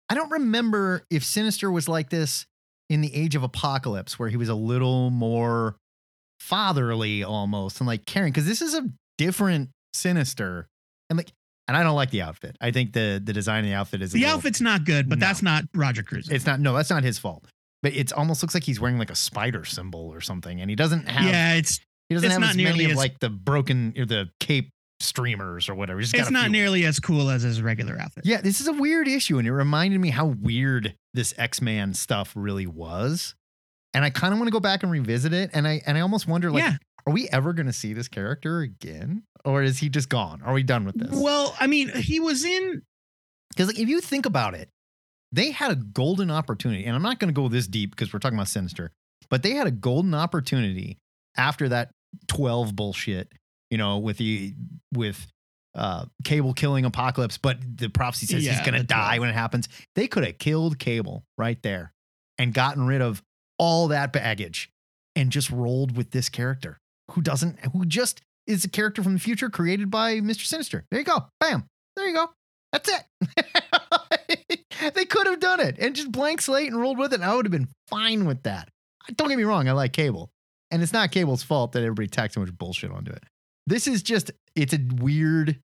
I 0.09 0.15
don't 0.15 0.31
remember 0.31 1.05
if 1.09 1.23
Sinister 1.23 1.71
was 1.71 1.87
like 1.87 2.09
this 2.09 2.45
in 2.89 2.99
the 2.99 3.15
Age 3.15 3.35
of 3.35 3.43
Apocalypse, 3.43 4.19
where 4.19 4.27
he 4.27 4.37
was 4.37 4.49
a 4.49 4.55
little 4.55 5.09
more 5.09 5.77
fatherly 6.39 7.23
almost 7.23 7.79
and 7.79 7.87
like 7.87 8.05
caring. 8.05 8.31
Because 8.31 8.45
this 8.45 8.61
is 8.61 8.73
a 8.73 8.87
different 9.17 9.69
Sinister, 9.93 10.67
and 11.09 11.17
like, 11.17 11.31
and 11.67 11.75
I 11.75 11.83
don't 11.83 11.95
like 11.95 12.11
the 12.11 12.21
outfit. 12.21 12.55
I 12.61 12.71
think 12.71 12.93
the 12.93 13.21
the 13.23 13.33
design 13.33 13.63
of 13.63 13.69
the 13.69 13.75
outfit 13.75 14.01
is 14.01 14.11
The 14.11 14.19
little- 14.21 14.35
outfit's 14.35 14.61
not 14.61 14.85
good, 14.85 15.09
but 15.09 15.19
No. 15.19 15.25
that's 15.27 15.41
not 15.41 15.65
Roger 15.75 16.03
Cruz. 16.03 16.29
It's 16.29 16.45
not. 16.45 16.59
No, 16.59 16.73
that's 16.75 16.89
not 16.89 17.03
his 17.03 17.17
fault. 17.19 17.45
But 17.81 17.93
it 17.93 18.11
almost 18.13 18.41
looks 18.43 18.53
like 18.53 18.63
he's 18.63 18.79
wearing 18.79 18.97
like 18.97 19.09
a 19.09 19.15
spider 19.15 19.63
symbol 19.65 20.09
or 20.13 20.21
something, 20.21 20.59
and 20.61 20.69
he 20.69 20.75
doesn't 20.75 21.07
have. 21.07 21.25
yeah, 21.25 21.55
it's 21.55 21.79
he 22.09 22.15
doesn't 22.15 22.25
it's 22.27 22.33
have 22.33 22.41
not 22.41 22.49
as 22.51 22.57
many 22.57 22.69
nearly 22.79 22.91
of 22.91 22.97
like 22.97 23.19
the 23.19 23.29
broken 23.29 23.93
or 23.97 24.05
the 24.05 24.29
cape 24.39 24.69
streamers 24.99 25.69
or 25.69 25.75
whatever. 25.75 25.99
It's 26.01 26.29
not 26.29 26.51
nearly 26.51 26.85
as 26.85 26.99
cool 26.99 27.29
as 27.29 27.43
his 27.43 27.61
regular 27.61 27.97
outfit. 27.99 28.25
Yeah, 28.25 28.41
this 28.41 28.59
is 28.61 28.67
a 28.67 28.73
weird 28.73 29.07
issue, 29.07 29.37
and 29.39 29.47
it 29.47 29.53
reminded 29.53 29.99
me 30.01 30.09
how 30.09 30.25
weird 30.25 30.93
this 31.13 31.33
X 31.37 31.61
Man 31.61 31.93
stuff 31.93 32.33
really 32.35 32.67
was. 32.67 33.33
And 33.99 34.05
I 34.05 34.11
kind 34.11 34.31
of 34.31 34.39
want 34.39 34.47
to 34.47 34.51
go 34.53 34.61
back 34.61 34.81
and 34.83 34.89
revisit 34.93 35.33
it. 35.33 35.49
And 35.53 35.67
I 35.67 35.81
and 35.85 35.97
I 35.97 36.01
almost 36.01 36.25
wonder, 36.25 36.49
like, 36.49 36.63
Yeah. 36.63 36.77
are 37.05 37.11
we 37.11 37.27
ever 37.33 37.51
going 37.51 37.65
to 37.65 37.73
see 37.73 37.91
this 37.91 38.07
character 38.07 38.59
again, 38.61 39.23
or 39.43 39.61
is 39.61 39.79
he 39.79 39.89
just 39.89 40.07
gone? 40.07 40.41
Are 40.41 40.53
we 40.53 40.63
done 40.63 40.85
with 40.85 40.95
this? 40.97 41.09
Well, 41.11 41.53
I 41.59 41.67
mean, 41.67 41.89
he 41.93 42.21
was 42.21 42.45
in 42.45 42.81
Because 43.49 43.67
like, 43.67 43.77
if 43.77 43.89
you 43.89 43.99
think 43.99 44.25
about 44.25 44.53
it, 44.53 44.69
they 45.33 45.51
had 45.51 45.71
a 45.71 45.75
golden 45.75 46.31
opportunity, 46.31 46.85
and 46.85 46.95
I'm 46.95 47.01
not 47.01 47.19
going 47.19 47.27
to 47.27 47.33
go 47.33 47.49
this 47.49 47.67
deep 47.67 47.91
because 47.91 48.13
we're 48.13 48.19
talking 48.19 48.37
about 48.37 48.47
Sinister, 48.47 48.91
but 49.29 49.43
they 49.43 49.51
had 49.55 49.67
a 49.67 49.71
golden 49.71 50.13
opportunity 50.13 50.97
after 51.35 51.67
that 51.67 51.91
12 52.29 52.73
bullshit, 52.77 53.33
you 53.69 53.77
know, 53.77 53.97
with 53.97 54.17
the 54.17 54.53
with 54.93 55.27
uh 55.75 56.05
Cable 56.23 56.53
killing 56.53 56.85
Apocalypse, 56.85 57.37
but 57.37 57.57
the 57.75 57.89
prophecy 57.89 58.27
says 58.27 58.45
he's 58.45 58.61
going 58.61 58.73
to 58.79 58.83
die 58.83 59.17
12. 59.17 59.19
when 59.19 59.29
it 59.29 59.33
happens. 59.33 59.67
They 59.95 60.07
could 60.07 60.23
have 60.23 60.37
killed 60.37 60.79
Cable 60.79 61.25
right 61.37 61.61
there 61.63 61.91
and 62.37 62.53
gotten 62.53 62.87
rid 62.87 63.01
of 63.01 63.21
all 63.59 63.87
that 63.89 64.11
baggage 64.11 64.71
and 65.15 65.31
just 65.31 65.51
rolled 65.51 65.95
with 65.95 66.11
this 66.11 66.29
character 66.29 66.79
who 67.11 67.21
doesn't, 67.21 67.59
who 67.73 67.85
just 67.85 68.21
is 68.47 68.65
a 68.65 68.69
character 68.69 69.03
from 69.03 69.13
the 69.13 69.19
future 69.19 69.49
created 69.49 69.91
by 69.91 70.15
Mr. 70.15 70.45
Sinister. 70.45 70.85
There 70.89 70.99
you 70.99 71.05
go. 71.05 71.27
Bam. 71.39 71.65
There 71.95 72.07
you 72.07 72.15
go. 72.15 72.29
That's 72.71 72.89
it. 72.89 73.03
they 74.93 75.05
could 75.05 75.27
have 75.27 75.39
done 75.39 75.59
it 75.59 75.77
and 75.79 75.95
just 75.95 76.11
blank 76.11 76.41
slate 76.41 76.71
and 76.71 76.79
rolled 76.79 76.97
with 76.97 77.13
it. 77.13 77.21
And 77.21 77.29
I 77.29 77.35
would 77.35 77.45
have 77.45 77.51
been 77.51 77.69
fine 77.87 78.25
with 78.25 78.43
that. 78.43 78.69
Don't 79.15 79.29
get 79.29 79.37
me 79.37 79.43
wrong. 79.43 79.67
I 79.67 79.73
like 79.73 79.93
Cable. 79.93 80.31
And 80.71 80.83
it's 80.83 80.93
not 80.93 81.11
Cable's 81.11 81.43
fault 81.43 81.71
that 81.73 81.83
everybody 81.83 82.07
tacked 82.07 82.35
so 82.35 82.41
much 82.41 82.55
bullshit 82.55 82.91
onto 82.91 83.11
it. 83.11 83.23
This 83.65 83.87
is 83.87 84.03
just, 84.03 84.31
it's 84.55 84.73
a 84.73 84.79
weird 84.99 85.59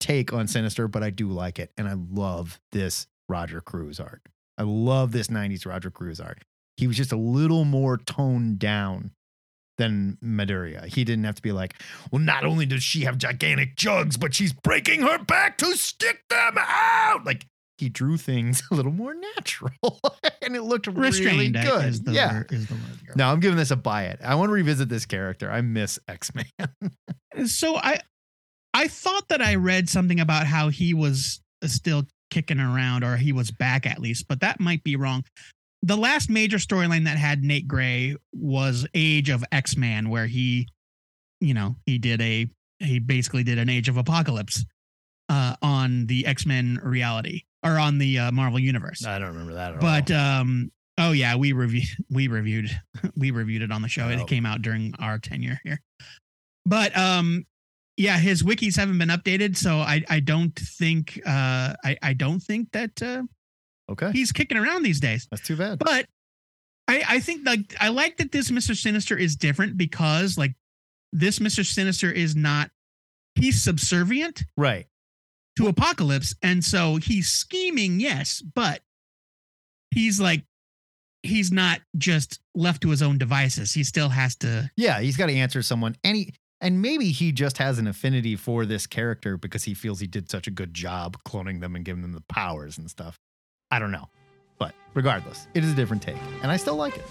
take 0.00 0.32
on 0.32 0.46
Sinister, 0.46 0.88
but 0.88 1.02
I 1.02 1.10
do 1.10 1.28
like 1.28 1.58
it. 1.58 1.72
And 1.76 1.88
I 1.88 1.94
love 1.94 2.60
this 2.72 3.06
Roger 3.28 3.60
Cruz 3.60 4.00
art. 4.00 4.22
I 4.58 4.62
love 4.62 5.12
this 5.12 5.28
90s 5.28 5.66
Roger 5.66 5.90
Cruz 5.90 6.20
art. 6.20 6.42
He 6.80 6.86
was 6.86 6.96
just 6.96 7.12
a 7.12 7.16
little 7.16 7.64
more 7.64 7.98
toned 7.98 8.58
down 8.58 9.10
than 9.78 10.18
Madureira. 10.22 10.86
He 10.86 11.04
didn't 11.04 11.24
have 11.24 11.36
to 11.36 11.42
be 11.42 11.52
like, 11.52 11.74
well, 12.10 12.20
not 12.20 12.44
only 12.44 12.66
does 12.66 12.82
she 12.82 13.02
have 13.02 13.16
gigantic 13.18 13.76
jugs, 13.76 14.16
but 14.16 14.34
she's 14.34 14.52
breaking 14.52 15.02
her 15.02 15.18
back 15.18 15.56
to 15.58 15.76
stick 15.76 16.22
them 16.28 16.54
out. 16.58 17.24
Like 17.24 17.46
he 17.78 17.88
drew 17.88 18.16
things 18.18 18.62
a 18.70 18.74
little 18.74 18.92
more 18.92 19.14
natural 19.36 19.72
and 20.42 20.54
it 20.56 20.62
looked 20.62 20.86
really 20.86 21.00
Restrained 21.08 21.56
I- 21.56 21.64
good. 21.64 21.84
is 21.86 22.02
the 22.02 22.12
yeah. 22.12 22.32
word- 22.38 22.52
is 22.52 22.66
the 22.66 22.74
word. 22.74 22.82
here. 23.04 23.12
No, 23.16 23.28
I'm 23.30 23.40
giving 23.40 23.56
this 23.56 23.70
a 23.70 23.76
buy 23.76 24.04
it. 24.04 24.20
I 24.22 24.34
want 24.34 24.48
to 24.50 24.52
revisit 24.54 24.88
this 24.88 25.06
character. 25.06 25.50
I 25.50 25.60
miss 25.62 25.98
X 26.08 26.30
Men. 26.34 26.46
So 27.46 27.76
I 27.76 28.00
I 28.74 28.88
thought 28.88 29.28
that 29.28 29.40
I 29.40 29.54
read 29.54 29.88
something 29.88 30.18
about 30.20 30.46
how 30.46 30.68
he 30.68 30.94
was 30.94 31.40
uh, 31.62 31.68
still 31.68 32.04
kicking 32.30 32.58
around 32.60 33.04
or 33.04 33.16
he 33.16 33.32
was 33.32 33.50
back 33.50 33.86
at 33.86 33.98
least, 34.00 34.26
but 34.28 34.40
that 34.40 34.58
might 34.60 34.82
be 34.82 34.96
wrong. 34.96 35.24
The 35.82 35.96
last 35.96 36.28
major 36.28 36.58
storyline 36.58 37.04
that 37.04 37.16
had 37.16 37.42
Nate 37.42 37.66
Gray 37.66 38.14
was 38.32 38.86
Age 38.94 39.30
of 39.30 39.44
X-Man 39.50 40.10
where 40.10 40.26
he 40.26 40.68
you 41.40 41.54
know, 41.54 41.76
he 41.86 41.98
did 41.98 42.20
a 42.20 42.46
he 42.80 42.98
basically 42.98 43.42
did 43.42 43.58
an 43.58 43.68
Age 43.68 43.88
of 43.88 43.96
Apocalypse 43.96 44.64
uh 45.28 45.54
on 45.62 46.06
the 46.06 46.26
X-Men 46.26 46.80
reality 46.82 47.42
or 47.62 47.78
on 47.78 47.98
the 47.98 48.18
uh, 48.18 48.32
Marvel 48.32 48.58
universe. 48.58 49.04
I 49.06 49.18
don't 49.18 49.28
remember 49.28 49.54
that 49.54 49.74
at 49.74 49.80
but 49.80 50.10
all. 50.10 50.18
um 50.40 50.72
oh 50.98 51.12
yeah 51.12 51.36
we 51.36 51.52
reviewed 51.52 51.88
we 52.10 52.28
reviewed 52.28 52.68
we 53.16 53.30
reviewed 53.30 53.62
it 53.62 53.70
on 53.72 53.80
the 53.82 53.88
show 53.88 54.04
Oh. 54.06 54.08
it 54.10 54.26
came 54.26 54.44
out 54.44 54.60
during 54.60 54.92
our 54.98 55.18
tenure 55.18 55.58
here 55.64 55.80
but 56.66 56.94
um 56.96 57.46
yeah 57.96 58.18
his 58.18 58.42
wikis 58.42 58.76
haven't 58.76 58.98
been 58.98 59.08
updated 59.08 59.56
so 59.56 59.76
i 59.78 60.02
i 60.10 60.20
don't 60.20 60.54
think 60.58 61.18
uh 61.26 61.74
i 61.84 61.96
i 62.02 62.12
don't 62.12 62.40
think 62.40 62.68
that 62.72 63.00
uh 63.02 63.22
okay. 63.90 64.10
he's 64.12 64.32
kicking 64.32 64.56
around 64.56 64.82
these 64.82 65.00
days 65.00 65.26
That's 65.30 65.46
too 65.46 65.56
bad. 65.56 65.78
but 65.78 66.06
i 66.88 67.02
i 67.08 67.20
think 67.20 67.46
like 67.46 67.74
i 67.80 67.88
like 67.88 68.16
that 68.18 68.32
this 68.32 68.50
mr 68.50 68.76
sinister 68.76 69.16
is 69.16 69.36
different 69.36 69.76
because 69.76 70.38
like 70.38 70.54
this 71.12 71.38
mr 71.38 71.64
sinister 71.64 72.10
is 72.10 72.34
not 72.36 72.70
he's 73.34 73.62
subservient 73.62 74.44
right. 74.56 74.86
to 75.56 75.66
apocalypse 75.68 76.34
and 76.42 76.64
so 76.64 76.96
he's 76.96 77.28
scheming 77.28 78.00
yes 78.00 78.42
but 78.54 78.80
he's 79.90 80.20
like 80.20 80.44
he's 81.22 81.52
not 81.52 81.80
just 81.98 82.40
left 82.54 82.80
to 82.82 82.88
his 82.90 83.02
own 83.02 83.18
devices 83.18 83.72
he 83.74 83.84
still 83.84 84.08
has 84.08 84.36
to 84.36 84.70
Yeah, 84.76 85.00
he's 85.00 85.16
got 85.18 85.26
to 85.26 85.34
answer 85.34 85.60
someone. 85.62 85.96
And 86.02 86.16
he, 86.16 86.34
and 86.62 86.80
maybe 86.80 87.10
he 87.10 87.30
just 87.32 87.58
has 87.58 87.78
an 87.78 87.86
affinity 87.86 88.36
for 88.36 88.64
this 88.64 88.86
character 88.86 89.36
because 89.36 89.64
he 89.64 89.74
feels 89.74 90.00
he 90.00 90.06
did 90.06 90.30
such 90.30 90.46
a 90.46 90.50
good 90.50 90.72
job 90.72 91.18
cloning 91.28 91.60
them 91.60 91.76
and 91.76 91.84
giving 91.84 92.00
them 92.02 92.12
the 92.12 92.22
powers 92.28 92.78
and 92.78 92.90
stuff. 92.90 93.18
I 93.70 93.78
don't 93.78 93.90
know. 93.90 94.08
But 94.58 94.74
regardless, 94.94 95.46
it 95.54 95.64
is 95.64 95.72
a 95.72 95.74
different 95.74 96.02
take. 96.02 96.16
And 96.42 96.50
I 96.50 96.56
still 96.56 96.76
like 96.76 96.96
it. 96.96 97.04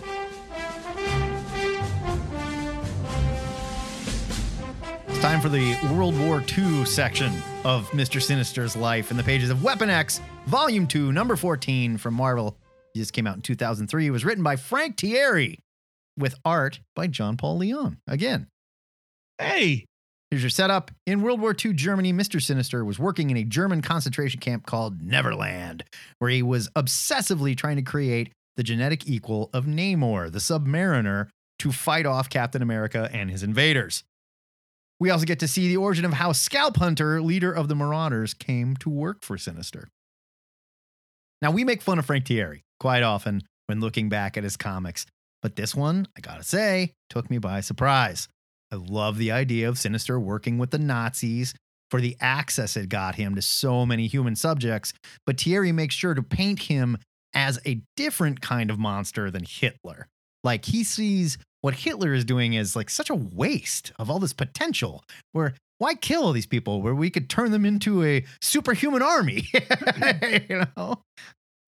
It's 5.08 5.20
time 5.20 5.42
for 5.42 5.50
the 5.50 5.76
World 5.94 6.18
War 6.20 6.42
II 6.58 6.86
section 6.86 7.34
of 7.66 7.90
Mr. 7.92 8.22
Sinister's 8.22 8.76
life 8.76 9.12
in 9.12 9.18
the 9.18 9.24
pages 9.24 9.50
of 9.50 9.64
Weapon 9.64 9.90
X, 9.90 10.22
Volume 10.46 10.88
2, 10.88 11.12
Number 11.12 11.36
14 11.36 11.98
from 11.98 12.14
Marvel. 12.14 12.58
Just 12.96 13.14
came 13.14 13.28
out 13.28 13.36
in 13.36 13.42
2003. 13.42 14.08
It 14.08 14.12
was 14.12 14.26
written 14.26 14.44
by 14.44 14.56
Frank 14.56 14.96
Tieri 14.96 15.60
with 16.18 16.36
art 16.46 16.80
by 16.96 17.08
John 17.08 17.38
Paul 17.38 17.58
Leon. 17.58 17.98
Again, 18.08 18.48
hey 19.38 19.86
here's 20.30 20.44
your 20.44 20.50
setup. 20.50 20.92
In 21.06 21.22
World 21.22 21.42
War 21.42 21.54
II 21.54 21.74
Germany, 21.74 22.14
Mr. 22.14 22.42
Sinister 22.42 22.86
was 22.86 23.00
working 23.00 23.30
in 23.30 23.38
a 23.38 23.44
German 23.44 23.82
concentration 23.82 24.40
camp 24.40 24.66
called 24.66 25.02
Neverland, 25.02 25.84
where 26.20 26.30
he 26.30 26.44
was 26.44 26.70
obsessively 26.70 27.56
trying 27.56 27.78
to 27.78 27.82
create 27.82 28.32
the 28.56 28.64
genetic 28.64 29.08
equal 29.08 29.50
of 29.54 29.66
Namor, 29.66 30.32
the 30.32 30.40
Submariner, 30.40 31.30
to 31.60 31.72
fight 31.72 32.06
off 32.06 32.30
Captain 32.30 32.62
America 32.62 33.10
and 33.14 33.30
his 33.30 33.44
invaders. 33.44 34.04
We 35.00 35.10
also 35.10 35.26
get 35.26 35.40
to 35.40 35.48
see 35.48 35.70
the 35.70 35.78
origin 35.78 36.04
of 36.06 36.14
how 36.14 36.34
Scalp 36.34 36.78
Hunter, 36.78 37.22
leader 37.22 37.52
of 37.52 37.70
the 37.70 37.76
Marauders, 37.76 38.34
came 38.34 38.76
to 38.78 38.90
work 38.90 39.24
for 39.24 39.38
Sinister. 39.38 39.88
Now, 41.42 41.52
we 41.52 41.64
make 41.64 41.82
fun 41.82 42.00
of 42.00 42.06
Frank 42.06 42.26
Tieri 42.26 42.64
quite 42.80 43.04
often 43.04 43.44
when 43.68 43.80
looking 43.80 44.10
back 44.10 44.36
at 44.36 44.44
his 44.44 44.58
comics, 44.58 45.06
but 45.42 45.56
this 45.56 45.74
one, 45.74 46.08
I 46.18 46.22
gotta 46.22 46.44
say, 46.44 46.94
took 47.10 47.30
me 47.30 47.38
by 47.38 47.62
surprise. 47.62 48.28
I 48.72 48.76
love 48.76 49.18
the 49.18 49.32
idea 49.32 49.68
of 49.68 49.80
Sinister 49.80 50.20
working 50.20 50.58
with 50.58 50.72
the 50.72 50.80
Nazis 50.80 51.54
for 51.90 52.02
the 52.02 52.16
access 52.20 52.78
it 52.78 52.90
got 52.90 53.16
him 53.16 53.36
to 53.36 53.42
so 53.42 53.86
many 53.86 54.08
human 54.08 54.36
subjects, 54.36 54.94
but 55.26 55.38
Tieri 55.38 55.74
makes 55.74 55.96
sure 55.96 56.14
to 56.14 56.22
paint 56.22 56.64
him 56.64 56.98
as 57.34 57.60
a 57.66 57.82
different 57.96 58.42
kind 58.42 58.70
of 58.70 58.80
monster 58.80 59.32
than 59.32 59.44
Hitler. 59.44 60.08
Like 60.44 60.66
he 60.66 60.84
sees 60.84 61.38
what 61.62 61.74
Hitler 61.74 62.14
is 62.14 62.26
doing 62.26 62.56
as 62.56 62.76
like 62.76 62.90
such 62.90 63.10
a 63.10 63.16
waste 63.16 63.92
of 64.00 64.10
all 64.10 64.20
this 64.20 64.34
potential. 64.34 65.04
Where 65.32 65.54
why 65.80 65.96
kill 65.96 66.24
all 66.24 66.34
these 66.34 66.46
people 66.46 66.82
where 66.82 66.96
we 66.96 67.10
could 67.10 67.30
turn 67.30 67.52
them 67.52 67.66
into 67.66 68.04
a 68.04 68.26
superhuman 68.42 69.02
army? 69.02 69.48
you 70.50 70.64
know? 70.78 71.02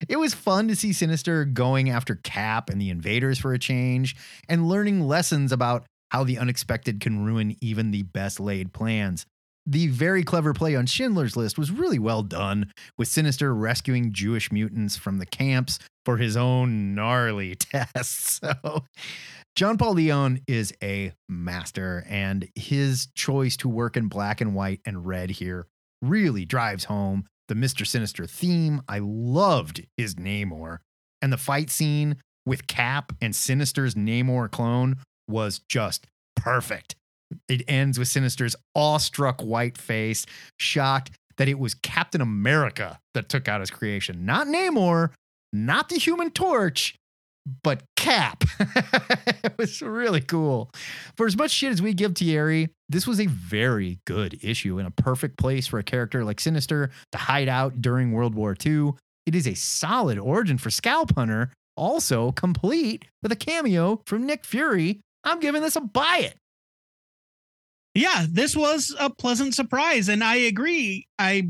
It 0.08 0.16
was 0.16 0.34
fun 0.34 0.68
to 0.68 0.76
see 0.76 0.92
Sinister 0.92 1.44
going 1.44 1.88
after 1.88 2.16
Cap 2.16 2.68
and 2.70 2.80
the 2.80 2.90
invaders 2.90 3.38
for 3.38 3.52
a 3.52 3.58
change 3.58 4.16
and 4.48 4.68
learning 4.68 5.06
lessons 5.06 5.52
about 5.52 5.84
how 6.12 6.22
the 6.22 6.36
unexpected 6.36 7.00
can 7.00 7.24
ruin 7.24 7.56
even 7.62 7.90
the 7.90 8.02
best 8.02 8.38
laid 8.38 8.70
plans. 8.74 9.24
The 9.64 9.86
very 9.86 10.22
clever 10.22 10.52
play 10.52 10.76
on 10.76 10.84
Schindler's 10.84 11.38
List 11.38 11.56
was 11.56 11.70
really 11.70 11.98
well 11.98 12.22
done, 12.22 12.70
with 12.98 13.08
Sinister 13.08 13.54
rescuing 13.54 14.12
Jewish 14.12 14.52
mutants 14.52 14.94
from 14.94 15.16
the 15.16 15.24
camps 15.24 15.78
for 16.04 16.18
his 16.18 16.36
own 16.36 16.94
gnarly 16.94 17.54
tests. 17.58 18.40
So, 18.42 18.84
John 19.56 19.78
Paul 19.78 19.94
Leon 19.94 20.40
is 20.46 20.74
a 20.82 21.14
master, 21.30 22.04
and 22.06 22.46
his 22.56 23.08
choice 23.14 23.56
to 23.58 23.68
work 23.70 23.96
in 23.96 24.08
black 24.08 24.42
and 24.42 24.54
white 24.54 24.80
and 24.84 25.06
red 25.06 25.30
here 25.30 25.66
really 26.02 26.44
drives 26.44 26.84
home 26.84 27.24
the 27.48 27.54
Mr. 27.54 27.86
Sinister 27.86 28.26
theme. 28.26 28.82
I 28.86 28.98
loved 29.00 29.86
his 29.96 30.16
Namor, 30.16 30.78
and 31.22 31.32
the 31.32 31.38
fight 31.38 31.70
scene 31.70 32.16
with 32.44 32.66
Cap 32.66 33.12
and 33.22 33.34
Sinister's 33.34 33.94
Namor 33.94 34.50
clone 34.50 34.96
was 35.28 35.60
just 35.68 36.06
perfect. 36.36 36.96
It 37.48 37.62
ends 37.68 37.98
with 37.98 38.08
Sinister's 38.08 38.56
awestruck 38.74 39.40
white 39.40 39.78
face, 39.78 40.26
shocked 40.58 41.12
that 41.38 41.48
it 41.48 41.58
was 41.58 41.74
Captain 41.74 42.20
America 42.20 42.98
that 43.14 43.28
took 43.28 43.48
out 43.48 43.60
his 43.60 43.70
creation, 43.70 44.26
not 44.26 44.46
Namor, 44.46 45.10
not 45.52 45.88
the 45.88 45.96
Human 45.96 46.30
Torch, 46.30 46.94
but 47.62 47.82
Cap. 47.96 48.44
it 49.44 49.56
was 49.58 49.82
really 49.82 50.20
cool. 50.20 50.70
For 51.16 51.26
as 51.26 51.36
much 51.36 51.50
shit 51.50 51.72
as 51.72 51.82
we 51.82 51.94
give 51.94 52.14
Tieri, 52.14 52.68
this 52.88 53.06
was 53.06 53.20
a 53.20 53.26
very 53.26 53.98
good 54.06 54.38
issue 54.42 54.78
and 54.78 54.86
a 54.86 55.02
perfect 55.02 55.38
place 55.38 55.66
for 55.66 55.78
a 55.78 55.84
character 55.84 56.24
like 56.24 56.40
Sinister 56.40 56.90
to 57.12 57.18
hide 57.18 57.48
out 57.48 57.80
during 57.80 58.12
World 58.12 58.34
War 58.34 58.56
II. 58.64 58.92
It 59.26 59.34
is 59.34 59.46
a 59.46 59.54
solid 59.54 60.18
origin 60.18 60.58
for 60.58 60.70
Scalp 60.70 61.14
Hunter, 61.14 61.52
also 61.76 62.32
complete 62.32 63.04
with 63.22 63.32
a 63.32 63.36
cameo 63.36 64.02
from 64.06 64.26
Nick 64.26 64.44
Fury. 64.44 65.00
I'm 65.24 65.40
giving 65.40 65.62
this 65.62 65.76
a 65.76 65.80
buy 65.80 66.18
it. 66.24 66.38
yeah 67.94 68.26
this 68.28 68.56
was 68.56 68.94
a 68.98 69.10
pleasant 69.10 69.54
surprise 69.54 70.08
and 70.08 70.22
i 70.24 70.36
agree 70.36 71.06
i 71.18 71.48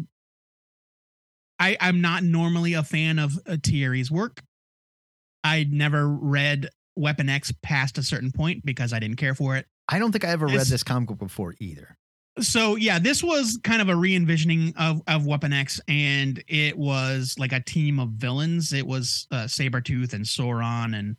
i 1.59 1.77
i'm 1.81 2.01
not 2.01 2.23
normally 2.23 2.75
a 2.75 2.83
fan 2.83 3.19
of 3.19 3.39
uh, 3.47 3.57
tieri's 3.63 4.11
work 4.11 4.43
i 5.45 5.65
never 5.71 6.09
read 6.09 6.69
weapon 6.97 7.29
x 7.29 7.53
past 7.63 7.97
a 7.99 8.03
certain 8.03 8.33
point 8.33 8.65
because 8.65 8.93
i 8.93 8.99
didn't 8.99 9.17
care 9.17 9.35
for 9.35 9.57
it 9.57 9.67
I 9.89 9.99
don't 9.99 10.13
think 10.13 10.25
I 10.25 10.29
ever 10.29 10.47
read 10.47 10.67
this 10.69 10.85
comic 10.85 11.09
book 11.09 11.19
before 11.19 11.55
either. 11.59 11.97
so 12.41 12.77
yeah 12.77 12.99
this 12.99 13.23
was 13.23 13.59
kind 13.63 13.83
of 13.83 13.89
a 13.89 13.97
re-envisioning 13.97 14.73
of 14.79 15.03
of 15.07 15.27
weapon 15.27 15.53
x 15.53 15.81
and 15.89 16.43
it 16.49 16.79
was 16.79 17.35
like 17.39 17.53
a 17.53 17.61
team 17.61 17.99
of 17.99 18.11
villains 18.11 18.73
it 18.73 18.87
was 18.87 19.27
uh, 19.33 19.45
sabretooth 19.45 20.13
and 20.15 20.25
sauron 20.25 20.97
and 20.99 21.17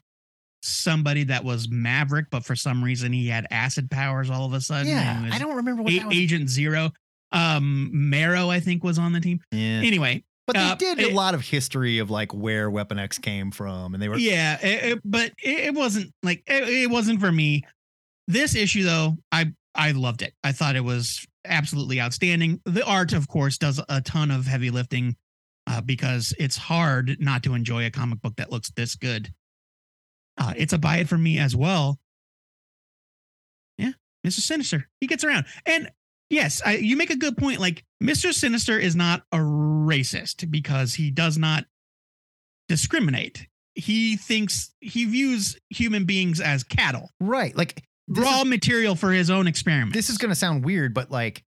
somebody 0.63 1.23
that 1.25 1.43
was 1.43 1.69
maverick 1.69 2.27
but 2.31 2.43
for 2.45 2.55
some 2.55 2.83
reason 2.83 3.11
he 3.11 3.27
had 3.27 3.45
acid 3.51 3.89
powers 3.91 4.29
all 4.29 4.45
of 4.45 4.53
a 4.53 4.61
sudden 4.61 4.87
Yeah, 4.87 5.23
was 5.23 5.33
I 5.33 5.37
don't 5.39 5.55
remember 5.57 5.83
what 5.83 5.91
A- 5.91 5.99
that 5.99 6.07
was. 6.07 6.17
agent 6.17 6.49
zero 6.49 6.91
um 7.33 7.89
marrow 7.91 8.49
i 8.49 8.59
think 8.59 8.83
was 8.83 8.97
on 8.97 9.11
the 9.11 9.19
team 9.19 9.39
Yeah. 9.51 9.81
anyway 9.83 10.23
But 10.47 10.55
they 10.55 10.61
Uh, 10.61 10.75
did 10.75 10.99
it- 10.99 11.11
a 11.11 11.15
lot 11.15 11.33
of 11.33 11.41
history 11.41 11.99
of 11.99 12.09
like 12.09 12.33
where 12.33 12.69
Weapon 12.69 12.99
X 12.99 13.17
came 13.17 13.49
from, 13.51 13.93
and 13.93 14.03
they 14.03 14.09
were 14.09 14.17
yeah, 14.17 14.59
it- 14.61 14.83
it- 14.91 15.01
but 15.05 15.31
it, 15.41 15.59
it 15.67 15.73
wasn't 15.73 16.11
like 16.21 16.43
it, 16.47 16.67
it 16.67 16.89
wasn't 16.89 17.21
for 17.21 17.31
me. 17.31 17.63
This 18.27 18.53
issue 18.55 18.83
though, 18.83 19.17
I 19.31 19.53
I 19.73 19.91
loved 19.91 20.21
it. 20.21 20.33
I 20.43 20.51
thought 20.51 20.75
it 20.75 20.83
was 20.83 21.25
absolutely 21.45 22.01
outstanding. 22.01 22.59
The 22.65 22.85
art, 22.85 23.13
of 23.13 23.27
course, 23.29 23.57
does 23.57 23.79
a 23.89 24.01
ton 24.01 24.31
of 24.31 24.45
heavy 24.45 24.69
lifting 24.69 25.15
uh, 25.65 25.79
because 25.79 26.33
it's 26.37 26.57
hard 26.57 27.15
not 27.21 27.41
to 27.43 27.53
enjoy 27.53 27.85
a 27.85 27.89
comic 27.89 28.21
book 28.21 28.35
that 28.35 28.51
looks 28.51 28.69
this 28.71 28.95
good. 28.95 29.33
Uh, 30.37 30.53
it's 30.57 30.73
a 30.73 30.77
buy 30.77 30.97
it 30.97 31.07
from 31.07 31.21
me 31.21 31.37
as 31.37 31.55
well. 31.55 31.99
Yeah, 33.77 33.91
Mr. 34.25 34.39
Sinister, 34.39 34.89
he 34.99 35.07
gets 35.07 35.23
around, 35.23 35.45
and 35.65 35.91
yes, 36.29 36.61
I, 36.65 36.77
you 36.77 36.97
make 36.97 37.09
a 37.09 37.15
good 37.15 37.37
point. 37.37 37.59
Like 37.59 37.83
Mr. 38.01 38.33
Sinister 38.33 38.77
is 38.77 38.95
not 38.95 39.23
a 39.31 39.37
racist 39.37 40.49
because 40.49 40.95
he 40.95 41.11
does 41.11 41.37
not 41.37 41.65
discriminate. 42.67 43.47
He 43.75 44.17
thinks 44.17 44.73
he 44.81 45.05
views 45.05 45.57
human 45.69 46.05
beings 46.05 46.39
as 46.39 46.63
cattle, 46.63 47.09
right. 47.19 47.55
Like 47.55 47.83
raw 48.07 48.41
is, 48.41 48.45
material 48.45 48.95
for 48.95 49.11
his 49.11 49.29
own 49.29 49.47
experiment. 49.47 49.93
this 49.93 50.09
is 50.09 50.17
going 50.17 50.29
to 50.29 50.35
sound 50.35 50.65
weird, 50.65 50.93
but 50.93 51.09
like 51.09 51.43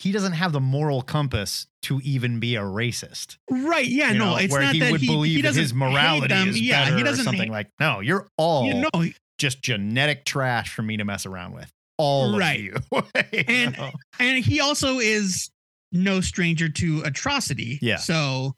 he 0.00 0.12
doesn't 0.12 0.32
have 0.32 0.52
the 0.52 0.60
moral 0.60 1.02
compass 1.02 1.66
to 1.82 2.00
even 2.02 2.40
be 2.40 2.56
a 2.56 2.62
racist. 2.62 3.36
right? 3.50 3.86
Yeah, 3.86 4.12
you 4.12 4.18
no, 4.18 4.30
know, 4.30 4.36
it's 4.36 4.52
where 4.52 4.62
not 4.62 4.72
he 4.74 4.80
that 4.80 4.92
would 4.92 5.00
he, 5.00 5.06
believe 5.06 5.36
he 5.36 5.42
that 5.42 5.54
his 5.54 5.74
morality 5.74 6.34
is 6.34 6.60
yeah, 6.60 6.84
better 6.84 6.96
he 6.96 7.02
or 7.02 7.04
doesn't 7.04 7.24
something 7.24 7.42
hate- 7.44 7.50
like. 7.50 7.70
No, 7.78 8.00
you're 8.00 8.28
all 8.36 8.64
you 8.66 8.74
know, 8.74 9.04
just 9.38 9.62
genetic 9.62 10.24
trash 10.24 10.72
for 10.74 10.82
me 10.82 10.96
to 10.96 11.04
mess 11.04 11.26
around 11.26 11.52
with. 11.52 11.70
All 11.98 12.38
Right. 12.38 12.58
of 12.74 12.84
you. 12.92 13.02
You 13.32 13.44
And- 13.46 13.76
know? 13.76 13.90
and 14.18 14.44
he 14.44 14.60
also 14.60 14.98
is 15.00 15.50
no 15.92 16.20
stranger 16.20 16.68
to 16.68 17.02
atrocity. 17.04 17.78
Yeah. 17.82 17.96
So 17.96 18.54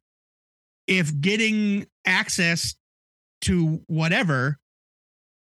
if 0.87 1.19
getting 1.21 1.87
access 2.07 2.75
to 3.43 3.81
whatever 3.87 4.59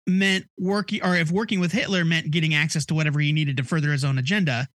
meant 0.07 0.47
working, 0.59 1.03
or 1.03 1.15
if 1.17 1.31
working 1.31 1.61
with 1.61 1.73
Hitler 1.73 2.05
meant 2.05 2.31
getting 2.31 2.55
access 2.55 2.87
to 2.87 2.95
whatever 2.95 3.21
he 3.21 3.33
needed 3.33 3.57
to 3.59 3.65
further 3.65 3.93
his 3.93 4.05
own 4.05 4.19
agenda, 4.19 4.69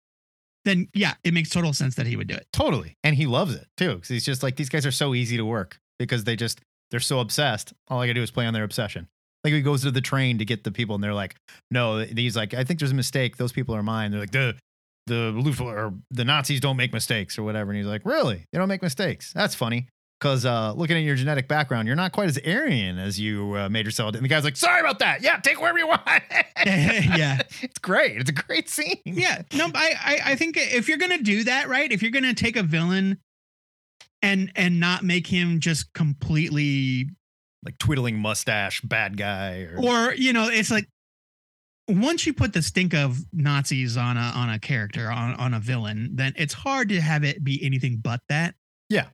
then 0.69 0.89
yeah, 0.95 1.15
it 1.25 1.35
makes 1.35 1.51
total 1.51 1.73
sense 1.73 1.95
that 1.97 2.07
he 2.07 2.17
would 2.17 2.29
do 2.29 2.35
it. 2.35 2.47
Totally. 2.53 2.97
And 3.03 3.17
he 3.17 3.27
loves 3.27 3.55
it 3.55 3.67
too. 3.77 3.99
Cause 3.99 4.09
he's 4.09 4.25
just 4.25 4.43
like, 4.43 4.57
these 4.57 4.69
guys 4.69 4.85
are 4.87 4.93
so 4.93 5.15
easy 5.15 5.37
to 5.37 5.45
work 5.45 5.79
because 5.99 6.25
they 6.25 6.37
just, 6.37 6.61
they're 6.91 7.01
so 7.01 7.21
obsessed. 7.21 7.73
All 7.89 8.01
I 8.01 8.07
gotta 8.07 8.15
do 8.15 8.23
is 8.23 8.31
play 8.31 8.47
on 8.47 8.55
their 8.55 8.65
obsession. 8.65 9.09
Like 9.45 9.53
he 9.53 9.63
goes 9.63 9.83
to 9.83 9.91
the 9.91 10.01
train 10.01 10.39
to 10.39 10.45
get 10.45 10.65
the 10.65 10.73
people 10.73 10.95
and 10.95 11.03
they're 11.03 11.15
like, 11.15 11.37
no, 11.71 11.99
he's 11.99 12.37
like, 12.37 12.55
I 12.55 12.65
think 12.65 12.81
there's 12.81 12.93
a 12.93 12.97
mistake. 12.97 13.37
Those 13.37 13.53
people 13.53 13.75
are 13.75 13.83
mine. 13.83 14.11
They're 14.11 14.21
like, 14.21 14.33
the, 14.33 14.57
the 15.07 15.33
Luft 15.35 15.61
or 15.61 15.95
the 16.11 16.25
Nazis 16.25 16.61
don't 16.61 16.77
make 16.77 16.93
mistakes 16.93 17.39
or 17.39 17.43
whatever. 17.43 17.71
And 17.71 17.79
he's 17.79 17.87
like, 17.87 18.03
really? 18.05 18.45
They 18.53 18.59
don't 18.59 18.69
make 18.69 18.83
mistakes. 18.83 19.33
That's 19.33 19.55
funny. 19.55 19.89
Cause 20.21 20.45
uh, 20.45 20.73
looking 20.73 20.97
at 20.97 21.05
your 21.05 21.15
genetic 21.15 21.47
background, 21.47 21.87
you're 21.87 21.97
not 21.97 22.11
quite 22.11 22.29
as 22.29 22.39
Aryan 22.45 22.99
as 22.99 23.21
you 23.21 23.55
uh, 23.57 23.69
made 23.69 23.85
yourself. 23.87 24.17
And 24.17 24.25
the 24.25 24.29
guy's 24.29 24.43
like, 24.43 24.57
sorry 24.57 24.81
about 24.81 24.99
that. 24.99 25.23
Yeah, 25.23 25.39
take 25.39 25.61
wherever 25.61 25.79
you 25.79 25.87
want. 25.87 26.03
Yeah. 26.67 27.41
It's 27.63 27.79
great. 27.79 28.17
It's 28.19 28.29
a 28.31 28.33
great 28.33 28.69
scene. 28.69 29.01
yeah 29.05 29.43
no 29.55 29.67
I, 29.75 29.95
I 30.05 30.21
i 30.33 30.35
think 30.37 30.57
if 30.59 30.89
you're 30.89 30.99
gonna 30.99 31.23
do 31.23 31.45
that 31.45 31.69
right 31.69 31.91
if 31.93 32.03
you're 32.03 32.11
gonna 32.11 32.35
take 32.35 32.57
a 32.57 32.63
villain 32.65 33.19
and 34.23 34.51
and 34.57 34.81
not 34.81 35.05
make 35.05 35.27
him 35.29 35.61
just 35.61 35.93
completely 35.93 37.09
Like 37.65 37.79
twiddling 37.79 38.19
mustache, 38.19 38.81
bad 38.83 39.17
guy. 39.17 39.69
Or, 39.77 40.09
or 40.11 40.15
you 40.15 40.33
know 40.33 40.49
it's 40.49 40.71
like 40.71 40.89
once 41.89 42.27
you 42.27 42.35
put 42.35 42.53
the 42.53 42.63
stink 42.63 42.93
of 42.95 43.19
nazis 43.33 43.97
on 43.97 44.17
a 44.17 44.33
on 44.35 44.51
a 44.51 44.59
character 44.59 45.11
on 45.11 45.35
on 45.37 45.55
a 45.55 45.61
villain 45.61 46.11
then 46.15 46.33
it's 46.37 46.53
hard 46.55 46.89
to 46.91 47.01
have 47.01 47.23
it 47.25 47.43
be 47.45 47.65
anything 47.65 47.99
but 48.03 48.21
that 48.29 48.55
Yeah. 48.91 49.07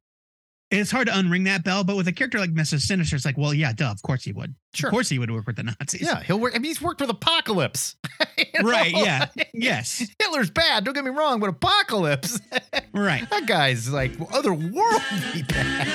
It's 0.81 0.91
hard 0.91 1.07
to 1.09 1.12
unring 1.12 1.45
that 1.45 1.64
bell 1.64 1.85
but 1.85 1.97
with 1.97 2.07
a 2.09 2.12
character 2.12 2.39
like 2.39 2.53
mrs 2.53 2.81
sinister 2.81 3.16
it's 3.16 3.25
like 3.25 3.37
well 3.39 3.53
yeah 3.55 3.72
duh 3.72 3.91
of 3.91 4.01
course 4.03 4.25
he 4.25 4.33
would 4.33 4.55
Sure. 4.72 4.89
of 4.89 4.93
course 4.93 5.09
he 5.09 5.18
would 5.20 5.31
work 5.31 5.47
with 5.47 5.57
the 5.57 5.62
nazis 5.62 6.01
Yeah, 6.03 6.20
he'll 6.22 6.41
work. 6.41 6.53
I 6.55 6.59
mean, 6.59 6.70
he's 6.70 6.83
worked 6.83 7.01
with 7.01 7.11
Apocalypse. 7.11 7.97
You 8.37 8.62
know? 8.62 8.68
right 8.70 8.91
yeah 8.93 9.27
yes 9.55 10.05
Hitler's 10.18 10.51
bad. 10.51 10.85
Don't 10.85 10.95
get 10.95 11.05
me 11.05 11.11
wrong, 11.11 11.39
but 11.41 11.49
Apocalypse, 11.51 12.41
right 12.93 13.29
that 13.31 13.47
guy's 13.47 13.89
like 13.93 14.12
otherworldly 14.18 15.47
bad. 15.49 15.87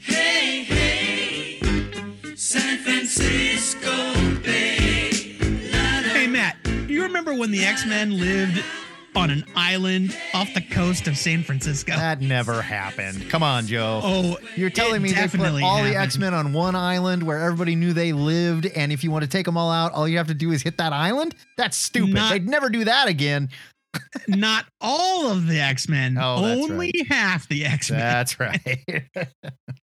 Hey 0.00 0.62
hey, 0.64 2.34
San 2.36 2.78
Francisco 2.78 3.90
Bay. 4.42 5.10
Hey, 6.12 6.26
Matt, 6.26 6.62
do 6.62 6.70
you 6.92 7.02
remember 7.02 7.34
when 7.34 7.50
the 7.50 7.64
X-Men 7.64 8.18
lived 8.18 8.62
on 9.14 9.30
an 9.30 9.44
island 9.54 10.16
off 10.34 10.52
the 10.54 10.60
coast 10.60 11.06
of 11.08 11.16
San 11.16 11.42
Francisco? 11.42 11.92
That 11.94 12.20
never 12.20 12.62
happened. 12.62 13.28
Come 13.30 13.42
on, 13.42 13.66
Joe. 13.66 14.00
oh, 14.02 14.38
You're 14.56 14.70
telling 14.70 15.02
me 15.02 15.12
they 15.12 15.28
put 15.28 15.40
all 15.62 15.82
the. 15.82 15.96
X 15.96 16.18
Men 16.18 16.34
on 16.34 16.52
one 16.52 16.74
island 16.74 17.22
where 17.22 17.38
everybody 17.38 17.74
knew 17.76 17.92
they 17.92 18.12
lived, 18.12 18.66
and 18.66 18.90
if 18.92 19.04
you 19.04 19.10
want 19.10 19.22
to 19.24 19.30
take 19.30 19.46
them 19.46 19.56
all 19.56 19.70
out, 19.70 19.92
all 19.92 20.08
you 20.08 20.16
have 20.18 20.28
to 20.28 20.34
do 20.34 20.50
is 20.52 20.62
hit 20.62 20.78
that 20.78 20.92
island? 20.92 21.34
That's 21.56 21.76
stupid. 21.76 22.14
Not- 22.14 22.30
They'd 22.32 22.48
never 22.48 22.68
do 22.70 22.84
that 22.84 23.08
again. 23.08 23.50
Not 24.26 24.64
all 24.80 25.30
of 25.30 25.46
the 25.46 25.60
X-Men, 25.60 26.16
Oh, 26.18 26.42
that's 26.42 26.70
only 26.70 26.92
half 27.10 27.46
the 27.48 27.66
X-Men. 27.66 27.98
That's 28.00 28.40
right. 28.40 28.84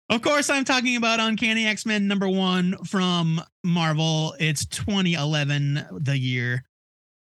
Of 0.08 0.22
course, 0.22 0.52
I'm 0.52 0.66
talking 0.66 0.98
about 0.98 1.20
Uncanny 1.20 1.66
X-Men 1.66 2.08
number 2.08 2.30
one 2.30 2.76
from 2.86 3.42
Marvel. 3.64 4.36
It's 4.40 4.64
2011, 4.68 5.84
the 6.00 6.16
year. 6.16 6.64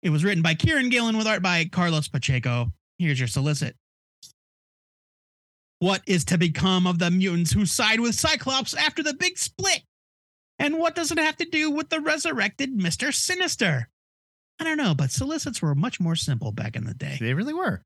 It 0.03 0.11
was 0.11 0.25
written 0.25 0.43
by 0.43 0.55
Kieran 0.55 0.91
Gillen 0.91 1.17
with 1.17 1.27
art 1.27 1.43
by 1.43 1.65
Carlos 1.65 2.09
Pacheco. 2.09 2.73
Here's 2.99 3.19
your 3.19 3.29
solicit. 3.29 3.77
What 5.81 6.03
is 6.07 6.25
to 6.27 6.39
become 6.39 6.87
of 6.87 6.99
the 6.99 7.11
mutants 7.11 7.53
who 7.53 7.67
side 7.67 8.01
with 8.01 8.15
Cyclops 8.15 8.75
after 8.75 9.03
the 9.03 9.15
big 9.15 9.39
split? 9.39 9.83
And 10.59 10.79
what 10.79 10.97
does 10.97 11.13
it 11.13 11.19
have 11.19 11.37
to 11.37 11.45
do 11.45 11.71
with 11.71 11.89
the 11.89 12.01
resurrected 12.01 12.77
Mr. 12.77 13.15
Sinister? 13.15 13.89
I 14.59 14.65
don't 14.65 14.77
know, 14.77 14.95
but 14.95 15.13
solicits 15.13 15.63
were 15.63 15.75
much 15.77 16.01
more 16.01 16.17
simple 16.17 16.51
back 16.51 16.75
in 16.75 16.85
the 16.85 16.95
day. 16.95 17.17
they 17.21 17.35
really 17.35 17.55
were. 17.55 17.83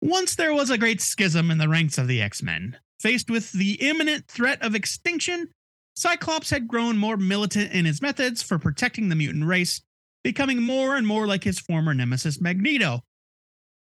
Once 0.00 0.36
there 0.36 0.54
was 0.54 0.70
a 0.70 0.78
great 0.78 1.00
schism 1.00 1.50
in 1.50 1.58
the 1.58 1.68
ranks 1.68 1.98
of 1.98 2.06
the 2.06 2.22
X 2.22 2.42
Men. 2.42 2.78
Faced 3.00 3.30
with 3.30 3.52
the 3.52 3.74
imminent 3.74 4.28
threat 4.28 4.62
of 4.62 4.74
extinction, 4.74 5.48
Cyclops 5.96 6.50
had 6.50 6.68
grown 6.68 6.96
more 6.96 7.16
militant 7.16 7.72
in 7.72 7.86
his 7.86 8.00
methods 8.00 8.42
for 8.42 8.58
protecting 8.58 9.08
the 9.08 9.16
mutant 9.16 9.46
race, 9.46 9.80
becoming 10.22 10.62
more 10.62 10.96
and 10.96 11.06
more 11.06 11.26
like 11.26 11.44
his 11.44 11.58
former 11.58 11.94
nemesis 11.94 12.40
Magneto. 12.40 13.02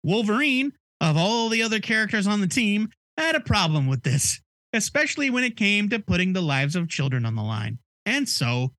Wolverine, 0.03 0.73
of 1.01 1.17
all 1.17 1.49
the 1.49 1.63
other 1.63 1.81
characters 1.81 2.27
on 2.27 2.41
the 2.41 2.47
team, 2.47 2.91
had 3.17 3.35
a 3.35 3.41
problem 3.41 3.87
with 3.87 4.03
this, 4.03 4.41
especially 4.73 5.31
when 5.31 5.45
it 5.45 5.57
came 5.57 5.89
to 5.89 5.99
putting 5.99 6.33
the 6.33 6.41
lives 6.41 6.77
of 6.77 6.89
children 6.89 7.27
on 7.27 7.35
the 7.35 7.43
line. 7.43 7.79
And 8.07 8.29
so, 8.29 8.73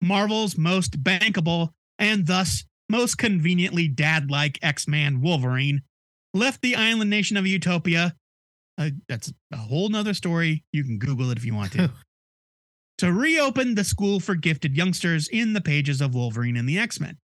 Marvel's 0.00 0.56
most 0.56 1.02
bankable 1.02 1.70
and 1.98 2.26
thus 2.26 2.64
most 2.88 3.16
conveniently 3.16 3.88
dad 3.88 4.30
like 4.30 4.58
X 4.62 4.86
Man 4.86 5.20
Wolverine 5.20 5.82
left 6.34 6.62
the 6.62 6.76
island 6.76 7.10
nation 7.10 7.36
of 7.36 7.46
Utopia. 7.46 8.14
Uh, 8.78 8.90
that's 9.08 9.32
a 9.52 9.56
whole 9.56 9.88
nother 9.88 10.14
story. 10.14 10.64
You 10.72 10.84
can 10.84 10.98
Google 10.98 11.30
it 11.30 11.38
if 11.38 11.44
you 11.44 11.54
want 11.54 11.72
to. 11.72 11.90
to 13.02 13.12
reopen 13.12 13.74
the 13.74 13.82
school 13.82 14.20
for 14.20 14.36
gifted 14.36 14.76
youngsters 14.76 15.26
in 15.26 15.54
the 15.54 15.60
pages 15.60 16.00
of 16.00 16.14
Wolverine 16.14 16.56
and 16.56 16.68
the 16.68 16.78
X 16.78 17.00
Men. 17.00 17.18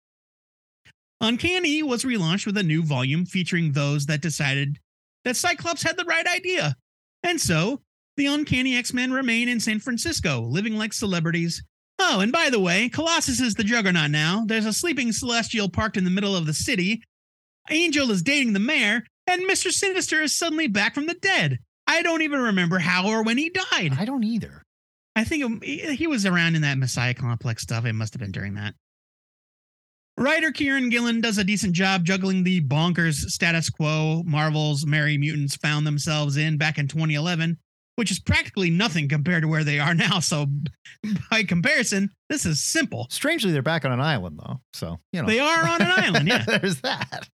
Uncanny 1.20 1.82
was 1.82 2.02
relaunched 2.02 2.46
with 2.46 2.56
a 2.56 2.62
new 2.62 2.82
volume 2.82 3.26
featuring 3.26 3.72
those 3.72 4.06
that 4.06 4.22
decided 4.22 4.78
that 5.26 5.36
Cyclops 5.36 5.82
had 5.82 5.98
the 5.98 6.06
right 6.06 6.26
idea. 6.26 6.76
And 7.22 7.38
so, 7.38 7.82
the 8.16 8.24
Uncanny 8.24 8.74
X 8.74 8.94
Men 8.94 9.12
remain 9.12 9.50
in 9.50 9.60
San 9.60 9.78
Francisco, 9.78 10.40
living 10.40 10.78
like 10.78 10.94
celebrities. 10.94 11.62
Oh, 11.98 12.20
and 12.20 12.32
by 12.32 12.48
the 12.48 12.58
way, 12.58 12.88
Colossus 12.88 13.38
is 13.38 13.52
the 13.52 13.62
juggernaut 13.62 14.10
now. 14.10 14.44
There's 14.46 14.64
a 14.64 14.72
sleeping 14.72 15.12
celestial 15.12 15.68
parked 15.68 15.98
in 15.98 16.04
the 16.04 16.10
middle 16.10 16.34
of 16.34 16.46
the 16.46 16.54
city. 16.54 17.02
Angel 17.68 18.10
is 18.10 18.22
dating 18.22 18.54
the 18.54 18.60
mayor, 18.60 19.04
and 19.26 19.42
Mr. 19.42 19.70
Sinister 19.70 20.22
is 20.22 20.34
suddenly 20.34 20.68
back 20.68 20.94
from 20.94 21.04
the 21.04 21.18
dead. 21.20 21.58
I 21.86 22.00
don't 22.00 22.22
even 22.22 22.40
remember 22.40 22.78
how 22.78 23.06
or 23.06 23.22
when 23.22 23.36
he 23.36 23.50
died. 23.50 23.92
I 23.98 24.06
don't 24.06 24.24
either. 24.24 24.62
I 25.16 25.24
think 25.24 25.64
he 25.64 25.96
he 25.96 26.06
was 26.06 26.26
around 26.26 26.54
in 26.54 26.62
that 26.62 26.78
Messiah 26.78 27.14
complex 27.14 27.62
stuff. 27.62 27.86
It 27.86 27.94
must 27.94 28.12
have 28.14 28.20
been 28.20 28.32
during 28.32 28.54
that. 28.54 28.74
Writer 30.18 30.52
Kieran 30.52 30.88
Gillen 30.88 31.20
does 31.20 31.38
a 31.38 31.44
decent 31.44 31.72
job 31.72 32.04
juggling 32.04 32.44
the 32.44 32.60
bonkers 32.62 33.16
status 33.30 33.68
quo 33.68 34.22
Marvel's 34.24 34.86
Merry 34.86 35.18
Mutants 35.18 35.56
found 35.56 35.86
themselves 35.86 36.36
in 36.36 36.56
back 36.56 36.78
in 36.78 36.88
2011, 36.88 37.58
which 37.96 38.10
is 38.10 38.18
practically 38.18 38.70
nothing 38.70 39.08
compared 39.08 39.42
to 39.42 39.48
where 39.48 39.64
they 39.64 39.78
are 39.78 39.94
now. 39.94 40.20
So, 40.20 40.46
by 41.30 41.42
comparison, 41.42 42.10
this 42.28 42.46
is 42.46 42.62
simple. 42.62 43.06
Strangely, 43.10 43.52
they're 43.52 43.62
back 43.62 43.84
on 43.84 43.92
an 43.92 44.00
island 44.00 44.38
though, 44.38 44.60
so 44.72 44.98
you 45.12 45.22
know 45.22 45.28
They 45.28 45.40
are 45.40 45.66
on 45.66 45.82
an 45.82 45.92
island, 45.92 46.28
yeah. 46.28 46.44
There's 46.46 46.80
that. 46.82 47.28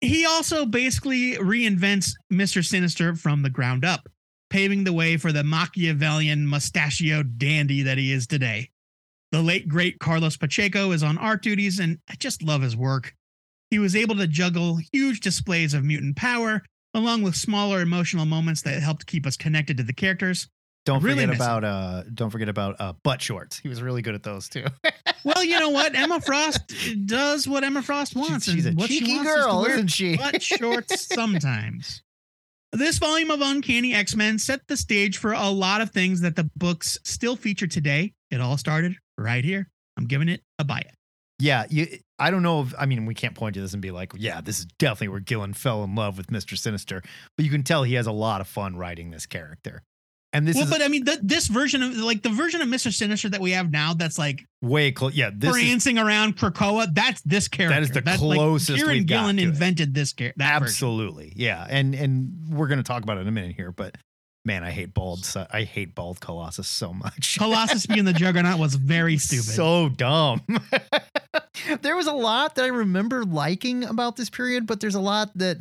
He 0.00 0.26
also 0.26 0.66
basically 0.66 1.34
reinvents 1.34 2.10
Mr. 2.32 2.64
Sinister 2.64 3.14
from 3.14 3.42
the 3.42 3.50
ground 3.50 3.84
up, 3.84 4.08
paving 4.52 4.84
the 4.84 4.92
way 4.92 5.16
for 5.16 5.32
the 5.32 5.42
Machiavellian 5.42 6.46
mustachioed 6.46 7.38
dandy 7.38 7.82
that 7.82 7.96
he 7.96 8.12
is 8.12 8.26
today. 8.26 8.68
The 9.32 9.40
late 9.40 9.66
great 9.66 9.98
Carlos 9.98 10.36
Pacheco 10.36 10.92
is 10.92 11.02
on 11.02 11.16
art 11.16 11.42
duties, 11.42 11.78
and 11.80 11.98
I 12.10 12.16
just 12.16 12.42
love 12.42 12.60
his 12.60 12.76
work. 12.76 13.14
He 13.70 13.78
was 13.78 13.96
able 13.96 14.14
to 14.16 14.26
juggle 14.26 14.78
huge 14.92 15.20
displays 15.20 15.72
of 15.72 15.84
mutant 15.84 16.16
power 16.16 16.62
along 16.92 17.22
with 17.22 17.34
smaller 17.34 17.80
emotional 17.80 18.26
moments 18.26 18.60
that 18.62 18.82
helped 18.82 19.06
keep 19.06 19.26
us 19.26 19.38
connected 19.38 19.78
to 19.78 19.82
the 19.82 19.94
characters. 19.94 20.48
Don't 20.84 21.02
Really 21.02 21.24
forget 21.24 21.36
about 21.36 21.64
uh 21.64 22.02
don't 22.12 22.28
forget 22.28 22.50
about 22.50 22.78
uh 22.78 22.92
butt 23.02 23.22
shorts. 23.22 23.58
He 23.58 23.68
was 23.70 23.80
really 23.80 24.02
good 24.02 24.14
at 24.14 24.22
those 24.22 24.48
too. 24.48 24.66
Well, 25.24 25.44
you 25.44 25.56
know 25.60 25.70
what? 25.70 25.94
Emma 25.94 26.20
Frost 26.20 26.74
does 27.06 27.46
what 27.46 27.62
Emma 27.62 27.80
Frost 27.80 28.16
wants. 28.16 28.50
she's 28.50 28.66
and 28.66 28.76
a 28.76 28.86
she 28.88 28.98
cheeky 28.98 29.12
is 29.12 29.22
girl, 29.22 29.60
wear 29.62 29.74
isn't 29.74 29.86
she? 29.86 30.16
Butt 30.16 30.42
shorts 30.42 31.06
sometimes. 31.14 32.02
This 32.74 32.96
volume 32.96 33.30
of 33.30 33.42
Uncanny 33.42 33.92
X 33.92 34.16
Men 34.16 34.38
set 34.38 34.66
the 34.66 34.78
stage 34.78 35.18
for 35.18 35.32
a 35.32 35.50
lot 35.50 35.82
of 35.82 35.90
things 35.90 36.22
that 36.22 36.36
the 36.36 36.48
books 36.56 36.98
still 37.04 37.36
feature 37.36 37.66
today. 37.66 38.14
It 38.30 38.40
all 38.40 38.56
started 38.56 38.96
right 39.18 39.44
here. 39.44 39.68
I'm 39.98 40.06
giving 40.06 40.30
it 40.30 40.42
a 40.58 40.64
buy 40.64 40.78
it. 40.78 40.94
Yeah, 41.38 41.66
you. 41.68 41.86
I 42.18 42.30
don't 42.30 42.42
know 42.42 42.62
if 42.62 42.72
I 42.78 42.86
mean 42.86 43.04
we 43.04 43.14
can't 43.14 43.34
point 43.34 43.54
to 43.54 43.60
this 43.60 43.74
and 43.74 43.82
be 43.82 43.90
like, 43.90 44.12
yeah, 44.16 44.40
this 44.40 44.60
is 44.60 44.66
definitely 44.78 45.08
where 45.08 45.20
Gillen 45.20 45.52
fell 45.52 45.84
in 45.84 45.94
love 45.94 46.16
with 46.16 46.30
Mister 46.30 46.56
Sinister, 46.56 47.02
but 47.36 47.44
you 47.44 47.50
can 47.50 47.62
tell 47.62 47.82
he 47.82 47.94
has 47.94 48.06
a 48.06 48.12
lot 48.12 48.40
of 48.40 48.48
fun 48.48 48.76
writing 48.76 49.10
this 49.10 49.26
character, 49.26 49.82
and 50.32 50.46
this 50.46 50.56
well, 50.56 50.64
is 50.64 50.70
but 50.70 50.82
I 50.82 50.88
mean, 50.88 51.04
th- 51.04 51.18
this 51.22 51.46
version 51.46 51.82
of 51.82 51.96
like 51.98 52.22
the 52.22 52.30
version 52.30 52.62
of 52.62 52.68
Mister 52.68 52.90
Sinister 52.90 53.28
that 53.30 53.40
we 53.40 53.50
have 53.52 53.70
now, 53.70 53.94
that's 53.94 54.18
like 54.18 54.46
way 54.62 54.90
close. 54.92 55.14
Yeah, 55.14 55.30
this 55.34 55.54
is 55.54 55.62
prancing 55.62 55.98
around 55.98 56.36
Krakoa. 56.36 56.92
That's 56.94 57.20
this 57.22 57.48
character. 57.48 57.74
That 57.74 57.82
is 57.82 57.90
the 57.90 58.00
That's, 58.00 58.18
closest 58.18 58.70
Like, 58.70 58.78
Kieran 58.78 59.04
Gillen 59.04 59.38
invented 59.38 59.94
this 59.94 60.12
character. 60.12 60.42
absolutely 60.42 61.32
yeah, 61.36 61.66
and 61.68 61.94
and 61.94 62.32
we're 62.48 62.68
gonna 62.68 62.82
talk 62.82 63.02
about 63.02 63.18
it 63.18 63.22
in 63.22 63.28
a 63.28 63.32
minute 63.32 63.54
here, 63.56 63.72
but 63.72 63.96
man, 64.44 64.64
I 64.64 64.70
hate 64.70 64.94
bald. 64.94 65.26
I 65.50 65.62
hate 65.64 65.94
bald 65.94 66.20
Colossus 66.20 66.68
so 66.68 66.92
much. 66.92 67.36
Colossus 67.38 67.86
being 67.86 68.04
the 68.04 68.12
Juggernaut 68.12 68.58
was 68.58 68.74
very 68.74 69.18
stupid. 69.18 69.44
So 69.44 69.88
dumb. 69.90 70.42
there 71.82 71.96
was 71.96 72.06
a 72.06 72.12
lot 72.12 72.56
that 72.56 72.64
I 72.64 72.68
remember 72.68 73.24
liking 73.24 73.84
about 73.84 74.16
this 74.16 74.30
period, 74.30 74.66
but 74.66 74.80
there's 74.80 74.94
a 74.94 75.00
lot 75.00 75.30
that 75.36 75.58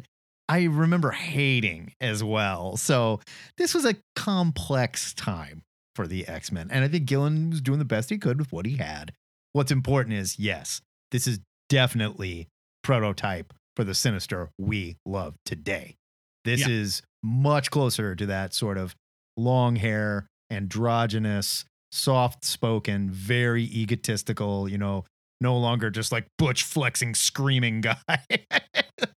I 0.51 0.63
remember 0.65 1.11
hating 1.11 1.93
as 2.01 2.21
well. 2.25 2.75
So 2.75 3.21
this 3.57 3.73
was 3.73 3.85
a 3.85 3.95
complex 4.17 5.13
time 5.13 5.61
for 5.95 6.07
the 6.07 6.27
X 6.27 6.51
Men. 6.51 6.67
And 6.69 6.83
I 6.83 6.89
think 6.89 7.05
Gillen 7.05 7.51
was 7.51 7.61
doing 7.61 7.79
the 7.79 7.85
best 7.85 8.09
he 8.09 8.17
could 8.17 8.37
with 8.37 8.51
what 8.51 8.65
he 8.65 8.75
had. 8.75 9.13
What's 9.53 9.71
important 9.71 10.15
is 10.17 10.37
yes, 10.37 10.81
this 11.11 11.25
is 11.25 11.39
definitely 11.69 12.49
prototype 12.83 13.53
for 13.77 13.85
the 13.85 13.93
Sinister 13.93 14.49
we 14.59 14.97
love 15.05 15.35
today. 15.45 15.95
This 16.43 16.61
Yeah. 16.61 16.69
is 16.69 17.01
much 17.23 17.71
closer 17.71 18.13
to 18.13 18.25
that 18.25 18.53
sort 18.53 18.77
of 18.77 18.93
long 19.37 19.77
hair, 19.77 20.27
androgynous, 20.49 21.63
soft 21.93 22.43
spoken, 22.43 23.09
very 23.09 23.63
egotistical, 23.63 24.67
you 24.67 24.77
know, 24.77 25.05
no 25.39 25.57
longer 25.57 25.89
just 25.89 26.11
like 26.11 26.25
butch 26.37 26.63
flexing, 26.63 27.15
screaming 27.15 27.79
guy. 27.79 27.95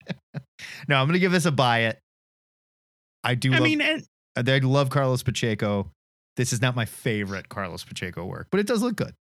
no, 0.88 0.96
I'm 0.96 1.08
going 1.08 1.14
to 1.14 1.20
give 1.20 1.32
this 1.32 1.46
a 1.46 1.52
buy 1.52 1.82
it. 1.82 2.00
I 3.24 3.36
do 3.36 3.52
I 3.54 3.58
love, 3.58 3.64
mean, 3.64 3.82
and, 3.82 4.04
I 4.36 4.60
love 4.60 4.90
Carlos 4.90 5.24
Pacheco. 5.24 5.92
This 6.36 6.52
is 6.52 6.62
not 6.62 6.76
my 6.76 6.86
favorite 6.86 7.48
Carlos 7.50 7.84
Pacheco 7.84 8.26
work, 8.26 8.48
but 8.52 8.60
it 8.60 8.68
does 8.68 8.82
look 8.82 8.96
good. 8.96 9.14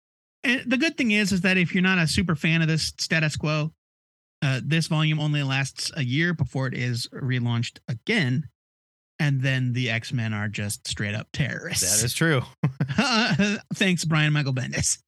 and 0.44 0.62
the 0.70 0.76
good 0.76 0.96
thing 0.96 1.10
is, 1.10 1.32
is 1.32 1.42
that 1.42 1.56
if 1.56 1.74
you're 1.74 1.82
not 1.82 1.98
a 1.98 2.06
super 2.06 2.34
fan 2.36 2.62
of 2.62 2.68
this 2.68 2.92
status 2.98 3.36
quo, 3.36 3.72
uh, 4.42 4.60
this 4.64 4.86
volume 4.86 5.20
only 5.20 5.42
lasts 5.42 5.90
a 5.96 6.02
year 6.02 6.32
before 6.32 6.66
it 6.66 6.74
is 6.74 7.08
relaunched 7.12 7.78
again, 7.88 8.48
and 9.18 9.42
then 9.42 9.74
the 9.74 9.90
X 9.90 10.12
Men 10.12 10.32
are 10.32 10.48
just 10.48 10.88
straight 10.88 11.14
up 11.14 11.28
terrorists. 11.32 12.00
That 12.00 12.04
is 12.04 12.14
true. 12.14 12.42
Thanks, 13.74 14.04
Brian 14.04 14.32
Michael 14.32 14.54
Bendis. 14.54 14.98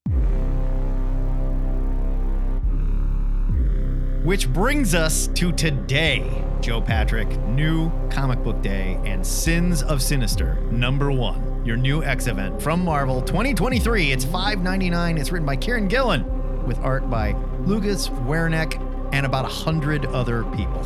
Which 4.23 4.49
brings 4.49 4.95
us 4.95 5.27
to 5.35 5.51
today, 5.51 6.45
Joe 6.61 6.81
Patrick, 6.81 7.29
new 7.41 7.91
comic 8.09 8.41
book 8.45 8.63
day 8.63 9.01
and 9.05 9.27
Sins 9.27 9.83
of 9.83 10.01
Sinister, 10.01 10.61
number 10.71 11.11
one, 11.11 11.67
your 11.67 11.77
new 11.77 12.05
X 12.05 12.29
event 12.29 12.63
from 12.63 12.85
Marvel 12.85 13.21
2023. 13.21 14.13
It's 14.13 14.25
$5.99. 14.25 15.19
It's 15.19 15.33
written 15.33 15.45
by 15.45 15.57
Kieran 15.57 15.89
Gillen 15.89 16.65
with 16.65 16.79
art 16.79 17.11
by 17.11 17.33
Lucas 17.65 18.11
Werneck 18.11 18.81
and 19.13 19.27
about 19.27 19.45
a 19.45 19.49
hundred 19.49 20.07
other 20.07 20.45
people. 20.55 20.85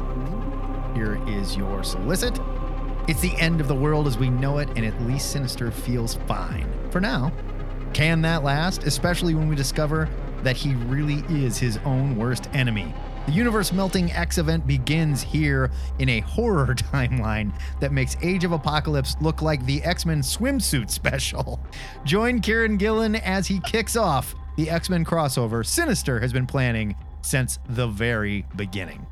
Here 0.95 1.21
is 1.29 1.59
your 1.59 1.85
solicit. 1.85 2.41
It's 3.07 3.21
the 3.21 3.37
end 3.37 3.61
of 3.61 3.69
the 3.69 3.75
world 3.75 4.07
as 4.07 4.17
we 4.17 4.31
know 4.31 4.57
it, 4.59 4.71
and 4.77 4.87
at 4.87 4.99
least 5.03 5.33
Sinister 5.33 5.71
feels 5.71 6.15
fine. 6.27 6.67
For 6.91 7.03
now, 7.03 7.31
can 7.93 8.23
that 8.23 8.45
last? 8.45 8.85
Especially 8.85 9.35
when 9.35 9.47
we 9.47 9.57
discover 9.57 10.09
that 10.43 10.57
he 10.57 10.75
really 10.75 11.23
is 11.29 11.59
his 11.59 11.79
own 11.85 12.17
worst 12.17 12.49
enemy. 12.55 12.95
The 13.27 13.33
universe 13.33 13.73
melting 13.73 14.13
X 14.13 14.39
event 14.39 14.69
begins 14.69 15.21
here 15.21 15.73
in 15.99 16.09
a 16.09 16.21
horror 16.21 16.75
timeline 16.77 17.53
that 17.81 17.91
makes 17.91 18.17
Age 18.23 18.45
of 18.45 18.53
Apocalypse 18.53 19.17
look 19.21 19.43
like 19.43 19.65
the 19.67 19.83
X 19.83 20.07
Men 20.07 20.21
swimsuit 20.21 20.91
special. 20.91 21.59
Join 22.05 22.41
Kieran 22.41 22.77
Gillen 22.77 23.17
as 23.17 23.49
he 23.49 23.59
kicks 23.61 23.97
off 23.97 24.33
the 24.57 24.71
X 24.71 24.89
Men 24.89 25.05
crossover 25.05 25.67
Sinister 25.67 26.21
has 26.21 26.33
been 26.33 26.47
planning 26.47 26.95
since 27.23 27.59
the 27.71 27.89
very 27.89 28.47
beginning. 28.55 29.05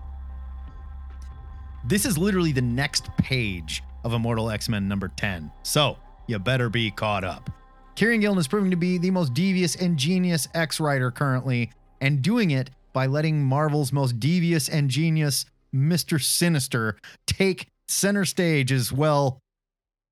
This 1.84 2.06
is 2.06 2.16
literally 2.16 2.52
the 2.52 2.62
next 2.62 3.14
page 3.16 3.82
of 4.04 4.12
Immortal 4.12 4.48
X 4.48 4.68
Men 4.68 4.86
number 4.86 5.08
10. 5.08 5.50
So 5.64 5.98
you 6.28 6.38
better 6.38 6.70
be 6.70 6.92
caught 6.92 7.24
up. 7.24 7.50
Kieran 7.96 8.20
Gillen 8.20 8.38
is 8.38 8.46
proving 8.46 8.70
to 8.70 8.76
be 8.76 8.96
the 8.96 9.10
most 9.10 9.34
devious 9.34 9.74
and 9.74 9.96
genius 9.96 10.46
X 10.54 10.78
writer 10.78 11.10
currently, 11.10 11.72
and 12.00 12.22
doing 12.22 12.52
it 12.52 12.70
by 12.94 13.06
letting 13.06 13.44
Marvel's 13.44 13.92
most 13.92 14.18
devious 14.18 14.68
and 14.70 14.88
genius 14.88 15.44
Mr. 15.74 16.22
Sinister 16.22 16.96
take 17.26 17.66
center 17.88 18.24
stage 18.24 18.72
as 18.72 18.90
well, 18.92 19.40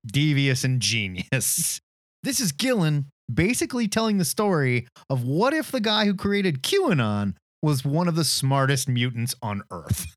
devious 0.05 0.63
and 0.63 0.79
genius. 0.79 1.79
This 2.23 2.39
is 2.39 2.53
Gillen 2.53 3.07
basically 3.33 3.89
telling 3.89 4.17
the 4.17 4.23
story 4.23 4.87
of 5.09 5.25
what 5.25 5.53
if 5.53 5.71
the 5.71 5.81
guy 5.81 6.05
who 6.05 6.15
created 6.15 6.63
QAnon 6.63 7.35
was 7.61 7.83
one 7.83 8.07
of 8.07 8.15
the 8.15 8.23
smartest 8.23 8.87
mutants 8.87 9.35
on 9.41 9.61
Earth. 9.69 10.15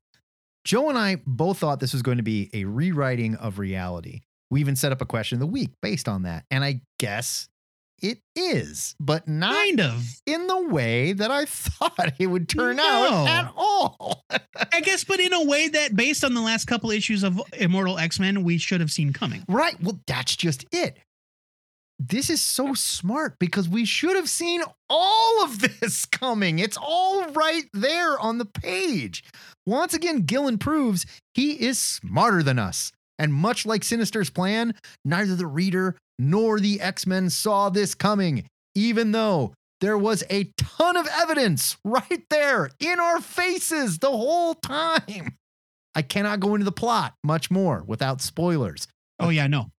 Joe 0.63 0.87
and 0.87 0.97
I 0.97 1.17
both 1.25 1.57
thought 1.57 1.81
this 1.81 1.91
was 1.91 2.01
going 2.01 2.15
to 2.15 2.23
be 2.23 2.49
a 2.53 2.63
rewriting 2.63 3.35
of 3.35 3.59
reality. 3.59 4.21
We 4.49 4.61
even 4.61 4.77
set 4.77 4.93
up 4.93 5.01
a 5.01 5.05
question 5.05 5.35
of 5.35 5.39
the 5.41 5.47
week 5.47 5.71
based 5.81 6.07
on 6.07 6.23
that. 6.23 6.45
And 6.49 6.63
I 6.63 6.79
guess 6.97 7.49
it 8.01 8.19
is, 8.35 8.95
but 8.99 9.27
not 9.27 9.53
Kind 9.53 9.79
of. 9.81 10.03
in 10.25 10.47
the 10.47 10.67
way 10.67 11.13
that 11.13 11.31
I 11.31 11.45
thought 11.47 12.13
it 12.19 12.27
would 12.27 12.47
turn 12.49 12.75
No. 12.77 12.83
out 12.83 13.27
at 13.27 13.53
all. 13.55 14.23
I 14.73 14.81
guess, 14.81 15.03
but 15.03 15.19
in 15.19 15.33
a 15.33 15.43
way 15.45 15.67
that, 15.69 15.95
based 15.95 16.23
on 16.23 16.33
the 16.33 16.41
last 16.41 16.65
couple 16.65 16.91
issues 16.91 17.23
of 17.23 17.41
Immortal 17.57 17.97
X 17.97 18.19
Men, 18.19 18.43
we 18.43 18.57
should 18.57 18.79
have 18.81 18.91
seen 18.91 19.13
coming. 19.13 19.43
right. 19.47 19.75
Well, 19.81 19.99
that's 20.07 20.35
just 20.35 20.65
it. 20.71 20.97
This 21.99 22.29
is 22.29 22.43
so 22.43 22.75
smart 22.75 23.39
because 23.39 23.67
we 23.67 23.83
should 23.83 24.15
have 24.15 24.29
seen 24.29 24.61
all 24.89 25.43
of 25.43 25.59
this 25.81 26.05
coming. 26.05 26.59
It's 26.59 26.77
all 26.79 27.25
right 27.29 27.63
there 27.73 28.19
on 28.19 28.37
the 28.37 28.45
page. 28.45 29.23
Once 29.65 29.93
again, 29.95 30.21
Gillen 30.21 30.59
proves 30.59 31.05
he 31.33 31.53
is 31.53 31.79
smarter 31.79 32.43
than 32.43 32.59
us. 32.59 32.91
And 33.19 33.33
much 33.33 33.65
like 33.65 33.83
Sinister's 33.83 34.29
plan, 34.29 34.75
neither 35.03 35.35
the 35.35 35.47
reader 35.47 35.95
nor 36.19 36.59
the 36.59 36.81
X 36.81 37.05
Men 37.07 37.29
saw 37.29 37.69
this 37.69 37.95
coming, 37.95 38.45
even 38.75 39.11
though 39.11 39.53
there 39.81 39.97
was 39.97 40.23
a 40.29 40.51
ton 40.57 40.97
of 40.97 41.07
evidence 41.21 41.77
right 41.83 42.23
there 42.29 42.69
in 42.79 42.99
our 42.99 43.21
faces 43.21 43.99
the 43.99 44.09
whole 44.09 44.53
time. 44.55 45.35
I 45.95 46.01
cannot 46.01 46.39
go 46.39 46.55
into 46.55 46.65
the 46.65 46.71
plot 46.71 47.13
much 47.23 47.49
more 47.51 47.83
without 47.85 48.21
spoilers, 48.21 48.87
Oh, 49.19 49.29
yeah, 49.29 49.47
no. 49.47 49.69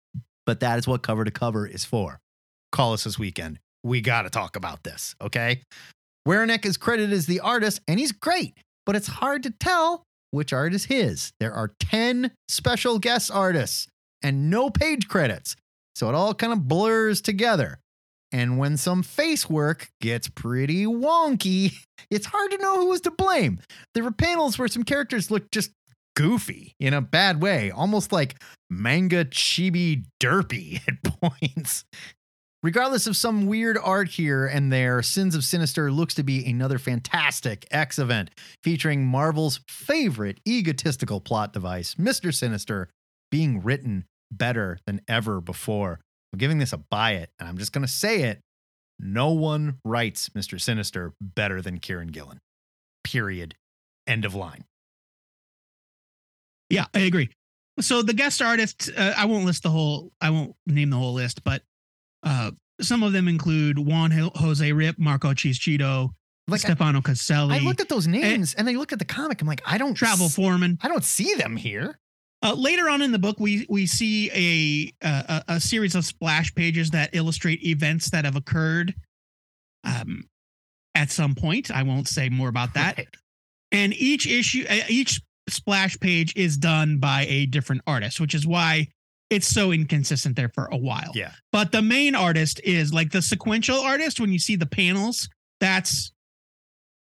but 0.46 0.60
that 0.60 0.78
is 0.78 0.86
what 0.88 1.02
cover 1.02 1.24
to 1.24 1.30
cover 1.30 1.66
is 1.66 1.84
for. 1.84 2.18
Call 2.72 2.92
us 2.92 3.04
this 3.04 3.18
weekend. 3.18 3.58
We 3.84 4.00
got 4.00 4.22
to 4.22 4.30
talk 4.30 4.56
about 4.56 4.82
this, 4.82 5.14
okay? 5.20 5.62
Werneck 6.26 6.66
is 6.66 6.76
credited 6.76 7.12
as 7.12 7.26
the 7.26 7.40
artist, 7.40 7.80
and 7.88 7.98
he's 8.00 8.12
great, 8.12 8.54
but 8.84 8.96
it's 8.96 9.06
hard 9.06 9.44
to 9.44 9.50
tell 9.50 10.02
which 10.32 10.52
art 10.52 10.74
is 10.74 10.84
his. 10.86 11.32
There 11.40 11.52
are 11.54 11.72
10 11.80 12.32
special 12.48 12.98
guest 12.98 13.30
artists 13.32 13.86
and 14.22 14.50
no 14.50 14.70
page 14.70 15.06
credits, 15.08 15.54
so 15.98 16.08
it 16.08 16.14
all 16.14 16.32
kind 16.32 16.52
of 16.52 16.68
blurs 16.68 17.20
together. 17.20 17.80
And 18.30 18.56
when 18.56 18.76
some 18.76 19.02
face 19.02 19.50
work 19.50 19.88
gets 20.00 20.28
pretty 20.28 20.84
wonky, 20.84 21.72
it's 22.10 22.26
hard 22.26 22.52
to 22.52 22.58
know 22.58 22.76
who 22.76 22.86
was 22.86 23.00
to 23.02 23.10
blame. 23.10 23.58
There 23.94 24.04
were 24.04 24.12
panels 24.12 24.58
where 24.58 24.68
some 24.68 24.84
characters 24.84 25.30
looked 25.30 25.52
just 25.52 25.72
goofy 26.14 26.74
in 26.78 26.94
a 26.94 27.00
bad 27.00 27.42
way, 27.42 27.72
almost 27.72 28.12
like 28.12 28.40
manga 28.70 29.24
chibi 29.24 30.04
derpy 30.20 30.80
at 30.88 31.02
points. 31.02 31.84
Regardless 32.62 33.06
of 33.06 33.16
some 33.16 33.46
weird 33.46 33.78
art 33.78 34.08
here 34.08 34.46
and 34.46 34.72
there, 34.72 35.02
Sins 35.02 35.34
of 35.34 35.44
Sinister 35.44 35.90
looks 35.90 36.14
to 36.14 36.22
be 36.22 36.44
another 36.44 36.78
fantastic 36.78 37.66
X 37.70 37.98
event 37.98 38.30
featuring 38.62 39.06
Marvel's 39.06 39.60
favorite 39.68 40.40
egotistical 40.46 41.20
plot 41.20 41.52
device, 41.52 41.94
Mr. 41.96 42.34
Sinister, 42.34 42.88
being 43.30 43.62
written 43.62 44.04
better 44.30 44.78
than 44.86 45.00
ever 45.08 45.40
before. 45.40 46.00
I'm 46.32 46.38
giving 46.38 46.58
this 46.58 46.72
a 46.72 46.76
buy 46.78 47.12
it, 47.12 47.30
and 47.38 47.48
I'm 47.48 47.58
just 47.58 47.72
going 47.72 47.86
to 47.86 47.92
say 47.92 48.22
it. 48.22 48.40
No 48.98 49.30
one 49.32 49.78
writes 49.84 50.28
Mr. 50.30 50.60
Sinister 50.60 51.14
better 51.20 51.62
than 51.62 51.78
Kieran 51.78 52.08
Gillen. 52.08 52.40
Period. 53.04 53.54
End 54.06 54.24
of 54.24 54.34
line. 54.34 54.64
Yeah, 56.70 56.86
I 56.94 57.00
agree. 57.00 57.30
so 57.80 58.02
the 58.02 58.12
guest 58.12 58.42
artists, 58.42 58.88
uh, 58.94 59.14
I 59.16 59.24
won't 59.26 59.44
list 59.46 59.62
the 59.62 59.70
whole, 59.70 60.12
I 60.20 60.30
won't 60.30 60.54
name 60.66 60.90
the 60.90 60.96
whole 60.96 61.14
list, 61.14 61.44
but 61.44 61.62
uh, 62.24 62.50
some 62.80 63.02
of 63.02 63.12
them 63.12 63.28
include 63.28 63.78
Juan 63.78 64.10
Jose 64.10 64.68
Ryp, 64.70 64.98
Marco 64.98 65.32
Checchetto, 65.32 66.10
Like 66.48 66.60
I, 66.64 66.68
Stefano 66.68 67.00
Caselli, 67.00 67.54
I 67.54 67.58
looked 67.60 67.80
at 67.80 67.88
those 67.88 68.06
names 68.06 68.54
and 68.54 68.66
then 68.66 68.74
you 68.74 68.80
look 68.80 68.92
at 68.92 68.98
the 68.98 69.04
comic. 69.04 69.40
I'm 69.40 69.46
like, 69.48 69.62
I 69.64 69.78
don't 69.78 69.94
Travel 69.94 70.26
s- 70.26 70.34
Foreman. 70.34 70.78
I 70.82 70.88
don't 70.88 71.04
see 71.04 71.34
them 71.36 71.56
here. 71.56 71.98
Uh, 72.40 72.54
later 72.54 72.88
on 72.88 73.02
in 73.02 73.10
the 73.10 73.18
book, 73.18 73.40
we 73.40 73.66
we 73.68 73.86
see 73.86 74.30
a, 75.02 75.06
a 75.06 75.44
a 75.48 75.60
series 75.60 75.94
of 75.94 76.04
splash 76.04 76.54
pages 76.54 76.90
that 76.90 77.10
illustrate 77.12 77.64
events 77.64 78.10
that 78.10 78.24
have 78.24 78.36
occurred 78.36 78.94
um, 79.84 80.24
at 80.94 81.10
some 81.10 81.34
point. 81.34 81.70
I 81.70 81.82
won't 81.82 82.06
say 82.06 82.28
more 82.28 82.48
about 82.48 82.74
that. 82.74 82.98
Right. 82.98 83.08
And 83.72 83.92
each 83.94 84.26
issue, 84.26 84.64
each 84.88 85.20
splash 85.48 85.98
page 85.98 86.32
is 86.36 86.56
done 86.56 86.98
by 86.98 87.26
a 87.28 87.46
different 87.46 87.82
artist, 87.86 88.20
which 88.20 88.34
is 88.34 88.46
why 88.46 88.86
it's 89.30 89.48
so 89.48 89.72
inconsistent 89.72 90.36
there 90.36 90.48
for 90.48 90.66
a 90.66 90.76
while. 90.76 91.12
Yeah. 91.14 91.32
But 91.52 91.72
the 91.72 91.82
main 91.82 92.14
artist 92.14 92.60
is 92.64 92.92
like 92.92 93.10
the 93.10 93.20
sequential 93.20 93.78
artist. 93.78 94.20
When 94.20 94.32
you 94.32 94.38
see 94.38 94.56
the 94.56 94.66
panels, 94.66 95.28
that's 95.60 96.12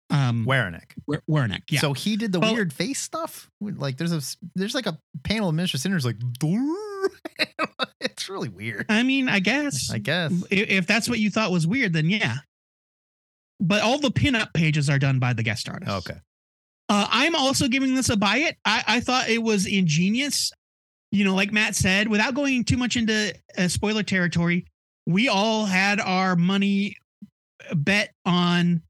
um 0.10 0.46
Werneck. 0.46 0.92
Wer- 1.08 1.24
Werneck. 1.30 1.64
Yeah. 1.70 1.80
So 1.80 1.94
he 1.94 2.16
did 2.16 2.32
the 2.32 2.40
Well- 2.40 2.54
weird 2.54 2.72
face 2.74 3.02
stuff. 3.02 3.50
Like 3.60 3.98
there's 3.98 4.12
a 4.14 4.22
there's 4.56 4.76
like 4.76 4.86
a 4.86 4.98
panel 5.24 5.50
of 5.50 5.56
Mr. 5.56 5.80
Sinners 5.80 6.06
like 6.06 6.18
it's 8.00 8.30
really 8.30 8.50
weird. 8.50 8.86
I 8.90 9.04
mean, 9.04 9.30
I 9.30 9.40
guess. 9.40 9.92
I 9.92 9.98
guess. 9.98 10.32
if, 10.50 10.70
if 10.70 10.88
that's 10.88 11.10
what 11.10 11.20
you 11.20 11.30
thought 11.30 11.52
was 11.52 11.68
weird, 11.68 11.94
then 11.94 12.10
yeah. 12.10 12.38
But 13.60 13.82
all 13.84 14.00
the 14.00 14.12
pinup 14.12 14.54
pages 14.54 14.90
are 14.90 15.00
done 15.00 15.20
by 15.20 15.34
the 15.34 15.44
guest 15.44 15.70
artist. 15.70 15.92
Okay. 16.10 16.20
Uh, 16.90 17.08
I'm 17.10 17.36
also 17.36 17.68
giving 17.68 17.96
this 17.96 18.10
a 18.10 18.18
buy 18.18 18.38
it. 18.38 18.58
I, 18.66 18.84
I 18.88 19.00
thought 19.00 19.30
it 19.30 19.42
was 19.42 19.66
ingenious. 19.66 20.52
You 21.12 21.24
know, 21.24 21.34
like 21.36 21.52
Matt 21.52 21.76
said, 21.76 22.08
without 22.10 22.34
going 22.36 22.64
too 22.66 22.78
much 22.78 22.96
into 22.96 23.34
uh, 23.58 23.68
spoiler 23.70 24.04
territory, 24.04 24.66
we 25.08 25.30
all 25.30 25.66
had 25.66 26.00
our 26.00 26.36
money 26.36 26.98
bet 27.74 28.12
on 28.26 28.82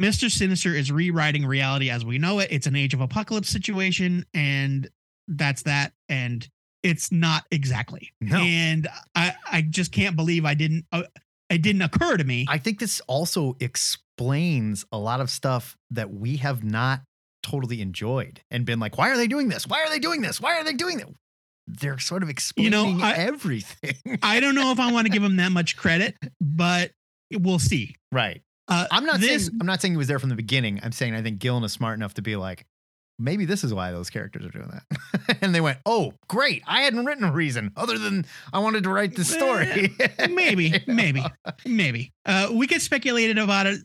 Mr. 0.00 0.30
Sinister 0.30 0.74
is 0.74 0.90
rewriting 0.90 1.44
reality 1.44 1.90
as 1.90 2.04
we 2.04 2.18
know 2.18 2.38
it. 2.38 2.48
It's 2.50 2.66
an 2.66 2.74
age 2.76 2.94
of 2.94 3.00
apocalypse 3.00 3.48
situation, 3.50 4.24
and 4.32 4.88
that's 5.28 5.62
that. 5.62 5.92
And 6.08 6.48
it's 6.82 7.12
not 7.12 7.44
exactly. 7.50 8.10
No. 8.20 8.38
And 8.38 8.88
I, 9.14 9.34
I 9.50 9.62
just 9.62 9.92
can't 9.92 10.16
believe 10.16 10.44
I 10.44 10.54
didn't. 10.54 10.86
Uh, 10.90 11.02
it 11.50 11.62
didn't 11.62 11.82
occur 11.82 12.16
to 12.16 12.24
me. 12.24 12.46
I 12.48 12.58
think 12.58 12.78
this 12.78 13.00
also 13.08 13.56
explains 13.60 14.84
a 14.92 14.98
lot 14.98 15.20
of 15.20 15.30
stuff 15.30 15.76
that 15.90 16.12
we 16.12 16.36
have 16.38 16.62
not 16.64 17.00
totally 17.42 17.80
enjoyed 17.80 18.40
and 18.50 18.64
been 18.64 18.78
like, 18.80 18.96
why 18.98 19.10
are 19.10 19.16
they 19.16 19.26
doing 19.26 19.48
this? 19.48 19.66
Why 19.66 19.82
are 19.82 19.88
they 19.90 19.98
doing 19.98 20.22
this? 20.22 20.40
Why 20.40 20.56
are 20.58 20.64
they 20.64 20.74
doing 20.74 20.98
that? 20.98 21.08
They're 21.66 21.98
sort 21.98 22.22
of 22.22 22.28
You 22.56 22.70
know, 22.70 22.82
explaining 22.84 23.02
I- 23.02 23.14
everything. 23.16 24.18
I 24.22 24.40
don't 24.40 24.54
know 24.54 24.72
if 24.72 24.80
I 24.80 24.92
want 24.92 25.06
to 25.06 25.12
give 25.12 25.22
them 25.22 25.36
that 25.36 25.52
much 25.52 25.76
credit, 25.76 26.16
but 26.40 26.92
we'll 27.32 27.58
see. 27.58 27.96
right. 28.12 28.42
Uh, 28.70 28.86
I'm 28.90 29.04
not 29.04 29.20
this. 29.20 29.46
saying 29.46 29.58
I'm 29.60 29.66
not 29.66 29.80
saying 29.82 29.92
he 29.92 29.98
was 29.98 30.08
there 30.08 30.18
from 30.18 30.28
the 30.30 30.36
beginning. 30.36 30.80
I'm 30.82 30.92
saying 30.92 31.14
I 31.14 31.22
think 31.22 31.38
Gillen 31.40 31.64
is 31.64 31.72
smart 31.72 31.98
enough 31.98 32.14
to 32.14 32.22
be 32.22 32.36
like, 32.36 32.64
maybe 33.18 33.44
this 33.44 33.64
is 33.64 33.74
why 33.74 33.90
those 33.92 34.10
characters 34.10 34.46
are 34.46 34.50
doing 34.50 34.70
that. 34.70 35.38
and 35.42 35.54
they 35.54 35.60
went, 35.60 35.78
oh, 35.84 36.14
great. 36.28 36.62
I 36.66 36.82
hadn't 36.82 37.04
written 37.04 37.24
a 37.24 37.32
reason 37.32 37.72
other 37.76 37.98
than 37.98 38.24
I 38.52 38.60
wanted 38.60 38.84
to 38.84 38.90
write 38.90 39.14
this 39.14 39.28
story. 39.30 39.94
maybe, 40.30 40.82
maybe, 40.86 41.22
maybe. 41.66 42.12
Uh, 42.24 42.48
we 42.52 42.66
get 42.66 42.80
speculated 42.80 43.38
about 43.38 43.66
it 43.66 43.80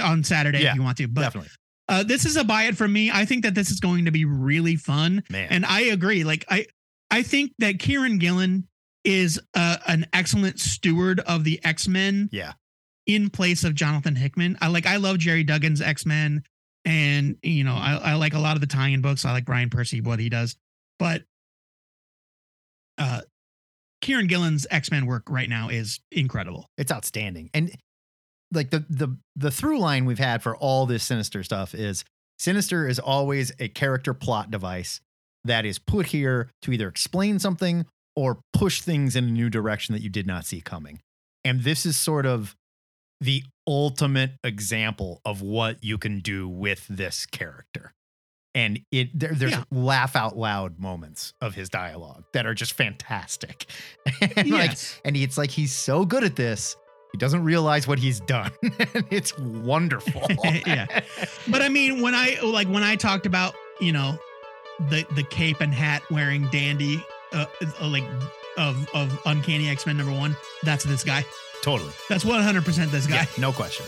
on 0.00 0.22
Saturday 0.22 0.60
Yeah, 0.62 0.70
if 0.70 0.76
you 0.76 0.82
want 0.82 0.98
to, 0.98 1.08
but 1.08 1.22
Definitely. 1.22 1.50
uh, 1.88 2.02
this 2.04 2.24
is 2.24 2.36
a 2.36 2.44
buy 2.44 2.64
it 2.64 2.76
from 2.76 2.92
me. 2.92 3.10
I 3.12 3.24
think 3.24 3.42
that 3.44 3.54
this 3.54 3.70
is 3.70 3.80
going 3.80 4.04
to 4.04 4.10
be 4.12 4.24
really 4.24 4.76
fun, 4.76 5.22
Man. 5.30 5.48
and 5.50 5.66
I 5.66 5.80
agree. 5.80 6.24
Like 6.24 6.44
I, 6.48 6.66
I 7.10 7.22
think 7.22 7.52
that 7.58 7.78
Kieran 7.80 8.18
Gillen 8.18 8.68
is 9.04 9.40
uh, 9.54 9.78
an 9.86 10.06
excellent 10.12 10.60
steward 10.60 11.20
of 11.20 11.44
the 11.44 11.60
X 11.64 11.88
Men. 11.88 12.28
Yeah. 12.32 12.52
In 13.06 13.30
place 13.30 13.64
of 13.64 13.74
Jonathan 13.74 14.16
Hickman. 14.16 14.58
I 14.60 14.68
like. 14.68 14.86
I 14.86 14.96
love 14.96 15.18
Gerry 15.18 15.44
Duggan's 15.44 15.80
X 15.80 16.04
Men, 16.04 16.42
and 16.84 17.36
you 17.42 17.62
know, 17.62 17.74
I, 17.74 18.00
I 18.02 18.14
like 18.14 18.34
a 18.34 18.40
lot 18.40 18.56
of 18.56 18.60
the 18.60 18.66
tie-in 18.66 19.00
books. 19.00 19.24
I 19.24 19.32
like 19.32 19.44
Brian 19.44 19.70
Percy 19.70 20.00
what 20.00 20.18
he 20.18 20.28
does, 20.28 20.56
but 20.98 21.22
uh, 22.98 23.20
Kieran 24.00 24.26
Gillen's 24.26 24.66
X 24.70 24.90
Men 24.90 25.06
work 25.06 25.24
right 25.28 25.48
now 25.48 25.68
is 25.68 26.00
incredible. 26.10 26.68
it's 26.76 26.92
outstanding. 26.92 27.50
And 27.54 27.70
like 28.52 28.70
the 28.70 28.84
the 28.88 29.16
the 29.34 29.50
through 29.50 29.78
line 29.78 30.04
we've 30.04 30.18
had 30.18 30.42
for 30.42 30.56
all 30.56 30.86
this 30.86 31.02
sinister 31.02 31.42
stuff 31.42 31.74
is 31.74 32.04
sinister 32.38 32.86
is 32.86 32.98
always 32.98 33.52
a 33.58 33.68
character 33.68 34.14
plot 34.14 34.50
device 34.50 35.00
that 35.44 35.64
is 35.64 35.78
put 35.78 36.06
here 36.06 36.50
to 36.62 36.72
either 36.72 36.88
explain 36.88 37.38
something 37.38 37.86
or 38.14 38.40
push 38.52 38.80
things 38.80 39.16
in 39.16 39.24
a 39.24 39.30
new 39.30 39.50
direction 39.50 39.92
that 39.94 40.02
you 40.02 40.10
did 40.10 40.26
not 40.26 40.44
see 40.44 40.60
coming. 40.60 41.00
And 41.44 41.62
this 41.62 41.86
is 41.86 41.96
sort 41.96 42.26
of 42.26 42.56
the 43.20 43.42
ultimate 43.66 44.32
example 44.44 45.20
of 45.24 45.42
what 45.42 45.82
you 45.82 45.98
can 45.98 46.20
do 46.20 46.48
with 46.48 46.86
this 46.88 47.26
character. 47.26 47.92
And 48.54 48.80
it 48.90 49.18
there, 49.18 49.32
there's 49.34 49.52
Yeah. 49.52 49.64
laugh 49.70 50.16
out 50.16 50.36
loud 50.36 50.78
moments 50.78 51.34
of 51.42 51.54
his 51.54 51.68
dialogue 51.68 52.24
that 52.32 52.46
are 52.46 52.54
just 52.54 52.72
fantastic. 52.72 53.66
and 54.22 54.36
like 54.50 54.70
Yes. 54.70 55.00
and 55.04 55.16
it's 55.16 55.36
like 55.36 55.50
he's 55.50 55.72
so 55.72 56.04
good 56.06 56.24
at 56.24 56.36
this, 56.36 56.76
he 57.12 57.18
doesn't 57.18 57.44
realize 57.44 57.86
what 57.86 57.98
he's 57.98 58.20
done. 58.20 58.50
it's 59.10 59.36
wonderful. 59.38 60.22
Yeah. 60.66 60.86
But 61.48 61.60
I 61.62 61.68
mean, 61.68 62.00
when 62.00 62.14
I 62.14 62.38
like 62.42 62.68
when 62.68 62.82
I 62.82 62.96
talked 62.96 63.26
about 63.26 63.54
you 63.80 63.92
know 63.92 64.18
the 64.90 65.06
the 65.14 65.22
cape 65.24 65.60
and 65.60 65.72
hat 65.74 66.02
wearing 66.10 66.48
dandy, 66.48 67.02
uh, 67.32 67.44
uh, 67.80 67.88
like 67.88 68.04
of 68.56 68.88
of 68.94 69.18
Uncanny 69.26 69.68
X 69.68 69.84
Men 69.86 69.98
number 69.98 70.12
one, 70.12 70.34
that's 70.62 70.84
this 70.84 71.04
guy. 71.04 71.24
Totally. 71.62 71.92
That's 72.08 72.24
one 72.24 72.42
hundred 72.42 72.64
percent 72.64 72.90
this 72.90 73.06
guy. 73.06 73.16
Yeah, 73.16 73.26
no 73.38 73.52
question. 73.52 73.86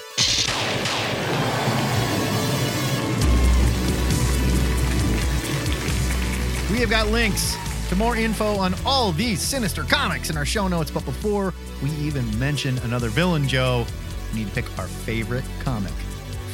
We 6.70 6.80
have 6.80 6.90
got 6.90 7.08
links 7.08 7.56
to 7.88 7.96
more 7.96 8.16
info 8.16 8.56
on 8.56 8.74
all 8.84 9.12
these 9.12 9.40
sinister 9.40 9.84
comics 9.84 10.28
in 10.28 10.36
our 10.36 10.44
show 10.44 10.68
notes. 10.68 10.90
But 10.90 11.04
before 11.06 11.54
we 11.82 11.90
even 11.92 12.38
mention 12.38 12.76
another 12.80 13.08
villain, 13.08 13.48
Joe, 13.48 13.86
we 14.32 14.40
need 14.40 14.48
to 14.48 14.54
pick 14.54 14.78
our 14.78 14.86
favorite 14.86 15.44
comic 15.60 15.92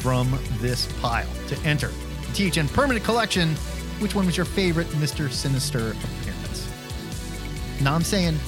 from 0.00 0.38
this 0.60 0.86
pile 1.00 1.28
to 1.48 1.58
enter 1.60 1.90
the 2.32 2.50
THN 2.50 2.68
permanent 2.68 3.04
collection. 3.04 3.56
Which 3.98 4.14
one 4.14 4.26
was 4.26 4.36
your 4.36 4.46
favorite 4.46 4.86
Mr. 4.88 5.30
Sinister 5.30 5.90
appearance? 5.90 6.70
Now 7.80 7.94
I'm 7.94 8.02
saying, 8.04 8.38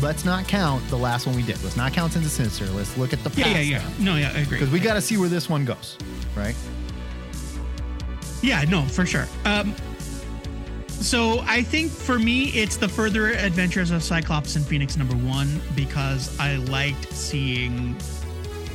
let's 0.00 0.24
not 0.24 0.46
count 0.48 0.86
the 0.88 0.96
last 0.96 1.26
one 1.26 1.36
we 1.36 1.42
did. 1.42 1.62
Let's 1.62 1.76
not 1.76 1.92
count 1.92 2.12
Sins 2.12 2.26
of 2.26 2.32
Sinister. 2.32 2.66
Let's 2.66 2.96
look 2.96 3.12
at 3.12 3.22
the 3.22 3.30
Yeah, 3.38 3.44
past. 3.52 3.56
yeah, 3.66 3.78
yeah. 3.78 3.90
No, 3.98 4.16
yeah, 4.16 4.32
I 4.34 4.40
agree. 4.40 4.58
Because 4.58 4.70
we 4.72 4.80
got 4.80 4.94
to 4.94 5.00
see 5.00 5.16
where 5.16 5.28
this 5.28 5.48
one 5.48 5.64
goes, 5.64 5.96
right? 6.36 6.54
Yeah, 8.42 8.62
no, 8.64 8.82
for 8.82 9.06
sure. 9.06 9.26
Um, 9.44 9.74
so 10.88 11.40
I 11.46 11.62
think 11.62 11.90
for 11.92 12.18
me, 12.18 12.46
it's 12.50 12.76
the 12.76 12.88
further 12.88 13.28
adventures 13.32 13.90
of 13.90 14.02
Cyclops 14.02 14.56
and 14.56 14.64
Phoenix 14.64 14.96
number 14.96 15.16
one 15.16 15.60
because 15.76 16.38
I 16.40 16.56
liked 16.56 17.12
seeing 17.12 17.96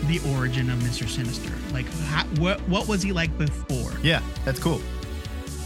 the 0.07 0.21
origin 0.35 0.69
of 0.69 0.81
Mister 0.83 1.07
Sinister. 1.07 1.51
Like, 1.73 1.87
how, 2.05 2.25
what 2.39 2.59
what 2.69 2.87
was 2.87 3.01
he 3.01 3.11
like 3.11 3.35
before? 3.37 3.91
Yeah, 4.03 4.21
that's 4.45 4.59
cool. 4.59 4.81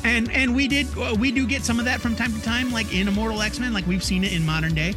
And 0.04 0.32
and 0.32 0.56
we 0.56 0.68
did 0.68 0.88
uh, 0.98 1.16
we 1.20 1.32
do 1.32 1.46
get 1.46 1.64
some 1.64 1.78
of 1.80 1.86
that 1.86 2.00
from 2.02 2.16
time 2.16 2.34
to 2.34 2.42
time, 2.42 2.72
like 2.72 2.94
in 2.94 3.08
Immortal 3.08 3.42
X 3.42 3.60
Men, 3.60 3.74
like 3.74 3.86
we've 3.86 4.04
seen 4.04 4.24
it 4.24 4.34
in 4.34 4.44
modern 4.46 4.74
day. 4.74 4.96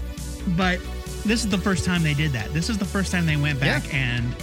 But 0.49 0.80
this 1.24 1.45
is 1.45 1.49
the 1.51 1.59
first 1.59 1.84
time 1.84 2.03
they 2.03 2.14
did 2.14 2.32
that. 2.32 2.53
This 2.53 2.68
is 2.68 2.78
the 2.78 2.84
first 2.84 3.11
time 3.11 3.26
they 3.26 3.36
went 3.36 3.59
back 3.61 3.92
and 3.95 4.34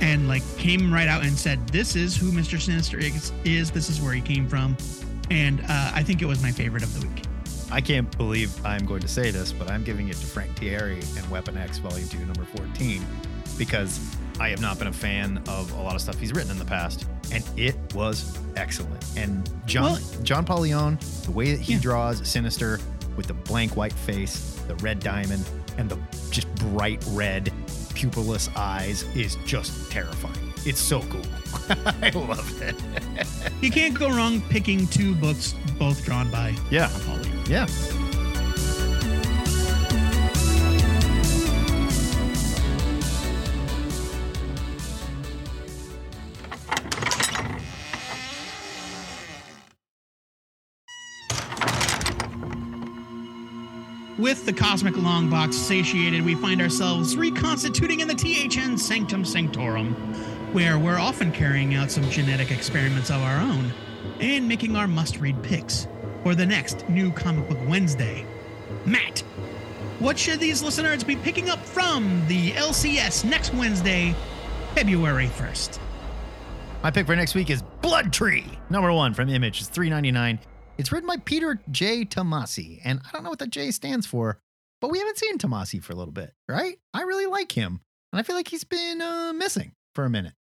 and 0.00 0.28
like 0.28 0.42
came 0.56 0.92
right 0.92 1.08
out 1.08 1.22
and 1.24 1.36
said, 1.38 1.66
"This 1.68 1.96
is 1.96 2.16
who 2.16 2.32
Mister 2.32 2.58
Sinister 2.58 2.98
is, 2.98 3.32
is. 3.44 3.70
This 3.70 3.90
is 3.90 4.00
where 4.00 4.12
he 4.14 4.20
came 4.20 4.48
from." 4.48 4.76
And 5.30 5.60
uh, 5.68 5.90
I 5.94 6.02
think 6.02 6.22
it 6.22 6.26
was 6.26 6.42
my 6.42 6.50
favorite 6.52 6.82
of 6.82 6.98
the 7.00 7.06
week. 7.06 7.24
I 7.70 7.82
can't 7.82 8.16
believe 8.16 8.64
I'm 8.64 8.86
going 8.86 9.02
to 9.02 9.08
say 9.08 9.30
this, 9.30 9.52
but 9.52 9.70
I'm 9.70 9.84
giving 9.84 10.08
it 10.08 10.16
to 10.16 10.24
Frank 10.26 10.54
Tieri 10.58 11.02
and 11.18 11.30
Weapon 11.30 11.58
X 11.58 11.76
Volume 11.78 12.08
2, 12.08 12.18
number 12.20 12.44
14, 12.56 13.04
because 13.58 14.00
I 14.40 14.48
have 14.48 14.62
not 14.62 14.78
been 14.78 14.86
a 14.88 14.92
fan 14.92 15.42
of 15.48 15.70
a 15.72 15.82
lot 15.82 15.94
of 15.94 16.00
stuff 16.00 16.18
he's 16.18 16.32
written 16.32 16.50
in 16.50 16.58
the 16.58 16.64
past, 16.64 17.06
and 17.30 17.44
it 17.58 17.76
was 17.94 18.38
excellent. 18.56 19.04
And 19.18 19.50
John 19.66 19.92
Well- 19.92 20.22
John 20.22 20.46
Paul 20.46 20.60
Leon, 20.60 20.98
the 21.24 21.32
way 21.32 21.52
that 21.52 21.60
he 21.60 21.74
Yeah. 21.74 21.80
draws 21.80 22.26
Sinister 22.26 22.80
with 23.16 23.26
the 23.26 23.34
blank 23.34 23.76
white 23.76 23.92
face, 23.92 24.57
the 24.68 24.76
red 24.76 25.00
diamond, 25.00 25.48
and 25.76 25.88
the 25.88 25.98
just 26.30 26.52
bright 26.56 27.02
red 27.08 27.46
pupilless 27.94 28.48
eyes 28.56 29.02
is 29.16 29.36
just 29.44 29.90
terrifying. 29.90 30.52
It's 30.64 30.80
so 30.80 31.00
cool. 31.02 31.22
I 32.02 32.10
love 32.14 32.62
it. 32.62 32.76
You 33.62 33.70
can't 33.70 33.98
go 33.98 34.08
wrong 34.10 34.40
picking 34.50 34.86
two 34.88 35.14
books, 35.14 35.54
both 35.78 36.04
drawn 36.04 36.30
by 36.30 36.54
Yeah. 36.70 36.88
John 37.06 37.44
Yeah. 37.48 37.66
With 54.18 54.46
the 54.46 54.52
cosmic 54.52 54.96
long 54.96 55.30
box 55.30 55.54
satiated, 55.54 56.24
we 56.24 56.34
find 56.34 56.60
ourselves 56.60 57.16
reconstituting 57.16 58.00
in 58.00 58.08
the 58.08 58.14
THN 58.14 58.76
Sanctum 58.76 59.24
Sanctorum, 59.24 59.94
where 60.52 60.76
we're 60.76 60.98
often 60.98 61.30
carrying 61.30 61.76
out 61.76 61.92
some 61.92 62.02
genetic 62.10 62.50
experiments 62.50 63.10
of 63.10 63.22
our 63.22 63.40
own 63.40 63.72
and 64.18 64.48
making 64.48 64.74
our 64.74 64.88
must 64.88 65.18
read 65.20 65.40
picks 65.44 65.86
for 66.24 66.34
the 66.34 66.44
next 66.44 66.88
new 66.88 67.12
Comic 67.12 67.48
Book 67.48 67.58
Wednesday. 67.68 68.26
Matt, 68.84 69.20
what 70.00 70.18
should 70.18 70.40
these 70.40 70.64
listeners 70.64 71.04
be 71.04 71.14
picking 71.14 71.48
up 71.48 71.64
from 71.64 72.26
the 72.26 72.50
LCS 72.52 73.24
next 73.24 73.54
Wednesday, 73.54 74.16
February 74.74 75.28
1st? 75.28 75.78
My 76.82 76.90
pick 76.90 77.06
for 77.06 77.14
next 77.14 77.36
week 77.36 77.50
is 77.50 77.62
Blood 77.82 78.12
Tree, 78.12 78.46
number 78.68 78.92
one 78.92 79.14
from 79.14 79.28
Image. 79.28 79.60
It's 79.60 79.68
three 79.68 79.90
ninety 79.90 80.10
nine. 80.10 80.40
It's 80.78 80.92
written 80.92 81.08
by 81.08 81.16
Peter 81.16 81.60
J. 81.70 82.04
Tomasi, 82.04 82.80
and 82.84 83.00
I 83.04 83.10
don't 83.12 83.24
know 83.24 83.30
what 83.30 83.40
the 83.40 83.48
J 83.48 83.72
stands 83.72 84.06
for, 84.06 84.38
but 84.80 84.90
we 84.90 84.98
haven't 84.98 85.18
seen 85.18 85.36
Tomasi 85.36 85.82
for 85.82 85.92
a 85.92 85.96
little 85.96 86.12
bit, 86.12 86.32
right? 86.48 86.78
I 86.94 87.02
really 87.02 87.26
like 87.26 87.50
him, 87.52 87.80
and 88.12 88.20
I 88.20 88.22
feel 88.22 88.36
like 88.36 88.48
he's 88.48 88.64
been 88.64 89.00
uh, 89.02 89.32
missing 89.32 89.72
for 89.94 90.04
a 90.04 90.10
minute, 90.10 90.34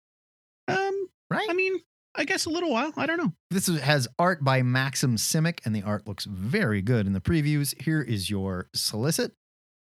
Um, 0.68 1.08
right? 1.32 1.48
I 1.50 1.54
mean, 1.54 1.80
I 2.16 2.26
guess 2.26 2.46
a 2.46 2.50
little 2.50 2.70
while. 2.72 2.92
I 2.98 3.06
don't 3.06 3.18
know. 3.18 3.32
This 3.50 3.70
is, 3.70 3.80
has 3.80 4.08
art 4.20 4.44
by 4.44 4.62
Maxim 4.62 5.16
Simic, 5.16 5.60
and 5.66 5.74
the 5.74 5.84
art 5.84 6.06
looks 6.08 6.26
very 6.26 6.82
good 6.82 7.08
in 7.08 7.14
the 7.14 7.22
previews. 7.22 7.82
Here 7.82 8.02
is 8.02 8.30
your 8.30 8.68
solicit 8.74 9.32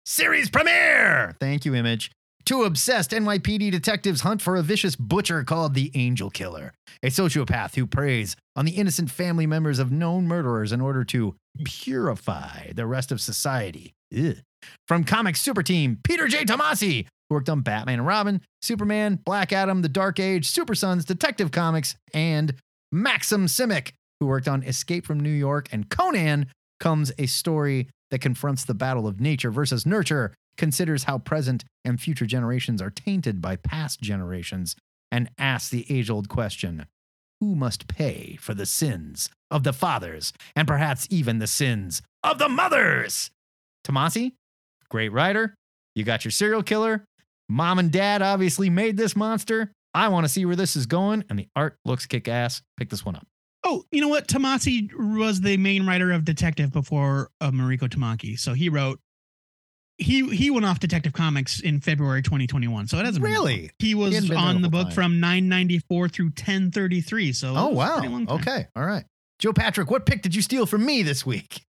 series 0.04 0.50
premiere. 0.50 1.36
Thank 1.38 1.64
you, 1.64 1.74
Image. 1.76 2.10
Two 2.44 2.64
obsessed 2.64 3.12
NYPD 3.12 3.70
detectives 3.70 4.22
hunt 4.22 4.42
for 4.42 4.56
a 4.56 4.62
vicious 4.62 4.96
butcher 4.96 5.44
called 5.44 5.74
the 5.74 5.92
Angel 5.94 6.28
Killer, 6.28 6.72
a 7.02 7.06
sociopath 7.06 7.76
who 7.76 7.86
preys 7.86 8.34
on 8.56 8.64
the 8.64 8.72
innocent 8.72 9.10
family 9.10 9.46
members 9.46 9.78
of 9.78 9.92
known 9.92 10.26
murderers 10.26 10.72
in 10.72 10.80
order 10.80 11.04
to 11.04 11.36
purify 11.64 12.72
the 12.72 12.86
rest 12.86 13.12
of 13.12 13.20
society. 13.20 13.92
Ugh. 14.16 14.36
From 14.88 15.04
comic 15.04 15.36
super 15.36 15.62
team, 15.62 15.98
Peter 16.02 16.26
J. 16.26 16.44
Tomasi, 16.44 17.06
who 17.28 17.34
worked 17.36 17.48
on 17.48 17.60
Batman 17.60 18.00
and 18.00 18.06
Robin, 18.06 18.40
Superman, 18.60 19.20
Black 19.24 19.52
Adam, 19.52 19.82
The 19.82 19.88
Dark 19.88 20.18
Age, 20.18 20.48
Super 20.48 20.74
Sons, 20.74 21.04
Detective 21.04 21.50
Comics, 21.50 21.96
and 22.12 22.54
Maxim 22.90 23.46
Simic, 23.46 23.92
who 24.20 24.26
worked 24.26 24.48
on 24.48 24.62
Escape 24.62 25.06
from 25.06 25.20
New 25.20 25.30
York, 25.30 25.68
and 25.72 25.88
Conan, 25.88 26.46
comes 26.80 27.12
a 27.18 27.26
story 27.26 27.88
that 28.10 28.20
confronts 28.20 28.64
the 28.64 28.74
battle 28.74 29.06
of 29.06 29.20
nature 29.20 29.50
versus 29.50 29.86
nurture, 29.86 30.34
considers 30.56 31.04
how 31.04 31.18
present 31.18 31.64
and 31.84 32.00
future 32.00 32.26
generations 32.26 32.80
are 32.80 32.90
tainted 32.90 33.40
by 33.40 33.56
past 33.56 34.00
generations, 34.00 34.76
and 35.10 35.30
asks 35.38 35.70
the 35.70 35.86
age 35.90 36.08
old 36.08 36.28
question 36.28 36.86
who 37.40 37.56
must 37.56 37.88
pay 37.88 38.38
for 38.40 38.54
the 38.54 38.64
sins 38.64 39.28
of 39.50 39.64
the 39.64 39.72
fathers 39.72 40.32
and 40.54 40.68
perhaps 40.68 41.08
even 41.10 41.40
the 41.40 41.46
sins 41.48 42.00
of 42.22 42.38
the 42.38 42.48
mothers? 42.48 43.32
Tomasi, 43.84 44.32
great 44.88 45.10
writer. 45.10 45.54
You 45.96 46.04
got 46.04 46.24
your 46.24 46.30
serial 46.30 46.62
killer. 46.62 47.04
Mom 47.48 47.80
and 47.80 47.90
dad 47.90 48.22
obviously 48.22 48.70
made 48.70 48.96
this 48.96 49.16
monster. 49.16 49.72
I 49.92 50.06
want 50.08 50.24
to 50.24 50.28
see 50.28 50.46
where 50.46 50.56
this 50.56 50.76
is 50.76 50.86
going, 50.86 51.24
and 51.28 51.38
the 51.38 51.48
art 51.56 51.76
looks 51.84 52.06
kick 52.06 52.28
ass. 52.28 52.62
Pick 52.78 52.88
this 52.88 53.04
one 53.04 53.16
up. 53.16 53.26
Oh, 53.64 53.84
you 53.90 54.00
know 54.00 54.08
what? 54.08 54.28
Tomasi 54.28 54.88
was 54.94 55.40
the 55.40 55.56
main 55.56 55.84
writer 55.84 56.12
of 56.12 56.24
Detective 56.24 56.72
before 56.72 57.28
uh, 57.40 57.50
Mariko 57.50 57.88
Tamaki. 57.88 58.38
So 58.38 58.54
he 58.54 58.68
wrote. 58.68 59.00
He 59.98 60.34
he 60.34 60.50
went 60.50 60.64
off 60.66 60.80
Detective 60.80 61.12
Comics 61.12 61.60
in 61.60 61.80
February 61.80 62.22
2021. 62.22 62.88
So 62.88 62.98
it 62.98 63.04
hasn't 63.04 63.24
Really? 63.24 63.70
He 63.78 63.94
was 63.94 64.26
there 64.28 64.38
on 64.38 64.62
the 64.62 64.68
book 64.68 64.86
time. 64.88 64.92
from 64.94 65.20
994 65.20 66.08
through 66.08 66.26
1033. 66.26 67.32
So 67.32 67.54
Oh, 67.56 67.68
wow. 67.68 67.98
pretty 67.98 68.08
long 68.08 68.26
time. 68.26 68.36
Okay. 68.40 68.66
All 68.74 68.84
right. 68.84 69.04
Joe 69.38 69.52
Patrick, 69.52 69.90
what 69.90 70.06
pick 70.06 70.22
did 70.22 70.34
you 70.34 70.42
steal 70.42 70.66
from 70.66 70.84
me 70.84 71.02
this 71.02 71.26
week? 71.26 71.64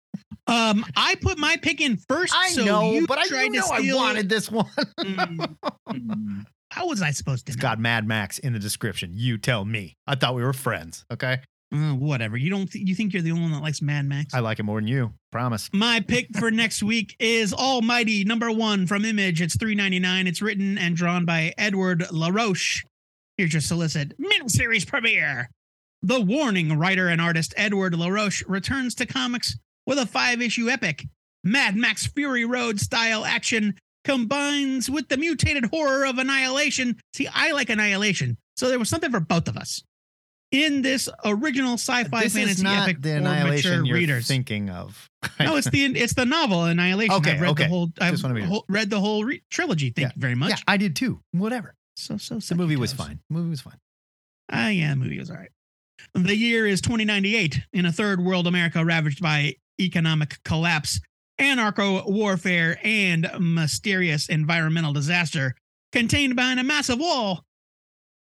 Um, 0.46 0.84
I 0.96 1.16
put 1.20 1.38
my 1.38 1.56
pick 1.60 1.80
in 1.80 1.96
first. 2.08 2.34
I 2.34 2.48
so 2.50 2.64
know, 2.64 3.06
but 3.06 3.18
I 3.18 3.26
tried 3.26 3.48
know 3.52 3.60
I 3.70 3.78
steal 3.80 3.96
it. 3.96 3.98
wanted 3.98 4.28
this 4.28 4.50
one. 4.50 4.66
Mm, 5.00 5.56
mm. 5.90 6.46
How 6.70 6.86
was 6.86 7.00
I 7.02 7.10
supposed 7.12 7.46
to? 7.46 7.52
it's 7.52 7.58
know? 7.58 7.62
got 7.62 7.78
Mad 7.78 8.06
Max 8.06 8.38
in 8.38 8.52
the 8.52 8.58
description. 8.58 9.12
You 9.14 9.38
tell 9.38 9.64
me. 9.64 9.96
I 10.06 10.14
thought 10.16 10.34
we 10.34 10.42
were 10.42 10.52
friends. 10.52 11.04
Okay. 11.12 11.38
Uh, 11.74 11.92
whatever. 11.94 12.36
You 12.38 12.48
don't. 12.50 12.70
Th- 12.70 12.86
you 12.86 12.94
think 12.94 13.12
you're 13.12 13.22
the 13.22 13.30
only 13.30 13.42
one 13.42 13.52
that 13.52 13.62
likes 13.62 13.82
Mad 13.82 14.06
Max? 14.06 14.32
I 14.34 14.40
like 14.40 14.58
it 14.58 14.62
more 14.62 14.80
than 14.80 14.88
you. 14.88 15.12
Promise. 15.30 15.68
My 15.74 16.00
pick 16.00 16.34
for 16.38 16.50
next 16.50 16.82
week 16.82 17.14
is 17.18 17.52
Almighty 17.52 18.24
number 18.24 18.50
one 18.50 18.86
from 18.86 19.04
Image. 19.04 19.42
It's 19.42 19.58
three 19.58 19.74
ninety 19.74 19.98
nine. 19.98 20.26
It's 20.26 20.40
written 20.40 20.78
and 20.78 20.96
drawn 20.96 21.26
by 21.26 21.52
Edward 21.58 22.06
LaRoche. 22.10 22.82
Here's 23.36 23.52
your 23.52 23.60
solicit 23.60 24.14
miniseries 24.18 24.86
premiere. 24.86 25.50
The 26.02 26.20
Warning 26.20 26.78
writer 26.78 27.08
and 27.08 27.20
artist 27.20 27.52
Edward 27.58 27.94
LaRoche 27.94 28.42
returns 28.48 28.94
to 28.96 29.06
comics 29.06 29.56
with 29.86 29.98
a 29.98 30.06
five 30.06 30.40
issue 30.40 30.70
epic. 30.70 31.04
Mad 31.44 31.76
Max 31.76 32.06
Fury 32.06 32.46
Road 32.46 32.80
style 32.80 33.24
action 33.26 33.74
combines 34.04 34.88
with 34.88 35.08
the 35.08 35.18
mutated 35.18 35.66
horror 35.66 36.06
of 36.06 36.16
Annihilation. 36.16 36.98
See, 37.12 37.28
I 37.32 37.52
like 37.52 37.68
Annihilation, 37.68 38.38
so 38.56 38.68
there 38.68 38.78
was 38.78 38.88
something 38.88 39.10
for 39.10 39.20
both 39.20 39.46
of 39.46 39.58
us. 39.58 39.82
In 40.50 40.80
this 40.80 41.10
original 41.26 41.74
sci-fi 41.74 42.22
this 42.22 42.32
fantasy 42.34 42.66
epic 42.66 43.02
the 43.02 43.16
annihilation 43.16 43.84
you're 43.84 43.96
readers 43.96 44.26
thinking 44.26 44.70
of. 44.70 45.08
no, 45.40 45.56
it's 45.56 45.68
the 45.68 45.84
it's 45.84 46.14
the 46.14 46.24
novel 46.24 46.64
Annihilation. 46.64 47.14
Okay, 47.16 47.32
I've 47.32 47.40
read 47.42 47.50
okay. 47.50 47.62
the 47.64 47.68
whole. 47.68 47.90
I've 48.00 48.12
Just 48.12 48.22
wanna 48.22 48.34
be- 48.34 48.42
whole- 48.42 48.64
read 48.68 48.88
the 48.88 48.98
whole 48.98 49.24
re- 49.24 49.42
trilogy. 49.50 49.90
Thank 49.90 50.06
Yeah. 50.08 50.12
you 50.16 50.20
very 50.20 50.34
much. 50.34 50.50
Yeah, 50.50 50.56
I 50.66 50.78
did 50.78 50.96
too. 50.96 51.20
Whatever. 51.32 51.74
So 51.96 52.16
so 52.16 52.38
The 52.38 52.54
movie 52.54 52.76
was 52.76 52.92
fine. 52.94 53.18
The 53.28 53.34
movie 53.36 53.50
was 53.50 53.60
fine. 53.60 53.76
Ah, 54.50 54.68
yeah, 54.68 54.90
the 54.90 54.96
movie 54.96 55.18
was 55.18 55.30
all 55.30 55.36
right. 55.36 55.50
The 56.14 56.34
year 56.36 56.66
is 56.66 56.80
2098 56.80 57.60
in 57.74 57.84
a 57.84 57.92
third 57.92 58.20
world 58.24 58.46
America 58.46 58.82
ravaged 58.82 59.20
by 59.20 59.56
economic 59.78 60.38
collapse, 60.44 60.98
anarcho 61.38 62.08
warfare, 62.08 62.78
and 62.84 63.28
mysterious 63.38 64.28
environmental 64.30 64.94
disaster. 64.94 65.54
Contained 65.92 66.36
behind 66.36 66.58
a 66.60 66.64
massive 66.64 66.98
wall, 67.00 67.44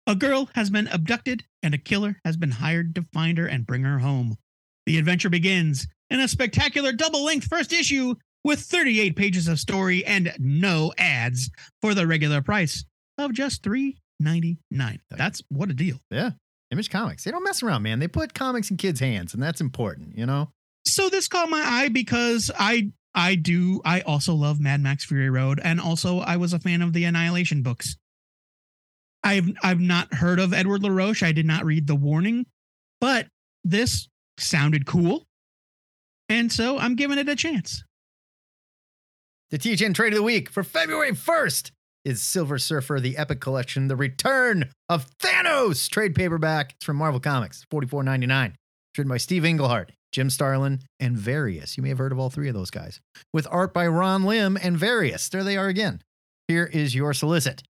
a 0.05 0.15
girl 0.15 0.49
has 0.55 0.69
been 0.69 0.87
abducted 0.87 1.45
and 1.63 1.73
a 1.73 1.77
killer 1.77 2.17
has 2.23 2.37
been 2.37 2.51
hired 2.51 2.95
to 2.95 3.05
find 3.13 3.37
her 3.37 3.47
and 3.47 3.65
bring 3.67 3.83
her 3.83 3.99
home. 3.99 4.37
The 4.85 4.97
adventure 4.97 5.29
begins 5.29 5.87
in 6.09 6.19
a 6.19 6.27
spectacular 6.27 6.91
double 6.91 7.23
length 7.23 7.47
first 7.47 7.73
issue 7.73 8.15
with 8.43 8.61
38 8.61 9.15
pages 9.15 9.47
of 9.47 9.59
story 9.59 10.05
and 10.05 10.33
no 10.39 10.93
ads 10.97 11.49
for 11.81 11.93
the 11.93 12.07
regular 12.07 12.41
price 12.41 12.85
of 13.17 13.33
just 13.33 13.63
$3.99. 13.63 14.99
That's 15.11 15.41
what 15.49 15.69
a 15.69 15.73
deal. 15.73 15.97
Yeah. 16.09 16.31
Image 16.71 16.89
Comics. 16.89 17.23
They 17.23 17.31
don't 17.31 17.43
mess 17.43 17.63
around, 17.63 17.83
man. 17.83 17.99
They 17.99 18.07
put 18.07 18.33
comics 18.33 18.69
in 18.69 18.77
kids' 18.77 18.99
hands, 18.99 19.33
and 19.33 19.41
that's 19.41 19.61
important, 19.61 20.17
you 20.17 20.25
know? 20.25 20.49
so 20.87 21.09
this 21.09 21.27
caught 21.27 21.49
my 21.49 21.61
eye 21.63 21.89
because 21.89 22.49
I 22.57 22.91
I 23.13 23.35
do 23.35 23.81
I 23.85 24.01
also 24.01 24.33
love 24.33 24.59
Mad 24.59 24.81
Max 24.81 25.05
Fury 25.05 25.29
Road 25.29 25.59
and 25.63 25.79
also 25.79 26.19
I 26.19 26.37
was 26.37 26.53
a 26.53 26.59
fan 26.59 26.81
of 26.81 26.93
the 26.93 27.03
Annihilation 27.03 27.61
books. 27.61 27.95
I've 29.27 29.49
I've 29.61 29.81
not 29.81 30.13
heard 30.13 30.39
of 30.39 30.53
Edward 30.53 30.83
LaRoche. 30.83 31.21
I 31.21 31.33
did 31.33 31.45
not 31.45 31.65
read 31.65 31.85
The 31.85 31.95
Warning, 31.95 32.45
but 33.01 33.27
this 33.65 34.07
sounded 34.37 34.85
cool. 34.85 35.25
And 36.29 36.51
so 36.51 36.77
I'm 36.77 36.95
giving 36.95 37.17
it 37.17 37.27
a 37.27 37.35
chance. 37.35 37.83
The 39.51 39.57
THN 39.57 39.93
trade 39.93 40.13
of 40.13 40.17
the 40.17 40.23
week 40.23 40.49
for 40.49 40.63
February 40.63 41.11
1st 41.11 41.71
is 42.05 42.21
Silver 42.21 42.57
Surfer, 42.57 42.99
the 43.01 43.17
Epic 43.17 43.39
Collection, 43.41 43.87
The 43.87 43.95
Return 43.95 44.69
of 44.87 45.09
Thanos 45.17 45.89
trade 45.89 46.15
paperback. 46.15 46.73
It's 46.73 46.85
from 46.85 46.97
Marvel 46.97 47.19
Comics, 47.19 47.65
$44.99. 47.71 48.47
It's 48.47 48.55
written 48.97 49.09
by 49.09 49.17
Steve 49.17 49.45
Englehart, 49.45 49.91
Jim 50.11 50.29
Starlin, 50.29 50.79
and 50.99 51.17
Various. 51.17 51.75
You 51.77 51.83
may 51.83 51.89
have 51.89 51.97
heard 51.97 52.11
of 52.11 52.19
all 52.19 52.29
three 52.29 52.47
of 52.47 52.53
those 52.53 52.71
guys. 52.71 52.99
With 53.33 53.47
art 53.51 53.73
by 53.73 53.87
Ron 53.87 54.23
Lim 54.23 54.57
and 54.61 54.77
Various. 54.77 55.27
There 55.29 55.43
they 55.43 55.57
are 55.57 55.67
again. 55.67 56.01
Here 56.47 56.65
is 56.65 56.95
your 56.95 57.13
solicit. 57.13 57.63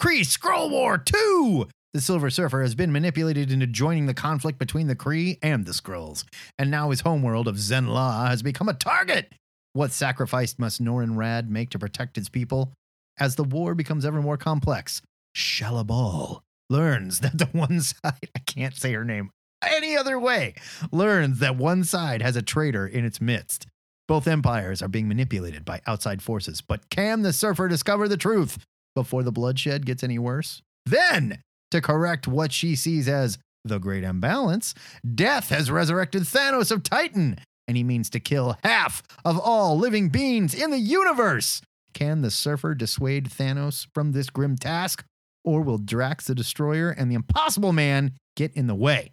Kree 0.00 0.22
Skrull 0.22 0.70
War 0.70 0.96
2! 0.96 1.68
The 1.92 2.00
Silver 2.00 2.30
Surfer 2.30 2.62
has 2.62 2.74
been 2.74 2.90
manipulated 2.90 3.52
into 3.52 3.66
joining 3.66 4.06
the 4.06 4.14
conflict 4.14 4.58
between 4.58 4.86
the 4.86 4.96
Kree 4.96 5.38
and 5.42 5.66
the 5.66 5.72
Skrulls, 5.72 6.24
and 6.58 6.70
now 6.70 6.88
his 6.88 7.02
homeworld 7.02 7.46
of 7.46 7.56
Zenn-La 7.56 8.28
has 8.28 8.42
become 8.42 8.70
a 8.70 8.72
target. 8.72 9.30
What 9.74 9.92
sacrifice 9.92 10.58
must 10.58 10.82
Norrin 10.82 11.16
Radd 11.16 11.50
make 11.50 11.68
to 11.70 11.78
protect 11.78 12.16
its 12.16 12.30
people? 12.30 12.72
As 13.18 13.36
the 13.36 13.44
war 13.44 13.74
becomes 13.74 14.06
ever 14.06 14.22
more 14.22 14.38
complex, 14.38 15.02
Shalla-Bal 15.36 16.40
learns 16.70 17.20
that 17.20 17.36
the 17.36 17.50
one 17.52 17.80
side, 17.82 18.30
I 18.34 18.38
can't 18.46 18.74
say 18.74 18.94
her 18.94 19.04
name 19.04 19.28
any 19.62 19.98
other 19.98 20.18
way, 20.18 20.54
learns 20.90 21.40
that 21.40 21.56
one 21.56 21.84
side 21.84 22.22
has 22.22 22.36
a 22.36 22.42
traitor 22.42 22.86
in 22.86 23.04
its 23.04 23.20
midst. 23.20 23.66
Both 24.08 24.26
empires 24.26 24.80
are 24.80 24.88
being 24.88 25.08
manipulated 25.08 25.66
by 25.66 25.82
outside 25.86 26.22
forces, 26.22 26.62
but 26.62 26.88
can 26.88 27.20
the 27.20 27.34
surfer 27.34 27.68
discover 27.68 28.08
the 28.08 28.16
truth 28.16 28.56
before 28.94 29.22
the 29.22 29.32
bloodshed 29.32 29.86
gets 29.86 30.02
any 30.02 30.18
worse? 30.18 30.62
Then, 30.86 31.42
to 31.70 31.80
correct 31.80 32.26
what 32.26 32.52
she 32.52 32.74
sees 32.74 33.08
as 33.08 33.38
the 33.64 33.78
great 33.78 34.04
imbalance, 34.04 34.74
Death 35.14 35.50
has 35.50 35.70
resurrected 35.70 36.22
Thanos 36.22 36.70
of 36.70 36.82
Titan, 36.82 37.38
and 37.68 37.76
he 37.76 37.84
means 37.84 38.10
to 38.10 38.20
kill 38.20 38.56
half 38.64 39.02
of 39.24 39.38
all 39.38 39.76
living 39.78 40.08
beings 40.08 40.54
in 40.54 40.70
the 40.70 40.78
universe. 40.78 41.62
Can 41.92 42.22
the 42.22 42.30
surfer 42.30 42.74
dissuade 42.74 43.28
Thanos 43.28 43.86
from 43.94 44.12
this 44.12 44.30
grim 44.30 44.56
task, 44.56 45.04
or 45.44 45.62
will 45.62 45.78
Drax 45.78 46.26
the 46.26 46.34
Destroyer 46.34 46.90
and 46.90 47.10
the 47.10 47.16
Impossible 47.16 47.72
Man 47.72 48.12
get 48.36 48.52
in 48.54 48.66
the 48.66 48.74
way? 48.74 49.12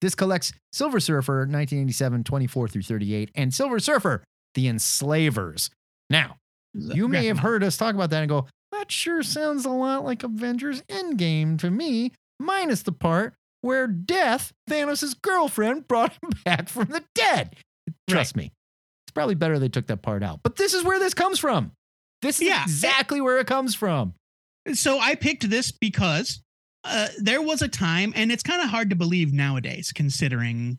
This 0.00 0.14
collects 0.14 0.52
Silver 0.72 1.00
Surfer 1.00 1.40
1987 1.40 2.24
24 2.24 2.68
through 2.68 2.82
38 2.82 3.30
and 3.34 3.54
Silver 3.54 3.78
Surfer 3.78 4.22
the 4.54 4.68
enslavers. 4.68 5.70
Now, 6.08 6.36
you 6.74 7.08
may 7.08 7.26
have 7.28 7.38
heard 7.40 7.62
us 7.62 7.76
talk 7.76 7.94
about 7.94 8.10
that 8.10 8.20
and 8.20 8.28
go, 8.28 8.46
that 8.78 8.90
sure 8.92 9.22
sounds 9.22 9.64
a 9.64 9.70
lot 9.70 10.04
like 10.04 10.22
Avengers 10.22 10.82
Endgame 10.82 11.58
to 11.60 11.70
me, 11.70 12.12
minus 12.38 12.82
the 12.82 12.92
part 12.92 13.34
where 13.62 13.86
Death, 13.86 14.52
Thanos' 14.68 15.20
girlfriend, 15.20 15.88
brought 15.88 16.12
him 16.22 16.30
back 16.44 16.68
from 16.68 16.86
the 16.88 17.02
dead. 17.14 17.56
Trust 18.08 18.36
me, 18.36 18.52
it's 19.06 19.12
probably 19.14 19.34
better 19.34 19.58
they 19.58 19.68
took 19.68 19.86
that 19.86 20.02
part 20.02 20.22
out. 20.22 20.40
But 20.42 20.56
this 20.56 20.74
is 20.74 20.84
where 20.84 20.98
this 20.98 21.14
comes 21.14 21.38
from. 21.38 21.72
This 22.22 22.40
is 22.40 22.48
Yeah. 22.48 22.62
exactly 22.62 23.20
where 23.20 23.38
it 23.38 23.46
comes 23.46 23.74
from. 23.74 24.14
So 24.74 24.98
I 24.98 25.14
picked 25.14 25.48
this 25.50 25.70
because 25.72 26.40
uh, 26.84 27.08
there 27.18 27.40
was 27.42 27.62
a 27.62 27.68
time, 27.68 28.12
and 28.16 28.30
it's 28.32 28.42
kind 28.42 28.62
of 28.62 28.68
hard 28.68 28.90
to 28.90 28.96
believe 28.96 29.32
nowadays, 29.32 29.92
considering 29.94 30.78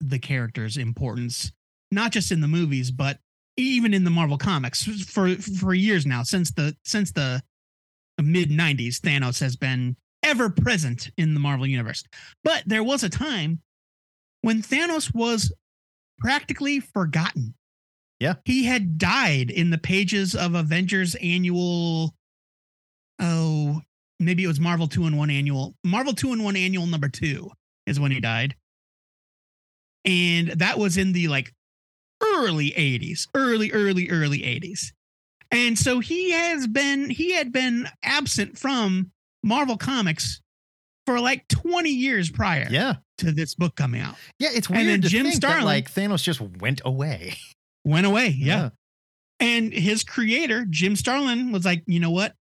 the 0.00 0.18
character's 0.18 0.76
importance, 0.76 1.52
not 1.90 2.12
just 2.12 2.30
in 2.32 2.40
the 2.40 2.48
movies, 2.48 2.90
but 2.90 3.18
even 3.56 3.94
in 3.94 4.04
the 4.04 4.10
Marvel 4.10 4.38
comics 4.38 4.84
for 5.04 5.34
for 5.36 5.74
years 5.74 6.06
now. 6.06 6.22
Since 6.22 6.52
the 6.52 6.76
since 6.84 7.12
the, 7.12 7.42
mid 8.22 8.50
'90s, 8.50 9.00
Thanos 9.00 9.40
has 9.40 9.56
been 9.56 9.96
ever 10.22 10.50
present 10.50 11.10
in 11.16 11.34
the 11.34 11.40
Marvel 11.40 11.66
universe. 11.66 12.04
But 12.44 12.62
there 12.66 12.84
was 12.84 13.02
a 13.02 13.08
time 13.08 13.60
when 14.42 14.62
Thanos 14.62 15.14
was 15.14 15.52
practically 16.18 16.80
forgotten. 16.80 17.54
Yeah. 18.18 18.34
he 18.44 18.64
had 18.64 18.98
died 18.98 19.50
in 19.50 19.70
the 19.70 19.78
pages 19.78 20.34
of 20.34 20.54
Avengers 20.54 21.14
annual 21.22 22.14
oh, 23.20 23.80
maybe 24.18 24.44
it 24.44 24.48
was 24.48 24.60
Marvel 24.60 24.88
Two-in-One 24.88 25.30
annual. 25.30 25.74
Marvel 25.84 26.12
Two-in-One 26.12 26.56
annual 26.56 26.86
number 26.86 27.08
2 27.08 27.50
is 27.86 28.00
when 28.00 28.10
he 28.10 28.20
died. 28.20 28.54
And 30.04 30.48
that 30.48 30.78
was 30.78 30.96
in 30.96 31.12
the 31.12 31.28
like 31.28 31.52
early 32.22 32.70
80s, 32.72 33.26
early 33.34 33.72
early 33.72 34.10
early 34.10 34.40
80s. 34.40 34.92
And 35.50 35.78
so 35.78 35.98
he 36.00 36.30
has 36.30 36.66
been 36.66 37.10
he 37.10 37.32
had 37.32 37.52
been 37.52 37.88
absent 38.02 38.58
from 38.58 39.10
Marvel 39.42 39.76
Comics 39.76 40.40
for 41.06 41.18
like 41.18 41.48
20 41.48 41.90
years 41.90 42.30
prior 42.30 42.68
Yeah. 42.70 42.96
to 43.18 43.32
this 43.32 43.54
book 43.54 43.74
coming 43.74 44.00
out. 44.00 44.14
Yeah, 44.38 44.50
it's 44.52 44.68
And 44.68 44.76
weird 44.76 44.88
then 44.88 45.00
to 45.02 45.08
Jim 45.08 45.22
think 45.26 45.40
that 45.40 45.48
Starlin- 45.48 45.64
like 45.64 45.92
Thanos 45.92 46.22
just 46.22 46.40
went 46.40 46.82
away. 46.84 47.36
Went 47.84 48.06
away. 48.06 48.28
yeah. 48.38 48.68
And 49.40 49.72
his 49.72 50.04
creator, 50.04 50.66
Jim 50.68 50.94
Starlin, 50.96 51.50
was 51.50 51.64
like, 51.64 51.82
you 51.86 51.98
know 51.98 52.10
what? 52.10 52.34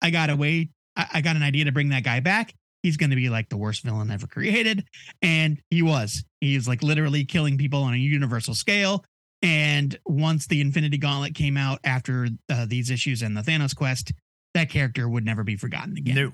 I 0.00 0.10
got 0.10 0.30
a 0.30 0.36
way. 0.36 0.70
I, 0.96 1.06
I 1.14 1.20
got 1.20 1.36
an 1.36 1.42
idea 1.42 1.66
to 1.66 1.72
bring 1.72 1.90
that 1.90 2.02
guy 2.02 2.20
back. 2.20 2.54
He's 2.82 2.96
going 2.96 3.10
to 3.10 3.16
be 3.16 3.28
like 3.28 3.48
the 3.50 3.56
worst 3.58 3.82
villain 3.82 4.10
ever 4.10 4.26
created. 4.26 4.86
And 5.20 5.60
he 5.70 5.82
was. 5.82 6.24
He's 6.40 6.66
like 6.66 6.82
literally 6.82 7.24
killing 7.26 7.58
people 7.58 7.82
on 7.82 7.92
a 7.94 7.98
universal 7.98 8.54
scale. 8.54 9.04
And 9.42 9.98
once 10.06 10.46
the 10.46 10.60
Infinity 10.60 10.98
Gauntlet 10.98 11.34
came 11.34 11.56
out 11.56 11.78
after 11.84 12.28
uh, 12.48 12.66
these 12.66 12.90
issues 12.90 13.22
and 13.22 13.36
the 13.36 13.42
Thanos 13.42 13.76
quest, 13.76 14.12
that 14.54 14.70
character 14.70 15.08
would 15.08 15.24
never 15.24 15.44
be 15.44 15.56
forgotten 15.56 15.96
again. 15.96 16.14
No. 16.14 16.32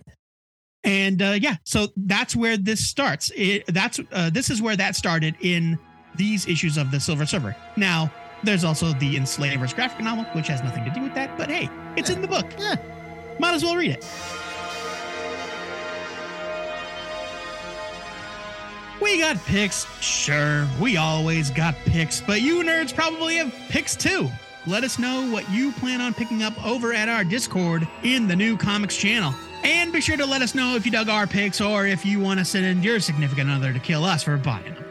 And 0.84 1.22
uh, 1.22 1.36
yeah, 1.40 1.56
so 1.64 1.88
that's 1.96 2.34
where 2.34 2.56
this 2.56 2.86
starts. 2.86 3.30
It, 3.36 3.64
that's 3.68 4.00
uh, 4.10 4.30
this 4.30 4.50
is 4.50 4.60
where 4.60 4.76
that 4.76 4.96
started 4.96 5.36
in 5.40 5.78
these 6.16 6.46
issues 6.46 6.76
of 6.76 6.90
the 6.90 6.98
Silver 7.00 7.26
Surfer. 7.26 7.56
Now, 7.76 8.12
there's 8.42 8.64
also 8.64 8.92
the 8.94 9.16
Enslavers 9.16 9.72
graphic 9.72 10.02
novel, 10.04 10.24
which 10.32 10.48
has 10.48 10.62
nothing 10.62 10.84
to 10.84 10.90
do 10.90 11.02
with 11.02 11.14
that, 11.14 11.36
but 11.38 11.48
hey, 11.48 11.68
it's 11.96 12.10
in 12.10 12.20
the 12.20 12.28
book. 12.28 12.46
Yeah. 12.58 12.76
Might 13.38 13.54
as 13.54 13.62
well 13.62 13.76
read 13.76 13.92
it. 13.92 14.04
We 19.02 19.18
got 19.18 19.36
picks, 19.46 19.84
sure. 20.00 20.68
We 20.80 20.96
always 20.96 21.50
got 21.50 21.74
picks, 21.84 22.20
but 22.20 22.40
you 22.40 22.62
nerds 22.62 22.94
probably 22.94 23.36
have 23.38 23.52
picks 23.68 23.96
too. 23.96 24.30
Let 24.64 24.84
us 24.84 24.96
know 24.96 25.28
what 25.28 25.50
you 25.50 25.72
plan 25.72 26.00
on 26.00 26.14
picking 26.14 26.44
up 26.44 26.64
over 26.64 26.92
at 26.92 27.08
our 27.08 27.24
Discord 27.24 27.88
in 28.04 28.28
the 28.28 28.36
new 28.36 28.56
comics 28.56 28.96
channel. 28.96 29.34
And 29.64 29.92
be 29.92 30.00
sure 30.00 30.16
to 30.16 30.24
let 30.24 30.40
us 30.40 30.54
know 30.54 30.76
if 30.76 30.86
you 30.86 30.92
dug 30.92 31.08
our 31.08 31.26
picks 31.26 31.60
or 31.60 31.84
if 31.84 32.06
you 32.06 32.20
want 32.20 32.38
to 32.38 32.44
send 32.44 32.64
in 32.64 32.80
your 32.80 33.00
significant 33.00 33.50
other 33.50 33.72
to 33.72 33.80
kill 33.80 34.04
us 34.04 34.22
for 34.22 34.36
buying 34.36 34.72
them. 34.72 34.84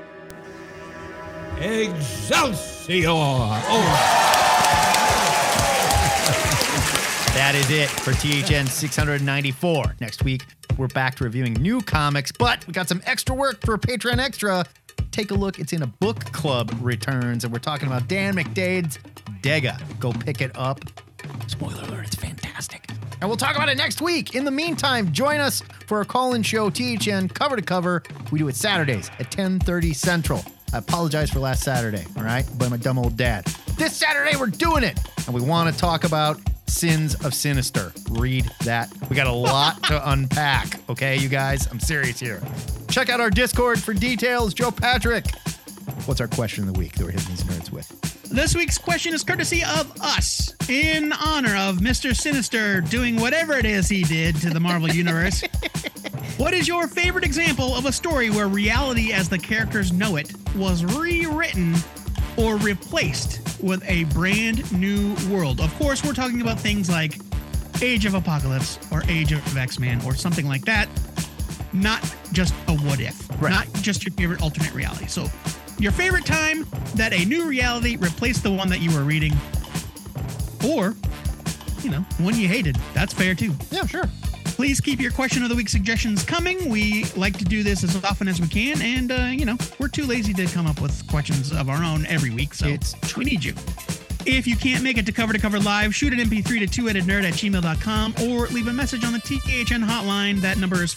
Excelsior! 1.62 3.08
Oh, 3.08 4.51
That 7.42 7.56
is 7.56 7.72
it 7.72 7.90
for 7.90 8.14
THN 8.14 8.68
694. 8.68 9.96
Next 10.00 10.24
week, 10.24 10.46
we're 10.78 10.86
back 10.86 11.16
to 11.16 11.24
reviewing 11.24 11.54
new 11.54 11.82
comics, 11.82 12.32
but 12.32 12.66
we 12.68 12.72
got 12.72 12.88
some 12.88 13.02
extra 13.08 13.34
work 13.34 13.66
for 13.66 13.80
Patreon 13.80 14.20
Extra. 14.20 14.64
Take 15.10 15.32
a 15.32 15.34
look. 15.34 15.58
It's 15.58 15.74
in 15.74 15.82
a 15.82 15.88
book 15.88 16.20
club 16.26 16.72
returns, 16.80 17.44
and 17.44 17.52
we're 17.52 17.58
talking 17.58 17.88
about 17.88 18.08
Dan 18.08 18.36
McDaid's 18.36 19.00
Dega. 19.42 19.82
Go 20.00 20.14
pick 20.14 20.40
it 20.40 20.52
up. 20.56 20.82
Spoiler 21.48 21.82
alert, 21.86 22.06
it's 22.06 22.16
fantastic. 22.16 22.88
And 23.20 23.28
we'll 23.28 23.38
talk 23.38 23.56
about 23.56 23.70
it 23.70 23.78
next 23.78 24.02
week. 24.02 24.36
In 24.36 24.46
the 24.46 24.52
meantime, 24.52 25.12
join 25.12 25.40
us 25.40 25.64
for 25.88 25.98
our 25.98 26.06
call-in 26.06 26.44
show, 26.44 26.70
THN 26.70 27.28
Cover 27.28 27.56
to 27.56 27.64
Cover. 27.64 28.04
We 28.32 28.38
do 28.38 28.50
it 28.50 28.56
Saturdays 28.56 29.10
at 29.18 29.32
10:30 29.32 29.96
Central. 29.96 30.46
I 30.74 30.78
apologize 30.78 31.30
for 31.30 31.40
last 31.40 31.64
Saturday, 31.64 32.06
all 32.16 32.24
right? 32.24 32.46
By 32.58 32.70
my 32.70 32.78
dumb 32.78 32.98
old 32.98 33.18
dad. 33.18 33.46
This 33.78 33.96
Saturday, 33.96 34.38
we're 34.38 34.48
doing 34.48 34.84
it. 34.84 35.00
And 35.26 35.36
we 35.36 35.42
want 35.42 35.74
to 35.74 35.80
talk 35.80 36.04
about 36.04 36.40
Sins 36.68 37.16
of 37.26 37.34
Sinister. 37.34 37.92
Read 38.12 38.50
that. 38.64 38.90
We 39.10 39.16
got 39.16 39.28
a 39.28 39.32
lot 39.34 39.84
to 39.84 40.10
unpack, 40.12 40.80
okay, 40.90 41.18
you 41.18 41.28
guys? 41.28 41.68
I'm 41.68 41.80
serious 41.80 42.20
here. 42.20 42.42
Check 42.90 43.10
out 43.10 43.20
our 43.20 43.30
Discord 43.30 43.80
for 43.82 43.94
details. 43.94 44.54
Joe 44.54 44.72
Patrick. 44.72 45.26
What's 46.06 46.22
our 46.22 46.28
question 46.28 46.68
of 46.68 46.74
the 46.74 46.80
week 46.80 46.94
that 46.94 47.04
we're 47.04 47.12
hitting 47.12 47.30
these 47.30 47.44
nerds 47.44 47.72
with? 47.72 48.11
This 48.32 48.56
week's 48.56 48.78
question 48.78 49.14
is 49.14 49.24
courtesy 49.24 49.62
of 49.64 49.92
us 50.02 50.56
in 50.70 51.12
honor 51.12 51.56
of 51.56 51.78
Mr. 51.78 52.16
Sinister 52.16 52.80
doing 52.80 53.18
whatever 53.20 53.54
it 53.54 53.66
is 53.66 53.90
he 53.90 54.04
did 54.04 54.36
to 54.38 54.50
the 54.50 54.60
Marvel 54.60 54.90
Universe. 54.90 55.42
what 56.38 56.54
is 56.54 56.66
your 56.68 56.88
favorite 56.88 57.26
example 57.26 57.76
of 57.76 57.86
a 57.86 57.92
story 57.92 58.30
where 58.30 58.48
reality 58.48 59.12
as 59.12 59.28
the 59.28 59.38
characters 59.38 59.92
know 59.92 60.16
it 60.16 60.32
was 60.56 60.86
rewritten 60.98 61.76
or 62.38 62.56
replaced 62.58 63.62
with 63.62 63.84
a 63.90 64.06
brand 64.06 64.72
new 64.72 65.14
world? 65.30 65.60
Of 65.60 65.74
course, 65.76 66.04
we're 66.04 66.14
talking 66.14 66.42
about 66.42 66.58
things 66.58 66.90
like 66.90 67.20
Age 67.82 68.06
of 68.06 68.14
Apocalypse 68.14 68.80
or 68.92 69.04
Age 69.10 69.34
of 69.34 69.58
X 69.58 69.78
Men 69.78 70.02
or 70.06 70.16
something 70.16 70.48
like 70.48 70.64
that. 70.66 70.88
Not 71.74 72.02
just 72.32 72.54
a 72.70 72.74
what 72.78 73.02
if, 73.02 73.30
Right. 73.42 73.52
not 73.52 73.68
just 73.82 74.06
your 74.06 74.14
favorite 74.14 74.42
alternate 74.42 74.74
reality. 74.74 75.08
So, 75.08 75.28
your 75.82 75.92
favorite 75.92 76.26
time 76.26 76.66
that 76.96 77.14
a 77.14 77.26
new 77.26 77.48
reality 77.48 77.96
replaced 77.98 78.44
the 78.44 78.52
one 78.52 78.70
that 78.70 78.82
you 78.82 78.96
were 78.96 79.04
reading, 79.04 79.34
or, 80.66 80.96
you 81.82 81.90
know, 81.90 82.02
one 82.20 82.38
you 82.40 82.48
hated. 82.48 82.76
That's 82.94 83.14
fair 83.14 83.34
too. 83.34 83.54
Yeah, 83.72 83.86
sure. 83.86 84.04
Please 84.46 84.80
keep 84.80 85.00
your 85.00 85.12
question 85.12 85.42
of 85.44 85.50
the 85.50 85.56
week 85.56 85.70
suggestions 85.70 86.24
coming. 86.24 86.70
We 86.70 87.06
like 87.16 87.38
to 87.40 87.46
do 87.46 87.64
this 87.64 87.84
as 87.84 87.96
often 88.04 88.28
as 88.28 88.40
we 88.40 88.48
can, 88.48 88.82
and, 88.82 89.12
uh, 89.12 89.30
you 89.32 89.46
know, 89.46 89.58
we're 89.80 89.88
too 89.88 90.06
lazy 90.06 90.34
to 90.34 90.46
come 90.48 90.68
up 90.68 90.82
with 90.82 91.08
questions 91.08 91.52
of 91.52 91.70
our 91.70 91.84
own 91.84 92.06
every 92.06 92.30
week, 92.30 92.54
so 92.54 92.68
It's 92.68 93.16
we 93.16 93.26
need 93.26 93.44
you. 93.44 93.54
If 94.24 94.46
you 94.46 94.56
can't 94.56 94.84
make 94.84 95.00
it 95.00 95.06
to 95.08 95.12
Cover 95.12 95.34
to 95.34 95.40
Cover 95.40 95.60
Live, 95.60 95.96
shoot 95.96 96.14
an 96.14 96.20
MP3 96.20 96.60
to 96.60 96.68
two-headed-nerd 96.68 97.24
at 97.24 97.34
gmail.com 97.34 98.14
or 98.22 98.46
leave 98.48 98.68
a 98.68 98.74
message 98.74 99.04
on 99.04 99.14
the 99.14 99.20
THN 99.20 99.82
hotline. 99.82 100.42
That 100.42 100.60
number 100.60 100.84
is 100.84 100.94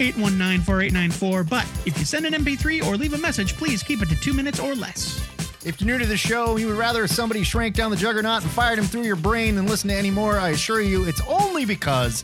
402-819-4894. 0.00 1.48
But 1.48 1.64
if 1.86 1.98
you 1.98 2.04
send 2.04 2.26
an 2.26 2.32
MP3 2.32 2.84
or 2.86 2.96
leave 2.96 3.12
a 3.14 3.18
message, 3.18 3.54
please 3.56 3.82
keep 3.82 4.02
it 4.02 4.08
to 4.08 4.16
two 4.16 4.32
minutes 4.32 4.58
or 4.58 4.74
less. 4.74 5.20
If 5.64 5.80
you're 5.80 5.86
new 5.90 5.98
to 5.98 6.06
the 6.06 6.16
show, 6.16 6.56
you 6.56 6.68
would 6.68 6.76
rather 6.76 7.06
somebody 7.06 7.42
shrank 7.42 7.74
down 7.74 7.90
the 7.90 7.96
juggernaut 7.96 8.42
and 8.42 8.50
fired 8.50 8.78
him 8.78 8.86
through 8.86 9.02
your 9.02 9.16
brain 9.16 9.56
than 9.56 9.66
listen 9.66 9.88
to 9.90 9.94
any 9.94 10.10
more, 10.10 10.38
I 10.38 10.50
assure 10.50 10.80
you, 10.80 11.04
it's 11.04 11.20
only 11.28 11.66
because 11.66 12.22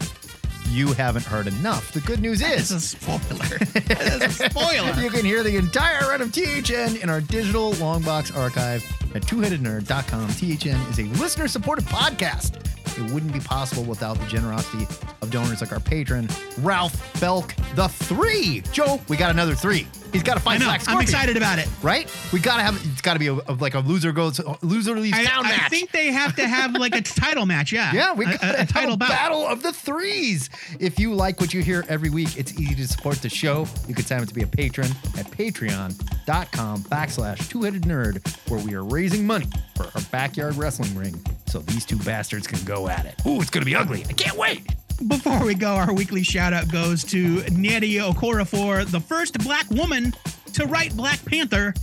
you 0.70 0.92
haven't 0.94 1.24
heard 1.24 1.46
enough. 1.46 1.92
The 1.92 2.00
good 2.00 2.20
news 2.20 2.42
is 2.42 2.70
a 2.70 2.80
spoiler. 2.80 3.56
A 4.24 4.30
spoiler. 4.30 4.92
you 5.00 5.10
can 5.10 5.24
hear 5.24 5.42
the 5.42 5.56
entire 5.56 6.08
run 6.08 6.20
of 6.22 6.32
THN 6.32 6.96
in 6.96 7.08
our 7.10 7.20
digital 7.20 7.72
longbox 7.74 8.36
archive 8.36 8.82
at 9.14 9.22
twoheadednerd.com. 9.22 10.28
THN 10.28 10.90
is 10.90 10.98
a 10.98 11.04
listener 11.20 11.46
supported 11.46 11.84
podcast. 11.84 12.62
It 12.98 13.10
wouldn't 13.12 13.32
be 13.32 13.40
possible 13.40 13.84
without 13.84 14.18
the 14.18 14.26
generosity 14.26 14.86
of 15.22 15.30
donors 15.30 15.60
like 15.60 15.72
our 15.72 15.80
patron, 15.80 16.28
Ralph 16.60 17.20
Belk 17.20 17.54
the 17.74 17.88
Three. 17.88 18.62
Joe, 18.72 19.00
we 19.08 19.16
got 19.16 19.30
another 19.30 19.54
three. 19.54 19.86
He's 20.12 20.22
got 20.22 20.34
to 20.34 20.40
I 20.40 20.56
fight. 20.56 20.60
Black 20.62 20.88
I'm 20.88 21.00
excited 21.02 21.36
about 21.36 21.58
it. 21.58 21.68
Right? 21.82 22.10
We 22.32 22.38
gotta 22.40 22.62
have 22.62 22.80
it's 22.92 23.02
gotta 23.02 23.18
be 23.18 23.26
a, 23.26 23.34
a- 23.34 23.52
like 23.60 23.74
a 23.74 23.80
loser 23.80 24.12
goes 24.12 24.40
loser 24.62 24.96
leaves 24.98 25.18
I, 25.18 25.24
town 25.24 25.44
I 25.44 25.50
match. 25.50 25.70
think 25.70 25.90
they 25.90 26.06
have 26.10 26.34
to 26.36 26.46
have 26.48 26.72
like 26.72 26.94
a 26.94 27.02
title 27.02 27.44
match. 27.44 27.72
Yeah. 27.72 27.92
yeah, 27.92 28.14
we 28.14 28.24
got 28.24 28.42
a, 28.42 28.60
a 28.60 28.62
a, 28.62 28.66
title 28.66 28.96
bout. 28.96 29.08
battle 29.10 29.46
of 29.46 29.62
the 29.62 29.72
threes. 29.72 30.48
If 30.80 30.98
you 30.98 31.12
like 31.14 31.40
what 31.40 31.52
you 31.52 31.60
hear 31.62 31.84
every 31.88 32.08
week, 32.08 32.38
it's 32.38 32.58
easy 32.58 32.74
to 32.76 32.88
support 32.88 33.16
the 33.18 33.28
show. 33.28 33.66
You 33.88 33.94
can 33.94 34.04
sign 34.06 34.22
up 34.22 34.28
to 34.28 34.34
be 34.34 34.42
a 34.42 34.46
patron 34.46 34.88
at 35.18 35.26
patreon.com 35.30 36.82
backslash 36.84 37.48
two-headed 37.50 37.82
nerd, 37.82 38.26
where 38.48 38.60
we 38.64 38.74
are 38.74 38.84
raising 38.84 39.26
money 39.26 39.46
for 39.76 39.84
our 39.94 40.02
backyard 40.10 40.54
wrestling 40.56 40.94
ring 40.96 41.22
so 41.46 41.58
these 41.60 41.84
two 41.84 41.98
bastards 41.98 42.46
can 42.46 42.62
go 42.64 42.85
at 42.88 43.06
it. 43.06 43.14
Ooh, 43.26 43.40
it's 43.40 43.50
gonna 43.50 43.66
be 43.66 43.74
ugly. 43.74 44.04
I 44.08 44.12
can't 44.12 44.36
wait. 44.36 44.62
Before 45.08 45.44
we 45.44 45.54
go, 45.54 45.74
our 45.74 45.92
weekly 45.92 46.22
shout 46.22 46.52
out 46.52 46.70
goes 46.72 47.04
to 47.04 47.36
Nnedi 47.38 47.94
Okorafor 48.00 48.86
the 48.90 49.00
first 49.00 49.38
black 49.40 49.68
woman 49.70 50.14
to 50.54 50.66
write 50.66 50.96
Black 50.96 51.22
Panther. 51.26 51.74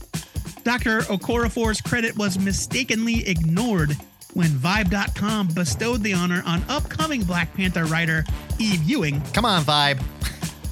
Dr. 0.63 1.01
Okorafor's 1.01 1.79
credit 1.81 2.17
was 2.17 2.39
mistakenly 2.39 3.27
ignored 3.27 3.95
when 4.33 4.49
Vibe.com 4.49 5.49
bestowed 5.49 6.01
the 6.01 6.13
honor 6.13 6.41
on 6.45 6.63
upcoming 6.69 7.23
Black 7.23 7.53
Panther 7.53 7.85
writer 7.85 8.25
Eve 8.57 8.81
Ewing. 8.83 9.21
Come 9.33 9.45
on, 9.45 9.63
Vibe. 9.63 10.01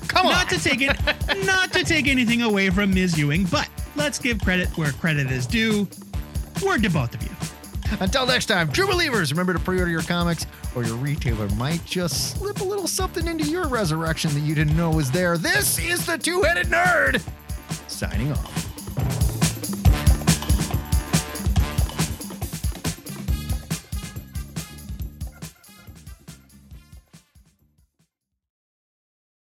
Come 0.07 0.25
on. 0.25 0.33
Not 0.33 0.49
to 0.49 0.59
take 0.59 0.81
it, 0.81 0.97
not 1.45 1.71
to 1.73 1.83
take 1.83 2.07
anything 2.07 2.41
away 2.41 2.69
from 2.69 2.93
Ms. 2.93 3.17
Ewing, 3.17 3.45
but 3.45 3.69
let's 3.95 4.17
give 4.19 4.41
credit 4.41 4.67
where 4.77 4.91
credit 4.93 5.29
is 5.31 5.45
due. 5.45 5.87
Word 6.65 6.83
to 6.83 6.89
both 6.89 7.13
of 7.13 7.21
you. 7.23 7.29
Until 7.99 8.25
next 8.25 8.45
time, 8.45 8.71
true 8.71 8.87
believers, 8.87 9.31
remember 9.31 9.53
to 9.53 9.59
pre-order 9.59 9.91
your 9.91 10.01
comics 10.01 10.47
or 10.75 10.83
your 10.83 10.95
retailer 10.95 11.47
might 11.49 11.83
just 11.85 12.37
slip 12.37 12.61
a 12.61 12.63
little 12.63 12.87
something 12.87 13.27
into 13.27 13.43
your 13.43 13.67
resurrection 13.67 14.33
that 14.33 14.41
you 14.41 14.55
didn't 14.55 14.77
know 14.77 14.89
was 14.89 15.11
there. 15.11 15.37
This 15.37 15.77
is 15.77 16.05
the 16.05 16.17
two-headed 16.17 16.67
nerd 16.67 17.21
signing 17.87 18.31
off. 18.31 19.30